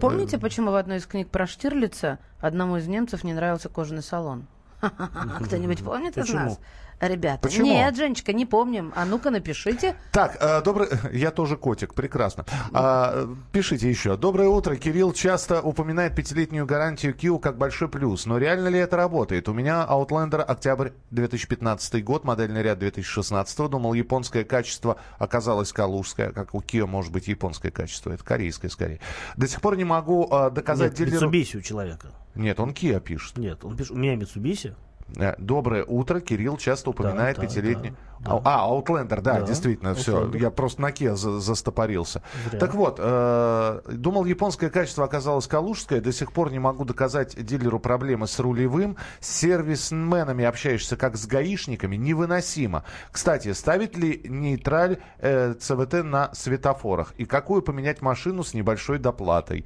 Помните, 0.00 0.38
почему 0.38 0.70
в 0.70 0.76
одной 0.76 0.98
из 0.98 1.06
книг 1.06 1.30
про 1.30 1.48
Штирлица 1.48 2.20
одному 2.38 2.76
из 2.76 2.86
немцев 2.86 3.24
не 3.24 3.34
нравился 3.34 3.68
кожаный 3.68 4.04
салон? 4.04 4.46
Кто-нибудь 5.40 5.82
помнит 5.82 6.16
из 6.16 6.32
нас? 6.32 6.60
Ребята, 7.00 7.40
Почему? 7.42 7.66
нет, 7.66 7.96
Женечка, 7.96 8.32
не 8.32 8.44
помним. 8.44 8.92
А 8.96 9.04
ну-ка 9.04 9.30
напишите. 9.30 9.94
Так, 10.10 10.36
э, 10.40 10.62
добрый... 10.62 10.88
Я 11.12 11.30
тоже 11.30 11.56
котик, 11.56 11.94
прекрасно. 11.94 12.44
А, 12.72 13.28
пишите 13.52 13.88
еще. 13.88 14.16
Доброе 14.16 14.48
утро. 14.48 14.74
Кирилл 14.74 15.12
часто 15.12 15.62
упоминает 15.62 16.16
пятилетнюю 16.16 16.66
гарантию 16.66 17.14
Kia 17.14 17.38
как 17.38 17.56
большой 17.56 17.88
плюс. 17.88 18.26
Но 18.26 18.38
реально 18.38 18.68
ли 18.68 18.80
это 18.80 18.96
работает? 18.96 19.48
У 19.48 19.52
меня 19.52 19.86
Outlander 19.88 20.42
октябрь 20.42 20.90
2015 21.12 22.04
год, 22.04 22.24
модельный 22.24 22.62
ряд 22.62 22.80
2016. 22.80 23.70
Думал, 23.70 23.94
японское 23.94 24.44
качество 24.44 24.98
оказалось 25.18 25.72
калужское. 25.72 26.32
Как 26.32 26.54
у 26.54 26.60
Kia 26.60 26.86
может 26.86 27.12
быть 27.12 27.28
японское 27.28 27.70
качество? 27.70 28.10
Это 28.10 28.24
корейское 28.24 28.70
скорее. 28.70 28.98
До 29.36 29.46
сих 29.46 29.60
пор 29.60 29.76
не 29.76 29.84
могу 29.84 30.28
э, 30.30 30.50
доказать 30.50 30.98
Нет, 30.98 31.10
дилеру... 31.10 31.30
Mitsubishi 31.30 31.58
у 31.58 31.60
человека. 31.60 32.08
Нет, 32.34 32.58
он 32.58 32.70
Kia 32.70 33.00
пишет. 33.00 33.36
Нет, 33.38 33.64
он 33.64 33.76
пишет, 33.76 33.92
у 33.92 33.96
меня 33.96 34.16
Mitsubishi. 34.16 34.74
Э, 35.16 35.34
Доброе 35.38 35.84
утро. 35.84 36.20
Кирилл 36.20 36.56
часто 36.56 36.90
упоминает 36.90 37.36
да, 37.36 37.42
пятилетний... 37.42 37.94
да, 38.20 38.40
А, 38.44 38.68
Outlander, 38.68 39.20
да, 39.20 39.40
Да, 39.40 39.40
действительно, 39.42 39.94
все. 39.94 40.30
Я 40.34 40.50
просто 40.50 40.82
на 40.82 40.90
Kia 40.90 41.14
за- 41.14 41.40
застопорился. 41.40 42.22
Зря. 42.50 42.58
Так 42.58 42.74
вот, 42.74 42.98
э, 43.00 43.80
думал, 43.92 44.24
японское 44.24 44.70
качество 44.70 45.04
оказалось 45.04 45.46
калужское. 45.46 46.00
До 46.00 46.12
сих 46.12 46.32
пор 46.32 46.50
не 46.52 46.58
могу 46.58 46.84
доказать 46.84 47.42
дилеру 47.44 47.78
проблемы 47.80 48.26
с 48.26 48.38
рулевым. 48.38 48.96
С 49.20 49.28
сервисменами 49.28 50.44
общаешься 50.44 50.96
как 50.96 51.16
с 51.16 51.26
гаишниками. 51.26 51.96
Невыносимо. 51.96 52.84
Кстати, 53.10 53.52
ставить 53.52 53.96
ли 53.96 54.22
нейтраль 54.24 54.98
э, 55.18 55.54
ЦВТ 55.54 56.04
на 56.04 56.34
светофорах? 56.34 57.14
И 57.16 57.24
какую 57.24 57.62
поменять 57.62 58.02
машину 58.02 58.42
с 58.44 58.54
небольшой 58.54 58.98
доплатой? 58.98 59.64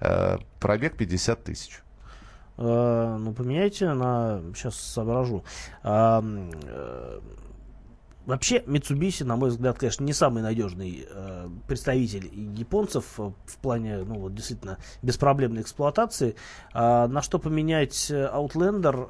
Э, 0.00 0.38
пробег 0.60 0.96
50 0.96 1.44
тысяч. 1.44 1.83
Э, 2.56 3.16
ну, 3.18 3.32
поменяйте 3.32 3.92
на... 3.92 4.42
Сейчас 4.54 4.76
соображу. 4.76 5.44
Э, 5.82 7.20
Вообще, 8.26 8.60
Mitsubishi, 8.60 9.24
на 9.24 9.36
мой 9.36 9.50
взгляд, 9.50 9.78
конечно, 9.78 10.02
не 10.02 10.14
самый 10.14 10.42
надежный 10.42 11.06
э, 11.08 11.48
представитель 11.68 12.30
японцев 12.56 13.04
э, 13.18 13.32
в 13.44 13.58
плане, 13.58 13.98
ну, 13.98 14.14
вот, 14.14 14.34
действительно, 14.34 14.78
беспроблемной 15.02 15.60
эксплуатации. 15.60 16.34
А 16.72 17.06
на 17.06 17.20
что 17.20 17.38
поменять 17.38 18.10
э, 18.10 18.30
Outlander? 18.32 19.08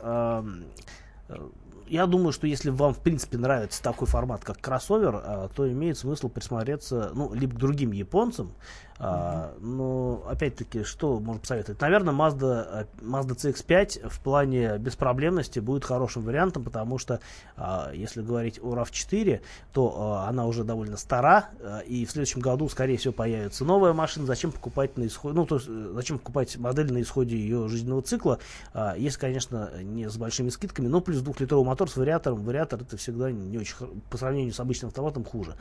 э, 1.29 1.49
я 1.87 2.07
думаю, 2.07 2.33
что 2.33 2.47
если 2.47 2.71
вам, 2.71 2.95
в 2.95 3.01
принципе, 3.01 3.37
нравится 3.39 3.83
такой 3.83 4.09
формат, 4.09 4.43
как 4.43 4.59
кроссовер, 4.59 5.51
то 5.55 5.71
имеет 5.71 5.99
смысл 5.99 6.31
присмотреться, 6.31 7.13
ну, 7.15 7.35
либо 7.35 7.55
к 7.55 7.59
другим 7.59 7.93
японцам, 7.93 8.55
а, 8.99 9.55
но, 9.61 10.23
опять-таки, 10.29 10.85
что 10.85 11.19
можно 11.19 11.41
посоветовать? 11.41 11.81
Наверное, 11.81 12.15
Mazda, 12.15 12.67
э, 12.71 12.85
Mazda 13.03 13.37
CX-5 13.37 14.09
в 14.09 14.21
плане 14.21 14.79
беспроблемности 14.79 15.59
будет 15.59 15.85
хорошим 15.85 16.23
вариантом, 16.23 16.65
потому 16.65 16.99
что, 16.99 17.21
а, 17.57 17.91
если 17.93 18.23
говорить 18.23 18.61
о 18.63 18.75
RAV4, 18.75 19.41
то 19.73 19.95
а, 19.97 20.29
она 20.29 20.47
уже 20.47 20.65
довольно 20.65 20.97
стара, 20.97 21.47
а, 21.61 21.81
и 21.81 22.05
в 22.05 22.11
следующем 22.11 22.41
году, 22.41 22.69
скорее 22.69 22.97
всего, 22.97 23.13
появится 23.13 23.65
новая 23.65 23.93
машина. 23.93 24.27
Зачем 24.27 24.53
покупать 24.53 24.97
на 24.97 25.07
исходе, 25.07 25.35
ну, 25.35 25.47
то 25.47 25.57
есть, 25.57 25.67
э, 25.69 25.93
зачем 25.95 26.19
покупать 26.19 26.57
модель 26.57 26.93
на 26.93 27.03
исходе 27.03 27.37
ее 27.37 27.69
жизненного 27.69 28.03
цикла, 28.03 28.39
а, 28.73 28.95
если, 28.97 29.19
конечно, 29.19 29.71
не 29.83 30.09
с 30.09 30.17
большими 30.17 30.51
скидками, 30.51 30.87
но 30.87 31.01
плюс 31.01 31.21
двухлитровый 31.21 31.67
мотор 31.67 31.91
с 31.91 31.97
вариатором. 31.97 32.45
Вариатор 32.45 32.81
это 32.81 32.97
всегда 32.97 33.31
не 33.31 33.59
очень, 33.59 33.75
по 34.11 34.19
сравнению 34.19 34.53
с 34.53 34.61
обычным 34.61 34.89
автоматом, 34.89 35.25
хуже. 35.25 35.57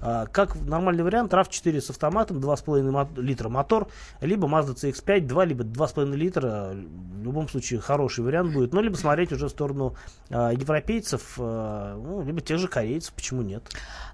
А, 0.00 0.26
как 0.26 0.54
нормальный 0.56 1.02
вариант, 1.02 1.32
RAV4 1.32 1.80
с 1.80 1.90
автоматом, 1.90 2.38
2,5 2.38 2.73
мо- 2.82 3.08
литра 3.16 3.48
мотор, 3.48 3.88
либо 4.20 4.48
Mazda 4.48 4.74
CX-5 4.74 5.20
2, 5.20 5.44
либо 5.44 5.64
2,5 5.64 6.14
литра, 6.14 6.74
в 6.74 7.24
любом 7.24 7.48
случае 7.48 7.80
хороший 7.80 8.24
вариант 8.24 8.52
будет, 8.52 8.72
но 8.72 8.80
либо 8.80 8.96
смотреть 8.96 9.32
уже 9.32 9.46
в 9.46 9.50
сторону 9.50 9.96
а, 10.30 10.50
европейцев, 10.52 11.34
а, 11.38 11.96
ну, 11.96 12.22
либо 12.22 12.40
тех 12.40 12.58
же 12.58 12.68
корейцев, 12.68 13.12
почему 13.14 13.42
нет. 13.42 13.64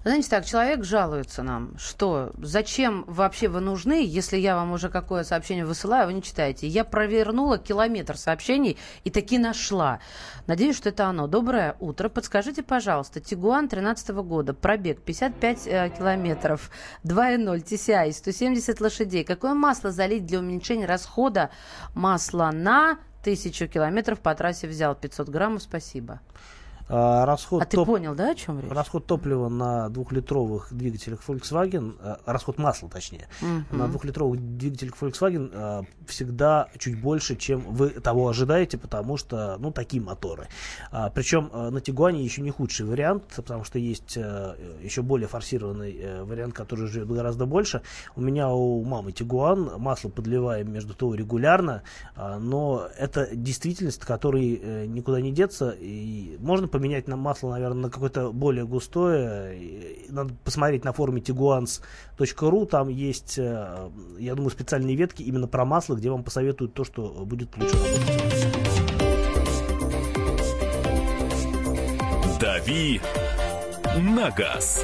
Знаете, 0.03 0.29
так, 0.29 0.45
человек 0.45 0.83
жалуется 0.83 1.43
нам, 1.43 1.77
что 1.77 2.31
зачем 2.37 3.05
вообще 3.07 3.47
вы 3.47 3.59
нужны, 3.59 4.03
если 4.05 4.37
я 4.37 4.55
вам 4.55 4.71
уже 4.71 4.89
какое 4.89 5.23
сообщение 5.23 5.65
высылаю, 5.65 6.07
вы 6.07 6.13
не 6.13 6.23
читаете. 6.23 6.67
Я 6.67 6.83
провернула 6.83 7.57
километр 7.57 8.17
сообщений 8.17 8.77
и 9.03 9.09
таки 9.09 9.37
нашла. 9.37 9.99
Надеюсь, 10.47 10.75
что 10.75 10.89
это 10.89 11.05
оно. 11.05 11.27
Доброе 11.27 11.75
утро. 11.79 12.09
Подскажите, 12.09 12.63
пожалуйста, 12.63 13.19
Тигуан 13.19 13.67
13 13.67 14.09
года, 14.09 14.53
пробег 14.53 15.01
55 15.01 15.67
э, 15.67 15.91
километров, 15.97 16.71
2.0 17.03 17.63
TCI, 17.63 18.11
170 18.11 18.50
лошадей. 18.81 19.23
Какое 19.23 19.53
масло 19.53 19.91
залить 19.91 20.25
для 20.25 20.39
уменьшения 20.39 20.85
расхода 20.85 21.49
масла 21.93 22.51
на 22.51 22.99
тысячу 23.23 23.67
километров 23.67 24.19
по 24.19 24.33
трассе 24.35 24.67
взял 24.67 24.95
500 24.95 25.29
граммов, 25.29 25.63
спасибо. 25.63 26.21
А, 26.93 27.25
расход 27.25 27.61
А 27.63 27.65
ты 27.65 27.77
топ- 27.77 27.87
понял, 27.87 28.13
да, 28.15 28.31
о 28.31 28.35
чем 28.35 28.59
речь? 28.59 28.69
Расход 28.69 29.05
топлива 29.05 29.47
на 29.47 29.87
двухлитровых 29.87 30.73
двигателях 30.73 31.21
Volkswagen, 31.25 31.95
э, 32.01 32.17
расход 32.25 32.57
масла 32.57 32.89
точнее, 32.89 33.29
Мгм. 33.41 33.65
на 33.71 33.87
двухлитровых 33.87 34.57
двигателях 34.57 34.95
Volkswagen 35.01 35.49
э, 35.53 35.83
всегда 36.05 36.67
чуть 36.77 36.99
больше, 37.01 37.37
чем 37.37 37.61
вы 37.61 37.91
того 37.91 38.27
ожидаете, 38.27 38.77
потому 38.77 39.15
что, 39.15 39.55
ну, 39.59 39.71
такие 39.71 40.03
моторы. 40.03 40.47
А, 40.91 41.09
причем 41.09 41.49
э, 41.53 41.69
на 41.69 41.79
Тигуане 41.79 42.23
еще 42.25 42.41
не 42.41 42.51
худший 42.51 42.85
вариант, 42.85 43.23
потому 43.37 43.63
что 43.63 43.79
есть 43.79 44.17
еще 44.17 45.01
более 45.01 45.29
форсированный 45.29 46.23
вариант, 46.23 46.53
который 46.53 46.87
живет 46.87 47.07
гораздо 47.09 47.45
больше. 47.45 47.81
У 48.17 48.21
меня 48.21 48.49
у 48.49 48.83
мамы 48.83 49.13
Тигуан, 49.13 49.71
масло 49.77 50.09
подливаем 50.09 50.71
между 50.73 50.93
ТО 50.93 51.13
регулярно, 51.15 51.83
а, 52.17 52.37
но 52.37 52.85
это 52.97 53.33
действительность, 53.33 53.99
от 53.99 54.05
которой 54.05 54.87
никуда 54.87 55.21
не 55.21 55.31
деться, 55.31 55.69
и 55.79 56.35
можно 56.39 56.67
поменять 56.67 56.80
поменять 56.81 57.07
на 57.07 57.15
масло, 57.15 57.51
наверное, 57.51 57.83
на 57.83 57.89
какое-то 57.91 58.31
более 58.31 58.65
густое. 58.65 59.55
Надо 60.09 60.33
посмотреть 60.43 60.83
на 60.83 60.93
форуме 60.93 61.21
tiguans.ru. 61.21 62.65
Там 62.65 62.87
есть, 62.87 63.37
э, 63.37 63.91
я 64.17 64.33
думаю, 64.33 64.49
специальные 64.49 64.95
ветки 64.95 65.21
именно 65.21 65.47
про 65.47 65.63
масло, 65.63 65.93
где 65.93 66.09
вам 66.09 66.23
посоветуют 66.23 66.73
то, 66.73 66.83
что 66.83 67.23
будет 67.23 67.55
лучше. 67.55 67.77
«Дави 72.39 72.99
на 73.99 74.31
газ». 74.31 74.83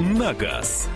на 0.00 0.32
газ». 0.32 0.88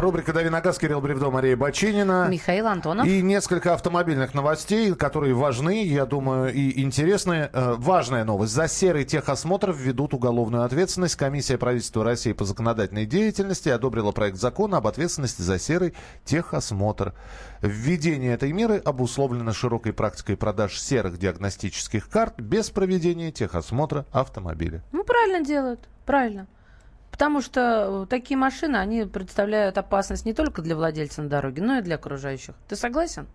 Рубрика 0.00 0.32
«Дави 0.32 0.50
на 0.50 0.60
газ», 0.60 0.78
Кирилл 0.78 1.00
Бревдо, 1.00 1.30
Мария 1.30 1.56
Бачинина. 1.56 2.28
Михаил 2.28 2.66
Антонов. 2.66 3.06
И 3.06 3.22
несколько 3.22 3.72
автомобильных 3.72 4.34
новостей, 4.34 4.94
которые 4.94 5.34
важны, 5.34 5.84
я 5.84 6.06
думаю, 6.06 6.52
и 6.52 6.82
интересны. 6.82 7.48
Э, 7.52 7.74
Важная 7.78 8.24
новость. 8.24 8.52
За 8.52 8.68
серый 8.68 9.04
техосмотр 9.04 9.72
введут 9.72 10.12
уголовную 10.14 10.64
ответственность. 10.64 11.16
Комиссия 11.16 11.56
правительства 11.56 12.04
России 12.04 12.32
по 12.32 12.44
законодательной 12.44 13.06
деятельности 13.06 13.68
одобрила 13.68 14.12
проект 14.12 14.38
закона 14.38 14.78
об 14.78 14.86
ответственности 14.86 15.42
за 15.42 15.58
серый 15.58 15.94
техосмотр. 16.24 17.14
Введение 17.62 18.34
этой 18.34 18.52
меры 18.52 18.78
обусловлено 18.78 19.52
широкой 19.52 19.92
практикой 19.92 20.36
продаж 20.36 20.78
серых 20.78 21.18
диагностических 21.18 22.08
карт 22.08 22.40
без 22.40 22.70
проведения 22.70 23.30
техосмотра 23.30 24.06
автомобиля. 24.12 24.82
Ну, 24.92 25.04
правильно 25.04 25.44
делают, 25.44 25.88
правильно. 26.04 26.46
Потому 27.16 27.40
что 27.40 28.04
э, 28.04 28.06
такие 28.10 28.36
машины, 28.36 28.76
они 28.76 29.04
представляют 29.04 29.78
опасность 29.78 30.26
не 30.26 30.34
только 30.34 30.60
для 30.60 30.76
владельца 30.76 31.22
на 31.22 31.30
дороге, 31.30 31.62
но 31.62 31.78
и 31.78 31.80
для 31.80 31.94
окружающих. 31.94 32.54
Ты 32.68 32.76
согласен? 32.76 33.26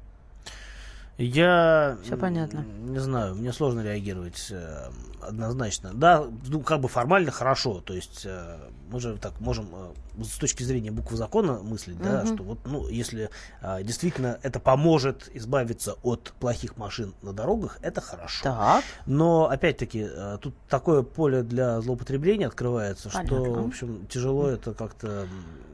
Я 1.25 1.97
Всё 2.03 2.17
понятно. 2.17 2.65
не 2.83 2.99
знаю, 2.99 3.35
мне 3.35 3.53
сложно 3.53 3.81
реагировать 3.81 4.47
э, 4.49 4.89
однозначно. 5.21 5.91
Да, 5.93 6.25
ну 6.47 6.61
как 6.61 6.81
бы 6.81 6.87
формально 6.87 7.31
хорошо, 7.31 7.81
то 7.81 7.93
есть 7.93 8.23
э, 8.25 8.57
мы 8.89 8.99
же 8.99 9.17
так 9.17 9.39
можем 9.39 9.69
э, 10.17 10.23
с 10.23 10.37
точки 10.37 10.63
зрения 10.63 10.91
буквы 10.91 11.17
закона 11.17 11.59
мыслить, 11.61 12.01
да, 12.01 12.23
Мгм. 12.23 12.33
что 12.35 12.43
вот, 12.43 12.59
ну, 12.65 12.87
если 12.87 13.29
э, 13.61 13.83
действительно 13.83 14.39
это 14.41 14.59
поможет 14.59 15.29
избавиться 15.33 15.95
от 16.03 16.33
плохих 16.39 16.77
машин 16.77 17.13
на 17.21 17.33
дорогах, 17.33 17.77
это 17.81 18.01
хорошо. 18.01 18.43
Так. 18.43 18.83
Но 19.05 19.49
опять-таки 19.49 20.07
э, 20.11 20.37
тут 20.41 20.55
такое 20.69 21.03
поле 21.03 21.43
для 21.43 21.81
злоупотребления 21.81 22.47
открывается, 22.47 23.09
что, 23.09 23.19
Понятно. 23.21 23.61
в 23.63 23.67
общем, 23.67 24.07
тяжело 24.07 24.47
это 24.49 24.73
как-то 24.73 25.27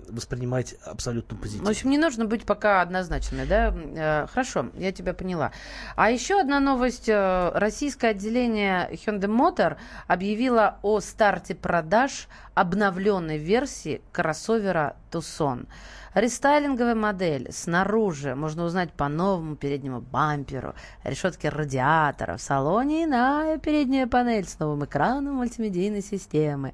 воспринимать 0.10 0.76
абсолютно 0.86 1.38
позитивно. 1.38 1.68
В 1.68 1.72
общем, 1.72 1.90
не 1.90 1.98
нужно 1.98 2.26
быть 2.26 2.46
пока 2.46 2.82
однозначными, 2.82 3.46
да? 3.46 3.74
Э, 3.76 4.28
Хорошо, 4.28 4.68
я 4.78 4.92
тебя 4.92 5.14
поняла. 5.14 5.52
А 5.96 6.10
еще 6.10 6.40
одна 6.40 6.60
новость. 6.60 7.10
э, 7.10 7.52
Российское 7.54 8.10
отделение 8.10 8.90
Hyundai 8.92 9.28
Motor 9.28 9.78
объявило 10.08 10.80
о 10.82 11.00
старте 11.00 11.56
продаж 11.56 12.28
обновленной 12.56 13.38
версии 13.38 14.02
кроссовера 14.12 14.96
Tucson. 15.12 15.68
Рестайлинговая 16.14 16.96
модель 16.96 17.52
снаружи 17.52 18.34
можно 18.34 18.64
узнать 18.64 18.92
по 18.92 19.08
новому 19.08 19.56
переднему 19.56 20.02
бамперу, 20.02 20.74
решетке 21.04 21.50
радиатора, 21.50 22.38
в 22.38 22.42
салоне 22.42 23.04
иная 23.04 23.60
передняя 23.60 24.08
панель 24.08 24.48
с 24.48 24.58
новым 24.58 24.86
экраном 24.86 25.36
мультимедийной 25.36 26.02
системы. 26.02 26.74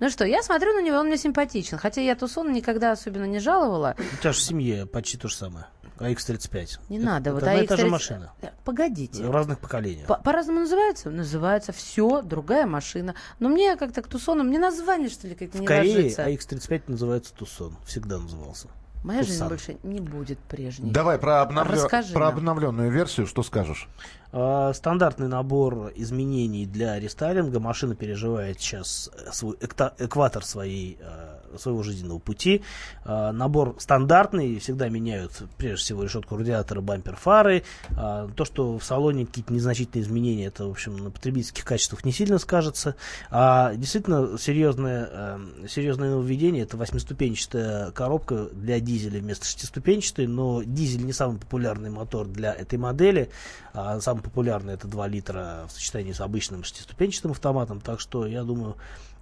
Ну 0.00 0.10
что, 0.10 0.24
я 0.24 0.42
смотрю 0.42 0.72
на 0.74 0.82
него, 0.82 0.98
он 0.98 1.06
мне 1.06 1.16
симпатичен. 1.16 1.78
Хотя 1.78 2.00
я 2.00 2.14
Тусон 2.16 2.52
никогда 2.52 2.92
особенно 2.92 3.24
не 3.24 3.38
жаловала. 3.38 3.94
У 3.98 4.16
тебя 4.20 4.32
же 4.32 4.38
в 4.38 4.42
семье 4.42 4.86
почти 4.86 5.16
то 5.18 5.28
же 5.28 5.36
самое. 5.36 5.66
АХ-35. 5.98 6.80
Не 6.88 6.96
Это- 6.96 7.06
надо. 7.06 7.30
это 7.30 7.34
Вот 7.34 7.42
одна 7.44 7.54
и 7.62 7.66
та 7.68 7.76
же 7.76 7.86
AX30 7.86 7.88
машина. 7.90 8.32
Э, 8.42 8.48
Погодите. 8.64 9.24
Разных 9.30 9.60
поколений. 9.60 10.04
По- 10.08 10.16
По-разному 10.16 10.60
называется? 10.60 11.10
Называется 11.10 11.72
все, 11.72 12.20
другая 12.20 12.66
машина. 12.66 13.14
Но 13.38 13.48
мне 13.48 13.76
как-то 13.76 14.02
к 14.02 14.08
Тусону, 14.08 14.42
мне 14.42 14.58
название, 14.58 15.08
что 15.08 15.28
ли, 15.28 15.36
как-то 15.36 15.58
В 15.58 15.60
не 15.60 15.66
Корее 15.66 15.94
ложится. 15.96 16.24
АХ-35 16.24 16.82
называется 16.88 17.32
Тусон. 17.34 17.76
Всегда 17.86 18.18
назывался. 18.18 18.68
Моя 19.04 19.22
жизнь 19.22 19.34
Тусан. 19.34 19.48
больше 19.48 19.76
не 19.82 20.00
будет 20.00 20.38
прежней. 20.38 20.90
Давай 20.90 21.18
про, 21.18 21.44
Расскажи 21.46 22.12
про 22.14 22.26
нам. 22.30 22.38
обновленную 22.38 22.90
версию, 22.90 23.26
что 23.26 23.42
скажешь? 23.42 23.86
А, 24.32 24.72
Стандартный 24.72 25.28
набор 25.28 25.92
изменений 25.94 26.64
для 26.66 26.98
рестайлинга. 26.98 27.60
Машина 27.60 27.94
переживает 27.94 28.60
сейчас 28.60 29.10
свой 29.30 29.56
экта- 29.60 29.94
экватор 29.98 30.42
своей, 30.44 30.98
э, 31.00 31.38
своего 31.58 31.82
жизненного 31.82 32.18
пути. 32.18 32.62
А, 33.04 33.32
Набор 33.32 33.76
стандартный, 33.78 34.58
всегда 34.58 34.88
меняют 34.88 35.42
прежде 35.56 35.84
всего 35.84 36.04
решетку 36.04 36.36
радиатора, 36.36 36.80
бампер, 36.80 37.16
фары. 37.16 37.64
А, 37.96 38.28
То, 38.36 38.44
что 38.44 38.78
в 38.78 38.84
салоне 38.84 39.26
какие-то 39.26 39.52
незначительные 39.52 40.04
изменения, 40.04 40.46
это, 40.46 40.66
в 40.66 40.70
общем, 40.70 40.96
на 40.96 41.10
потребительских 41.10 41.64
качествах 41.64 42.04
не 42.04 42.12
сильно 42.12 42.38
скажется. 42.38 42.96
А 43.30 43.74
действительно 43.74 44.38
серьезное, 44.38 45.08
э, 45.10 45.38
серьезное 45.68 46.10
нововведение 46.10 46.62
это 46.62 46.76
восьмиступенчатая 46.76 47.90
коробка 47.90 48.48
для 48.52 48.80
дизеля 48.80 49.20
вместо 49.20 49.46
шестиступенчатой, 49.46 50.26
но 50.26 50.62
дизель 50.62 51.04
не 51.04 51.12
самый 51.12 51.38
популярный 51.38 51.90
мотор 51.90 52.26
для 52.26 52.52
этой 52.52 52.78
модели. 52.78 53.30
А 53.72 54.00
самый 54.00 54.22
популярный 54.22 54.74
это 54.74 54.86
2 54.86 55.08
литра 55.08 55.66
в 55.68 55.72
сочетании 55.72 56.12
с 56.12 56.20
обычным 56.20 56.62
шестиступенчатым 56.64 57.32
автоматом. 57.32 57.80
Так 57.80 58.00
что 58.00 58.26
я 58.26 58.44
думаю, 58.44 58.76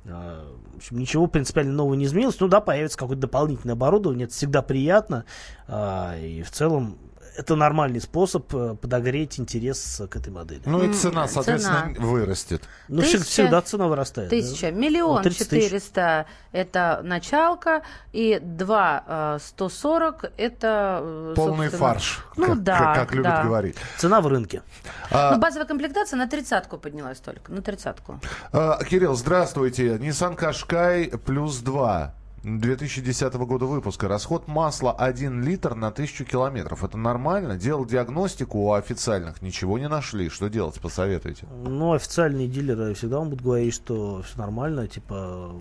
в 0.05 0.77
общем, 0.77 0.99
ничего 0.99 1.27
принципиально 1.27 1.73
нового 1.73 1.95
не 1.95 2.07
изменилось. 2.07 2.39
Ну 2.41 2.49
да, 2.49 2.61
появится 2.61 2.99
какое-то 2.99 3.23
дополнительное 3.23 3.75
оборудование, 3.75 4.25
это 4.25 4.35
всегда 4.35 4.63
приятно. 4.63 5.25
А, 5.69 6.19
И 6.19 6.43
в 6.43 6.51
целом 6.51 6.99
это 7.37 7.57
нормальный 7.57 8.01
способ 8.01 8.55
э, 8.55 8.75
подогреть 8.81 9.39
интерес 9.41 10.03
к 10.11 10.17
этой 10.17 10.31
модели. 10.33 10.63
Ну 10.67 10.83
и 10.83 10.93
цена, 10.93 11.29
соответственно, 11.29 11.95
вырастет. 11.99 12.63
Ну, 12.89 13.03
Тысяча- 13.03 13.23
всегда 13.25 13.63
цена 13.63 13.87
вырастает. 13.89 14.31
да. 14.31 14.37
Тысяча. 14.37 14.71
Миллион 14.71 15.23
30 15.23 15.49
тысяч. 15.49 15.65
четыреста– 15.65 16.27
это 16.53 17.01
началка, 17.03 17.83
и 18.13 18.39
два 18.43 19.05
э, 19.07 19.39
сто 19.43 19.69
сорок– 19.69 20.25
это, 20.37 21.01
э, 21.03 21.33
Полный 21.37 21.69
фарш, 21.69 22.25
Ну 22.37 22.47
как, 22.49 22.63
да, 22.63 22.79
как- 22.79 22.95
как 22.97 23.13
любят 23.15 23.31
да. 23.33 23.43
говорить. 23.45 23.77
Цена 23.99 24.21
в 24.21 24.27
рынке. 24.27 24.63
А, 25.11 25.33
Ну, 25.35 25.41
базовая 25.41 25.67
комплектация 25.67 26.17
на 26.17 26.27
тридцатку 26.29 26.79
поднялась 26.79 27.19
только, 27.21 27.51
на 27.53 27.63
тридцатку. 27.63 28.21
а, 28.53 28.83
Кирилл, 28.85 29.15
здравствуйте. 29.15 29.97
Nissan 29.97 30.37
Qashqai 30.39 31.17
плюс 31.19 31.59
2. 31.59 32.15
2010 32.43 33.35
года 33.35 33.67
выпуска. 33.67 34.09
Расход 34.09 34.49
масла 34.49 34.93
1 34.93 35.43
литр 35.43 35.75
на 35.75 35.89
1000 35.89 36.25
километров. 36.25 36.83
Это 36.83 36.99
нормально? 36.99 37.57
Делал 37.57 37.85
диагностику 37.85 38.59
у 38.59 38.73
официальных, 38.73 39.43
ничего 39.43 39.79
не 39.79 39.89
нашли. 39.89 40.29
Что 40.29 40.49
делать, 40.49 40.81
посоветуйте? 40.81 41.47
Ну, 41.65 41.93
официальные 41.93 42.49
дилеры 42.49 42.95
всегда 42.95 43.19
вам 43.19 43.31
будут 43.31 43.45
говорить, 43.45 43.75
что 43.75 44.23
все 44.23 44.39
нормально, 44.39 44.89
типа 44.89 45.53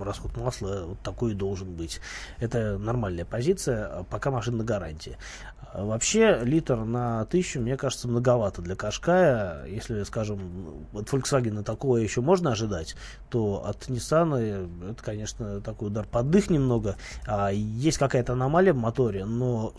расход 0.00 0.36
масла 0.36 0.84
вот 0.86 1.00
такой 1.00 1.34
должен 1.34 1.74
быть. 1.74 2.00
Это 2.38 2.78
нормальная 2.78 3.24
позиция, 3.24 3.86
а 3.86 4.04
пока 4.04 4.30
машина 4.30 4.58
на 4.58 4.64
гарантии. 4.64 5.16
А 5.72 5.84
Вообще, 5.84 6.40
литр 6.42 6.76
на 6.76 7.24
тысячу, 7.24 7.60
мне 7.60 7.76
кажется, 7.76 8.06
многовато 8.06 8.60
для 8.60 8.76
Кашкая. 8.76 9.64
Если, 9.66 10.02
скажем, 10.02 10.86
от 10.92 11.08
Volkswagen 11.08 11.62
такого 11.62 11.96
еще 11.96 12.20
можно 12.20 12.52
ожидать, 12.52 12.94
то 13.30 13.64
от 13.66 13.88
Nissan 13.88 14.90
это, 14.90 15.02
конечно, 15.02 15.60
такой 15.60 15.88
удар 15.88 16.06
под 16.06 16.30
дых 16.30 16.50
немного. 16.50 16.96
А, 17.26 17.50
есть 17.50 17.98
какая-то 17.98 18.34
аномалия 18.34 18.74
в 18.74 18.76
моторе, 18.76 19.24
но 19.24 19.72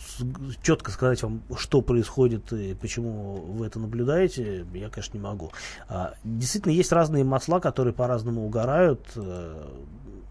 четко 0.64 0.92
сказать 0.92 1.22
вам, 1.22 1.44
что 1.56 1.82
происходит 1.82 2.52
и 2.54 2.74
почему 2.74 3.36
вы 3.36 3.68
это 3.68 3.80
наблюдаете, 3.80 4.66
я, 4.74 4.90
конечно, 4.90 5.18
не 5.18 5.24
могу. 5.24 5.52
А, 5.88 6.16
действительно, 6.24 6.72
есть 6.72 6.92
разные 6.92 7.24
масла, 7.24 7.60
которые 7.60 7.94
по-разному 7.94 8.46
угорают. 8.46 9.16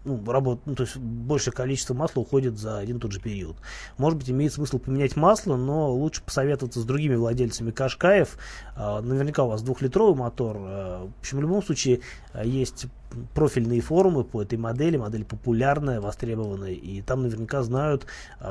Ну, 0.05 0.21
работ, 0.25 0.59
ну, 0.65 0.75
то 0.75 0.83
есть 0.83 0.97
большее 0.97 1.53
количество 1.53 1.93
масла 1.93 2.21
уходит 2.21 2.57
за 2.57 2.77
один 2.77 2.97
и 2.97 2.99
тот 2.99 3.13
же 3.13 3.21
период. 3.21 3.55
Может 3.97 4.19
быть, 4.19 4.29
имеет 4.29 4.51
смысл 4.51 4.77
поменять 4.77 5.15
масло, 5.15 5.55
но 5.55 5.93
лучше 5.93 6.21
посоветоваться 6.21 6.81
с 6.81 6.83
другими 6.83 7.15
владельцами 7.15 7.71
Кашкаев. 7.71 8.37
А, 8.75 9.01
наверняка 9.01 9.43
у 9.43 9.47
вас 9.47 9.61
двухлитровый 9.61 10.15
мотор. 10.15 10.57
А, 10.59 11.05
в 11.05 11.19
общем, 11.19 11.37
в 11.37 11.41
любом 11.41 11.63
случае 11.63 12.01
а, 12.33 12.43
есть 12.43 12.87
профильные 13.33 13.79
форумы 13.79 14.25
по 14.25 14.41
этой 14.41 14.57
модели, 14.57 14.97
модель 14.97 15.23
популярная, 15.23 16.01
востребованная, 16.01 16.71
и 16.71 17.01
там 17.01 17.23
наверняка 17.23 17.61
знают, 17.63 18.05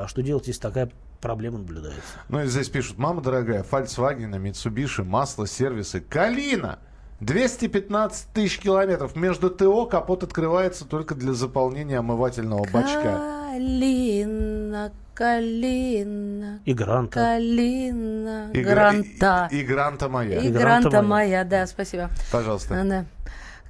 что 0.07 0.23
делать, 0.23 0.47
если 0.47 0.61
такая 0.61 0.89
проблема 1.21 1.59
наблюдается. 1.59 2.01
Ну 2.29 2.41
и 2.41 2.47
здесь 2.47 2.69
пишут, 2.69 2.97
мама 2.97 3.21
дорогая, 3.21 3.63
Volkswagen, 3.63 4.31
Mitsubishi, 4.41 5.03
масло, 5.03 5.45
сервисы, 5.47 6.01
Калина! 6.01 6.79
215 7.23 8.27
тысяч 8.33 8.59
километров. 8.59 9.15
Между 9.15 9.49
ТО 9.49 9.85
капот 9.85 10.23
открывается 10.23 10.85
только 10.85 11.15
для 11.15 11.33
заполнения 11.33 11.99
омывательного 11.99 12.65
бачка. 12.71 13.21
Калина, 13.53 14.91
калина. 15.13 16.59
И 16.65 16.73
гранта. 16.73 17.13
Калина, 17.19 18.49
И 18.53 18.61
гра- 18.61 18.73
гранта. 18.91 19.47
И, 19.51 19.59
и 19.59 19.63
гранта 19.63 20.09
моя. 20.09 20.39
И 20.39 20.49
гранта 20.51 21.01
моя, 21.01 21.43
да, 21.43 21.65
спасибо. 21.67 22.09
Пожалуйста. 22.31 22.83
Да. 22.83 23.05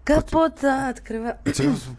Капот 0.04 0.62
открываю. 0.64 1.38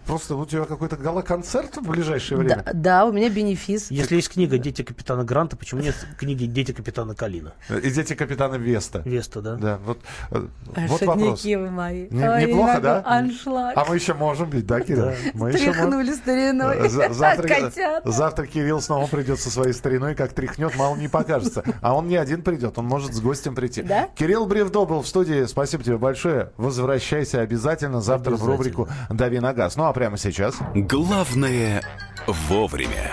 Просто 0.07 0.37
у 0.37 0.45
тебя 0.45 0.65
какой-то 0.65 0.97
гала-концерт 0.97 1.77
в 1.79 1.89
ближайшее 1.89 2.37
время? 2.39 2.63
Да, 2.67 2.73
да, 2.75 3.07
у 3.07 3.13
меня 3.13 3.31
бенефис. 3.31 3.91
Если 3.91 4.17
есть 4.17 4.29
книга 4.29 4.59
«Дети 4.59 4.83
капитана 4.83 5.25
Гранта», 5.25 5.57
почему 5.57 5.81
нет 5.81 5.95
книги 6.19 6.45
«Дети 6.45 6.73
капитана 6.73 7.15
Калина»? 7.15 7.55
И 7.83 7.91
дети 7.91 8.15
капитана 8.15 8.57
Веста. 8.57 9.01
Веста, 9.07 9.41
да. 9.41 9.55
Да, 9.57 9.79
вот, 9.87 9.99
э, 10.31 10.47
А, 10.77 10.87
вот 10.87 11.01
вопрос. 11.03 11.45
вы 11.45 11.71
мои. 11.71 12.09
Не- 12.11 12.29
Ой, 12.29 12.45
неплохо, 12.47 12.81
да? 12.81 13.03
Аншлаг. 13.07 13.73
А 13.77 13.85
мы 13.87 13.95
еще 13.95 14.13
можем 14.13 14.51
быть, 14.51 14.67
да, 14.67 14.81
Кирилл? 14.81 15.13
Мы 15.33 15.51
еще 15.53 15.73
Тряхнули 15.73 16.13
стариной. 16.13 16.77
можем. 16.77 16.91
За- 16.91 17.13
Завтра, 17.15 17.49
Котят. 17.49 18.03
завтра 18.05 18.47
Кирилл 18.47 18.83
снова 18.83 19.07
придет 19.07 19.41
со 19.41 19.49
своей 19.51 19.73
стариной, 19.73 20.15
как 20.15 20.35
тряхнет, 20.35 20.77
мало 20.77 20.97
не 20.97 21.09
покажется. 21.09 21.65
А 21.81 21.95
он 21.97 22.09
не 22.09 22.17
один 22.17 22.43
придет, 22.43 22.77
он 22.79 22.85
может 22.85 23.15
с 23.15 23.21
гостем 23.21 23.55
прийти. 23.55 23.83
Да? 23.83 24.09
Кирилл 24.15 24.45
Бревдо 24.45 24.85
был 24.85 25.01
в 25.01 25.09
студии, 25.09 25.47
спасибо 25.47 25.83
тебе 25.83 25.97
большое. 25.97 26.51
Возвращайся 26.59 27.41
обязательно 27.41 27.94
завтра 28.01 28.37
в 28.37 28.45
рубрику 28.45 28.89
«Дави 29.11 29.41
на 29.41 29.53
газ». 29.53 29.77
Ну 29.77 29.85
а 29.85 29.93
прямо 29.93 30.17
сейчас... 30.17 30.57
Главное 30.75 31.83
вовремя. 32.27 33.13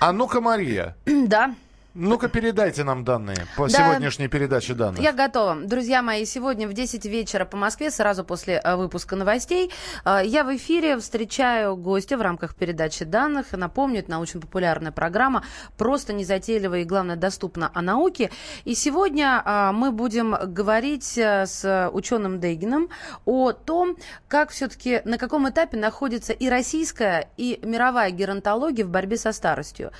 А 0.00 0.12
ну-ка, 0.12 0.40
Мария, 0.40 0.96
Да. 1.06 1.54
Ну-ка 1.94 2.28
передайте 2.28 2.82
нам 2.82 3.04
данные 3.04 3.46
по 3.56 3.68
Да. 3.68 3.78
сегодняшней 3.78 4.26
передаче 4.26 4.74
данных. 4.74 5.00
Я 5.00 5.12
готова. 5.12 5.54
Друзья 5.54 6.02
мои, 6.02 6.24
сегодня 6.24 6.66
в 6.66 6.72
10 6.72 7.06
вечера 7.06 7.44
по 7.44 7.56
Москве, 7.56 7.92
сразу 7.92 8.24
после 8.24 8.60
э, 8.62 8.74
выпуска 8.74 9.14
новостей, 9.14 9.70
э, 10.04 10.22
я 10.24 10.42
в 10.42 10.54
эфире 10.56 10.98
встречаю 10.98 11.76
гостя 11.76 12.18
в 12.18 12.22
рамках 12.22 12.56
передачи 12.56 13.04
данных. 13.04 13.52
Напомню, 13.52 14.00
это 14.00 14.10
научно-популярная 14.10 14.90
программа, 14.90 15.44
просто 15.78 16.12
незатейливая 16.12 16.80
и, 16.80 16.84
главное, 16.84 17.14
доступна 17.14 17.70
о 17.72 17.80
науке. 17.80 18.32
И 18.64 18.74
сегодня 18.74 19.40
э, 19.44 19.70
мы 19.72 19.92
будем 19.92 20.36
говорить 20.52 21.16
с 21.16 21.90
ученым 21.92 22.40
Дейгином 22.40 22.88
о 23.24 23.52
том, 23.52 23.96
как 24.26 24.50
все-таки, 24.50 25.00
на 25.04 25.16
каком 25.16 25.48
этапе 25.48 25.76
находится 25.76 26.32
и 26.32 26.48
российская, 26.48 27.28
и 27.36 27.60
мировая 27.62 28.10
геронтология 28.10 28.84
в 28.84 28.88
борьбе 28.88 29.16
со 29.16 29.30
старостью. 29.30 29.92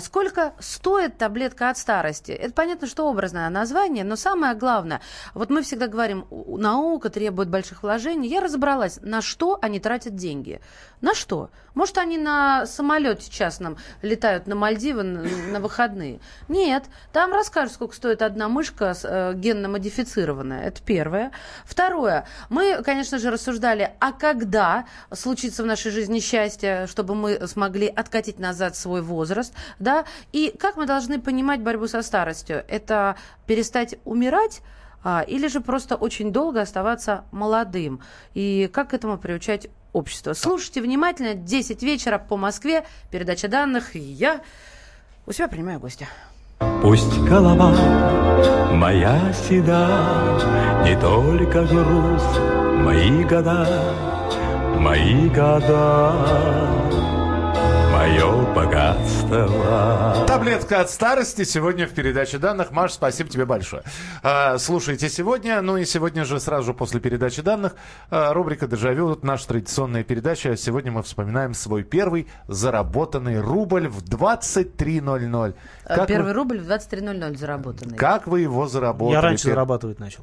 Сколько 0.00 0.54
стоит 0.58 1.16
таблетка 1.28 1.68
от 1.68 1.76
старости? 1.76 2.32
Это 2.32 2.54
понятно, 2.54 2.86
что 2.86 3.06
образное 3.10 3.50
название, 3.50 4.02
но 4.02 4.16
самое 4.16 4.54
главное, 4.54 5.02
вот 5.34 5.50
мы 5.50 5.60
всегда 5.60 5.86
говорим, 5.86 6.26
наука 6.30 7.10
требует 7.10 7.50
больших 7.50 7.82
вложений. 7.82 8.28
Я 8.28 8.40
разобралась, 8.40 8.98
на 9.02 9.20
что 9.20 9.58
они 9.60 9.78
тратят 9.78 10.14
деньги. 10.16 10.60
На 11.00 11.14
что? 11.14 11.50
Может, 11.74 11.98
они 11.98 12.18
на 12.18 12.66
самолете 12.66 13.30
частном 13.30 13.76
летают 14.02 14.46
на 14.46 14.56
Мальдивы 14.56 15.04
на, 15.04 15.60
выходные? 15.60 16.20
Нет, 16.48 16.86
там 17.12 17.32
расскажут, 17.32 17.74
сколько 17.74 17.94
стоит 17.94 18.20
одна 18.20 18.48
мышка 18.48 18.94
э, 19.02 19.32
генно-модифицированная. 19.34 20.62
Это 20.64 20.82
первое. 20.82 21.30
Второе. 21.64 22.26
Мы, 22.48 22.82
конечно 22.82 23.18
же, 23.18 23.30
рассуждали, 23.30 23.92
а 24.00 24.12
когда 24.12 24.86
случится 25.12 25.62
в 25.62 25.66
нашей 25.66 25.92
жизни 25.92 26.18
счастье, 26.18 26.86
чтобы 26.88 27.14
мы 27.14 27.46
смогли 27.46 27.86
откатить 27.86 28.40
назад 28.40 28.76
свой 28.76 29.02
возраст, 29.02 29.54
да, 29.78 30.04
и 30.32 30.54
как 30.58 30.76
мы 30.76 30.86
должны 30.86 31.20
понимать 31.20 31.60
борьбу 31.60 31.86
со 31.86 32.02
старостью? 32.02 32.64
Это 32.68 33.16
перестать 33.46 33.96
умирать, 34.04 34.62
а, 35.04 35.22
или 35.22 35.46
же 35.46 35.60
просто 35.60 35.94
очень 35.94 36.32
долго 36.32 36.60
оставаться 36.60 37.24
молодым? 37.30 38.02
И 38.34 38.68
как 38.72 38.90
к 38.90 38.94
этому 38.94 39.16
приучать 39.16 39.68
общество? 39.98 40.32
Слушайте 40.32 40.80
внимательно, 40.80 41.34
10 41.34 41.82
вечера 41.82 42.18
по 42.18 42.36
Москве, 42.36 42.84
передача 43.10 43.48
данных, 43.48 43.96
и 43.96 43.98
я 43.98 44.40
у 45.26 45.32
себя 45.32 45.48
принимаю 45.48 45.80
гостя. 45.80 46.06
Пусть 46.82 47.18
голова 47.20 47.72
моя 48.72 49.32
седа, 49.32 49.88
Не 50.84 50.98
только 51.00 51.64
груз, 51.64 52.22
мои 52.84 53.24
года, 53.24 53.66
мои 54.78 55.28
года, 55.28 56.14
мое 57.98 58.54
богатство. 58.54 60.24
Таблетка 60.28 60.82
от 60.82 60.88
старости 60.90 61.42
сегодня 61.42 61.84
в 61.88 61.90
передаче 61.90 62.38
данных. 62.38 62.70
Маш, 62.70 62.92
спасибо 62.92 63.28
тебе 63.28 63.44
большое. 63.44 63.82
А, 64.22 64.56
слушайте 64.58 65.08
сегодня, 65.08 65.60
ну 65.62 65.76
и 65.76 65.84
сегодня 65.84 66.24
же 66.24 66.38
сразу 66.38 66.74
после 66.74 67.00
передачи 67.00 67.42
данных 67.42 67.74
а, 68.08 68.32
рубрика 68.32 68.68
«Дежавю», 68.68 69.08
вот 69.08 69.24
наша 69.24 69.48
традиционная 69.48 70.04
передача. 70.04 70.56
Сегодня 70.56 70.92
мы 70.92 71.02
вспоминаем 71.02 71.54
свой 71.54 71.82
первый 71.82 72.28
заработанный 72.46 73.40
рубль 73.40 73.88
в 73.88 74.04
23.00. 74.04 75.54
Э, 75.84 75.94
Как 75.96 76.06
Первый 76.06 76.26
вы, 76.28 76.32
рубль 76.34 76.60
в 76.60 76.70
23.00 76.70 77.36
заработанный. 77.36 77.96
как 77.98 78.28
вы 78.28 78.42
его 78.42 78.68
заработали? 78.68 79.14
Я 79.16 79.20
раньше 79.22 79.48
Пер- 79.48 79.54
зарабатывать 79.54 79.98
начал, 79.98 80.22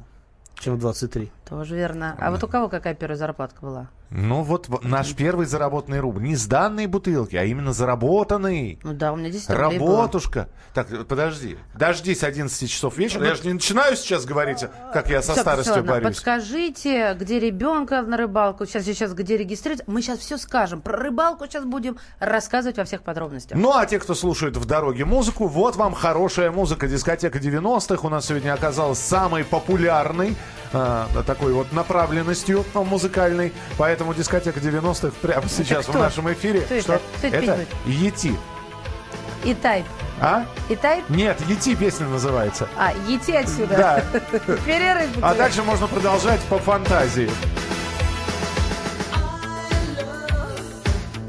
чем 0.60 0.76
в 0.76 0.78
23. 0.78 1.30
Тоже 1.46 1.76
верно. 1.76 2.16
А 2.18 2.30
вот 2.30 2.42
у 2.42 2.48
кого 2.48 2.70
какая 2.70 2.94
первая 2.94 3.18
зарплатка 3.18 3.60
была? 3.60 3.88
Ну 4.10 4.42
вот 4.42 4.68
наш 4.84 5.14
первый 5.14 5.46
заработанный 5.46 5.98
рубль. 6.00 6.22
Не 6.22 6.36
с 6.36 6.46
данной 6.46 6.86
бутылки, 6.86 7.34
а 7.36 7.44
именно 7.44 7.72
заработанный. 7.72 8.78
Ну 8.82 8.92
да, 8.92 9.12
у 9.12 9.16
меня 9.16 9.30
10 9.30 9.50
рублей 9.50 9.78
было. 9.78 9.96
Работушка. 9.96 10.48
Так, 10.74 11.06
подожди. 11.06 11.58
Дождись 11.74 12.22
11 12.22 12.70
часов 12.70 12.96
вечера. 12.98 13.26
Я 13.26 13.34
же 13.34 13.42
не 13.44 13.54
начинаю 13.54 13.96
сейчас 13.96 14.24
говорить, 14.24 14.64
как 14.92 15.10
я 15.10 15.22
со 15.22 15.32
Всё, 15.32 15.40
старостью 15.42 15.76
ладно. 15.76 15.90
борюсь. 15.90 16.08
Подскажите, 16.08 17.16
где 17.18 17.40
ребенка 17.40 18.02
на 18.02 18.16
рыбалку, 18.16 18.64
сейчас, 18.66 18.84
сейчас 18.84 19.12
где 19.12 19.36
регистрировать. 19.36 19.86
Мы 19.88 20.02
сейчас 20.02 20.20
все 20.20 20.38
скажем. 20.38 20.80
Про 20.80 20.98
рыбалку 20.98 21.46
сейчас 21.46 21.64
будем 21.64 21.98
рассказывать 22.20 22.76
во 22.76 22.84
всех 22.84 23.02
подробностях. 23.02 23.58
Ну, 23.58 23.72
а 23.74 23.86
те, 23.86 23.98
кто 23.98 24.14
слушает 24.14 24.56
в 24.56 24.64
дороге 24.66 25.04
музыку, 25.04 25.46
вот 25.48 25.76
вам 25.76 25.94
хорошая 25.94 26.50
музыка. 26.52 26.86
Дискотека 26.86 27.38
90-х 27.38 28.06
у 28.06 28.10
нас 28.10 28.26
сегодня 28.26 28.52
оказалась 28.54 28.98
самой 28.98 29.44
популярной, 29.44 30.36
э, 30.72 31.04
такой 31.26 31.52
вот 31.52 31.72
направленностью 31.72 32.64
музыкальной. 32.74 33.52
Поэтому 33.78 33.95
дискотека 34.14 34.60
90-х 34.60 35.12
прямо 35.22 35.48
сейчас 35.48 35.86
в 35.86 35.90
кто? 35.90 35.98
нашем 35.98 36.32
эфире. 36.32 36.60
Кто 36.60 36.74
это? 36.74 37.00
Кто 37.18 37.26
это 37.26 37.36
это? 37.36 37.66
Ети. 37.86 38.34
И 39.44 39.54
тайп. 39.54 39.86
А? 40.20 40.46
И 40.68 40.76
тайп? 40.76 41.04
Нет, 41.08 41.40
Ети 41.48 41.74
песня 41.74 42.06
называется. 42.06 42.68
А, 42.76 42.92
ети 43.06 43.32
отсюда. 43.32 43.76
Да. 43.76 44.04
Перерыв. 44.66 45.10
А 45.22 45.34
дальше 45.34 45.62
можно 45.62 45.86
продолжать 45.86 46.40
по 46.42 46.58
фантазии. 46.58 47.30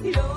Take 0.02 0.16
a 0.16 0.22
look 0.22 0.37